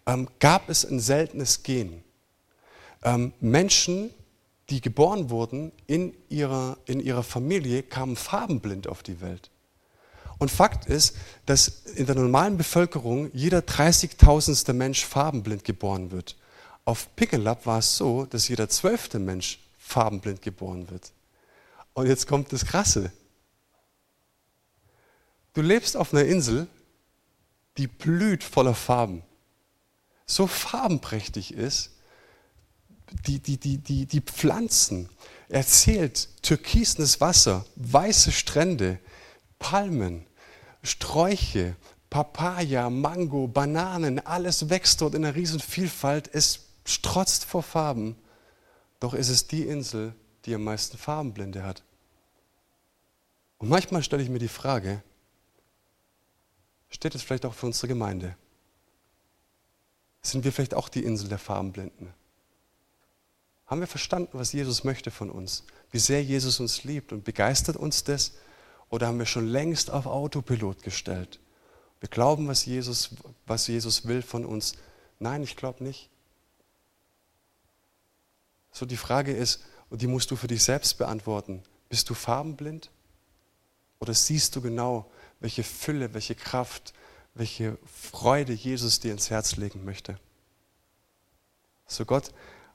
ähm, 0.06 0.28
gab 0.38 0.68
es 0.68 0.84
ein 0.84 1.00
seltenes 1.00 1.62
Gen. 1.62 2.02
Ähm, 3.02 3.32
Menschen, 3.40 4.10
die 4.70 4.80
geboren 4.80 5.30
wurden, 5.30 5.72
in 5.86 6.14
ihrer, 6.28 6.78
in 6.86 7.00
ihrer 7.00 7.22
Familie 7.22 7.82
kamen 7.82 8.16
farbenblind 8.16 8.86
auf 8.86 9.02
die 9.02 9.20
Welt. 9.20 9.50
Und 10.38 10.50
Fakt 10.50 10.86
ist, 10.86 11.16
dass 11.46 11.68
in 11.94 12.06
der 12.06 12.16
normalen 12.16 12.56
Bevölkerung 12.56 13.30
jeder 13.32 13.60
30.000. 13.60 14.72
Mensch 14.72 15.04
farbenblind 15.04 15.64
geboren 15.64 16.10
wird. 16.10 16.36
Auf 16.84 17.14
Pickelab 17.16 17.66
war 17.66 17.78
es 17.78 17.96
so, 17.96 18.26
dass 18.26 18.48
jeder 18.48 18.68
zwölfte 18.68 19.18
Mensch 19.18 19.58
farbenblind 19.78 20.42
geboren 20.42 20.90
wird. 20.90 21.12
Und 21.94 22.06
jetzt 22.06 22.26
kommt 22.26 22.52
das 22.52 22.66
Krasse. 22.66 23.12
Du 25.54 25.62
lebst 25.62 25.96
auf 25.96 26.12
einer 26.12 26.24
Insel, 26.24 26.66
die 27.78 27.86
blüht 27.86 28.42
voller 28.42 28.74
Farben. 28.74 29.22
So 30.26 30.46
farbenprächtig 30.46 31.54
ist, 31.54 31.90
die, 33.26 33.38
die, 33.38 33.58
die, 33.58 33.78
die, 33.78 34.06
die 34.06 34.20
Pflanzen. 34.20 35.08
erzählt 35.48 36.28
türkisenes 36.42 37.20
Wasser, 37.20 37.64
weiße 37.76 38.32
Strände, 38.32 38.98
Palmen, 39.58 40.26
Sträuche, 40.82 41.76
Papaya, 42.10 42.90
Mango, 42.90 43.46
Bananen, 43.46 44.24
alles 44.24 44.68
wächst 44.68 45.00
dort 45.00 45.14
in 45.14 45.24
einer 45.24 45.34
riesen 45.34 45.60
Vielfalt. 45.60 46.30
Es 46.32 46.60
strotzt 46.84 47.44
vor 47.44 47.62
Farben. 47.62 48.16
Doch 49.00 49.14
ist 49.14 49.28
es 49.28 49.46
die 49.46 49.62
Insel, 49.62 50.14
die 50.44 50.54
am 50.54 50.64
meisten 50.64 50.98
Farbenblinde 50.98 51.62
hat. 51.62 51.82
Und 53.58 53.68
manchmal 53.68 54.02
stelle 54.02 54.22
ich 54.22 54.28
mir 54.28 54.38
die 54.38 54.48
Frage, 54.48 55.02
steht 56.90 57.14
es 57.14 57.22
vielleicht 57.22 57.46
auch 57.46 57.54
für 57.54 57.66
unsere 57.66 57.88
Gemeinde? 57.88 58.36
Sind 60.24 60.44
wir 60.44 60.52
vielleicht 60.52 60.74
auch 60.74 60.88
die 60.88 61.04
Insel 61.04 61.28
der 61.28 61.38
Farbenblinden? 61.38 62.12
Haben 63.66 63.80
wir 63.80 63.86
verstanden, 63.86 64.38
was 64.38 64.52
Jesus 64.52 64.82
möchte 64.82 65.10
von 65.10 65.30
uns? 65.30 65.64
Wie 65.90 65.98
sehr 65.98 66.24
Jesus 66.24 66.60
uns 66.60 66.82
liebt 66.82 67.12
und 67.12 67.24
begeistert 67.24 67.76
uns 67.76 68.04
das? 68.04 68.32
Oder 68.88 69.06
haben 69.06 69.18
wir 69.18 69.26
schon 69.26 69.46
längst 69.46 69.90
auf 69.90 70.06
Autopilot 70.06 70.82
gestellt? 70.82 71.40
Wir 72.00 72.08
glauben, 72.08 72.48
was 72.48 72.64
Jesus, 72.64 73.10
was 73.46 73.66
Jesus 73.66 74.06
will 74.06 74.22
von 74.22 74.46
uns. 74.46 74.74
Nein, 75.18 75.42
ich 75.42 75.56
glaube 75.56 75.84
nicht. 75.84 76.08
So 78.72 78.86
die 78.86 78.96
Frage 78.96 79.32
ist, 79.32 79.62
und 79.90 80.00
die 80.00 80.06
musst 80.06 80.30
du 80.30 80.36
für 80.36 80.48
dich 80.48 80.64
selbst 80.64 80.96
beantworten, 80.96 81.62
bist 81.90 82.08
du 82.08 82.14
farbenblind? 82.14 82.90
Oder 84.00 84.14
siehst 84.14 84.56
du 84.56 84.62
genau, 84.62 85.10
welche 85.40 85.62
Fülle, 85.62 86.14
welche 86.14 86.34
Kraft, 86.34 86.94
welche 87.34 87.78
Freude 87.84 88.52
Jesus 88.52 89.00
dir 89.00 89.12
ins 89.12 89.30
Herz 89.30 89.56
legen 89.56 89.84
möchte? 89.84 90.18
So 91.86 92.04
Gott 92.04 92.32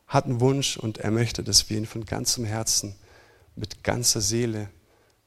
hat 0.08 0.26
einen 0.26 0.40
Wunsch 0.40 0.78
und 0.78 0.98
er 0.98 1.12
möchte, 1.12 1.44
dass 1.44 1.70
wir 1.70 1.78
ihn 1.78 1.86
von 1.86 2.06
ganzem 2.06 2.46
Herzen, 2.46 2.96
mit 3.56 3.84
ganzer 3.84 4.22
Seele, 4.22 4.70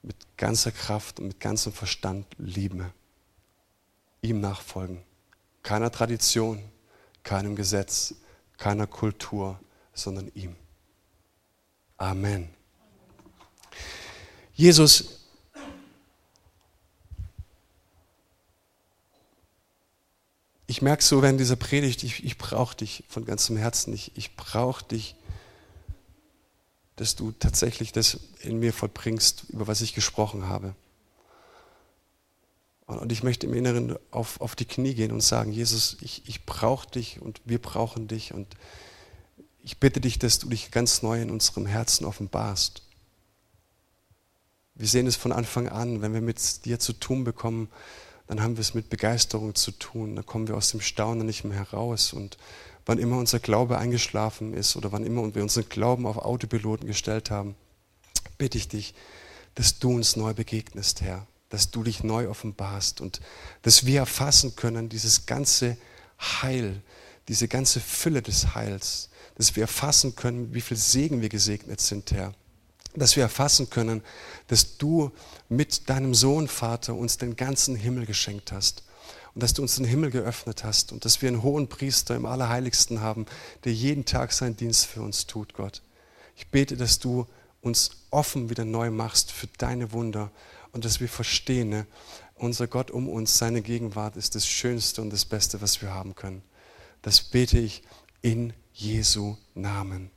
mit 0.02 0.16
ganzer 0.36 0.72
Kraft 0.72 1.20
und 1.20 1.28
mit 1.28 1.40
ganzem 1.40 1.72
Verstand 1.72 2.26
lieben. 2.38 2.92
Ihm 4.20 4.40
nachfolgen. 4.40 5.02
Keiner 5.62 5.90
Tradition, 5.90 6.62
keinem 7.22 7.56
Gesetz, 7.56 8.14
keiner 8.58 8.86
Kultur, 8.86 9.58
sondern 9.94 10.30
ihm. 10.34 10.56
Amen. 11.96 12.48
Jesus, 14.54 15.21
ich 20.72 20.80
merke 20.80 21.04
so 21.04 21.20
während 21.20 21.38
dieser 21.38 21.56
Predigt, 21.56 22.02
ich, 22.02 22.24
ich 22.24 22.38
brauche 22.38 22.74
dich 22.74 23.04
von 23.06 23.26
ganzem 23.26 23.58
Herzen. 23.58 23.92
Ich, 23.92 24.10
ich 24.16 24.36
brauche 24.36 24.82
dich, 24.82 25.16
dass 26.96 27.14
du 27.14 27.32
tatsächlich 27.32 27.92
das 27.92 28.20
in 28.40 28.58
mir 28.58 28.72
vollbringst, 28.72 29.50
über 29.50 29.66
was 29.66 29.82
ich 29.82 29.92
gesprochen 29.92 30.48
habe. 30.48 30.74
Und 32.86 33.12
ich 33.12 33.22
möchte 33.22 33.46
im 33.46 33.52
Inneren 33.52 33.98
auf, 34.10 34.40
auf 34.40 34.56
die 34.56 34.64
Knie 34.64 34.94
gehen 34.94 35.12
und 35.12 35.20
sagen, 35.20 35.52
Jesus, 35.52 35.98
ich, 36.00 36.26
ich 36.26 36.46
brauche 36.46 36.90
dich 36.90 37.20
und 37.20 37.42
wir 37.44 37.60
brauchen 37.60 38.08
dich. 38.08 38.32
Und 38.32 38.56
ich 39.62 39.76
bitte 39.76 40.00
dich, 40.00 40.18
dass 40.18 40.38
du 40.38 40.48
dich 40.48 40.70
ganz 40.70 41.02
neu 41.02 41.20
in 41.20 41.30
unserem 41.30 41.66
Herzen 41.66 42.06
offenbarst. 42.06 42.80
Wir 44.74 44.88
sehen 44.88 45.06
es 45.06 45.16
von 45.16 45.32
Anfang 45.32 45.68
an, 45.68 46.00
wenn 46.00 46.14
wir 46.14 46.22
mit 46.22 46.64
dir 46.64 46.78
zu 46.78 46.94
tun 46.94 47.24
bekommen, 47.24 47.68
dann 48.26 48.42
haben 48.42 48.56
wir 48.56 48.62
es 48.62 48.74
mit 48.74 48.88
Begeisterung 48.88 49.54
zu 49.54 49.72
tun. 49.72 50.16
Dann 50.16 50.26
kommen 50.26 50.48
wir 50.48 50.56
aus 50.56 50.70
dem 50.70 50.80
Staunen 50.80 51.26
nicht 51.26 51.44
mehr 51.44 51.58
heraus. 51.58 52.12
Und 52.12 52.38
wann 52.86 52.98
immer 52.98 53.18
unser 53.18 53.38
Glaube 53.38 53.78
eingeschlafen 53.78 54.54
ist 54.54 54.76
oder 54.76 54.92
wann 54.92 55.04
immer 55.04 55.34
wir 55.34 55.42
unseren 55.42 55.68
Glauben 55.68 56.06
auf 56.06 56.18
Autopiloten 56.18 56.86
gestellt 56.86 57.30
haben, 57.30 57.54
bitte 58.38 58.58
ich 58.58 58.68
dich, 58.68 58.94
dass 59.54 59.78
du 59.78 59.94
uns 59.94 60.16
neu 60.16 60.34
begegnest, 60.34 61.02
Herr, 61.02 61.26
dass 61.48 61.70
du 61.70 61.82
dich 61.82 62.02
neu 62.02 62.28
offenbarst 62.28 63.00
und 63.00 63.20
dass 63.62 63.84
wir 63.84 64.00
erfassen 64.00 64.56
können, 64.56 64.88
dieses 64.88 65.26
ganze 65.26 65.76
Heil, 66.18 66.82
diese 67.28 67.48
ganze 67.48 67.80
Fülle 67.80 68.22
des 68.22 68.54
Heils, 68.54 69.10
dass 69.34 69.54
wir 69.56 69.64
erfassen 69.64 70.16
können, 70.16 70.54
wie 70.54 70.60
viel 70.60 70.76
Segen 70.76 71.20
wir 71.20 71.28
gesegnet 71.28 71.80
sind, 71.80 72.12
Herr. 72.12 72.34
Dass 72.94 73.16
wir 73.16 73.22
erfassen 73.22 73.70
können, 73.70 74.02
dass 74.48 74.76
du 74.76 75.10
mit 75.48 75.88
deinem 75.88 76.14
Sohn, 76.14 76.48
Vater, 76.48 76.94
uns 76.94 77.16
den 77.16 77.36
ganzen 77.36 77.74
Himmel 77.74 78.06
geschenkt 78.06 78.52
hast. 78.52 78.84
Und 79.34 79.42
dass 79.42 79.54
du 79.54 79.62
uns 79.62 79.76
den 79.76 79.86
Himmel 79.86 80.10
geöffnet 80.10 80.62
hast 80.62 80.92
und 80.92 81.06
dass 81.06 81.22
wir 81.22 81.28
einen 81.28 81.42
hohen 81.42 81.68
Priester 81.68 82.14
im 82.14 82.26
Allerheiligsten 82.26 83.00
haben, 83.00 83.24
der 83.64 83.72
jeden 83.72 84.04
Tag 84.04 84.32
seinen 84.32 84.56
Dienst 84.56 84.84
für 84.84 85.00
uns 85.00 85.26
tut, 85.26 85.54
Gott. 85.54 85.80
Ich 86.36 86.48
bete, 86.48 86.76
dass 86.76 86.98
du 86.98 87.26
uns 87.62 88.02
offen 88.10 88.50
wieder 88.50 88.66
neu 88.66 88.90
machst 88.90 89.32
für 89.32 89.46
deine 89.56 89.92
Wunder 89.92 90.30
und 90.72 90.84
dass 90.84 91.00
wir 91.00 91.08
verstehen, 91.08 91.70
ne, 91.70 91.86
unser 92.34 92.66
Gott 92.66 92.90
um 92.90 93.08
uns, 93.08 93.38
seine 93.38 93.62
Gegenwart 93.62 94.16
ist 94.16 94.34
das 94.34 94.46
Schönste 94.46 95.00
und 95.00 95.10
das 95.10 95.24
Beste, 95.24 95.62
was 95.62 95.80
wir 95.80 95.92
haben 95.92 96.14
können. 96.14 96.42
Das 97.00 97.22
bete 97.22 97.58
ich 97.58 97.82
in 98.20 98.52
Jesu 98.72 99.36
Namen. 99.54 100.10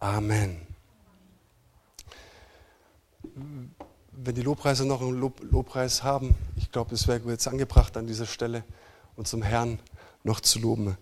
Amen. 0.00 0.67
Wenn 4.12 4.34
die 4.34 4.42
Lobpreise 4.42 4.86
noch 4.86 5.00
einen 5.00 5.18
Lob 5.18 5.40
Lobpreis 5.50 6.02
haben, 6.02 6.34
ich 6.56 6.72
glaube, 6.72 6.94
es 6.94 7.06
wäre 7.06 7.20
jetzt 7.28 7.46
angebracht 7.46 7.96
an 7.96 8.06
dieser 8.06 8.26
Stelle, 8.26 8.64
unserem 9.16 9.42
Herrn 9.42 9.78
noch 10.24 10.40
zu 10.40 10.58
loben. 10.58 10.96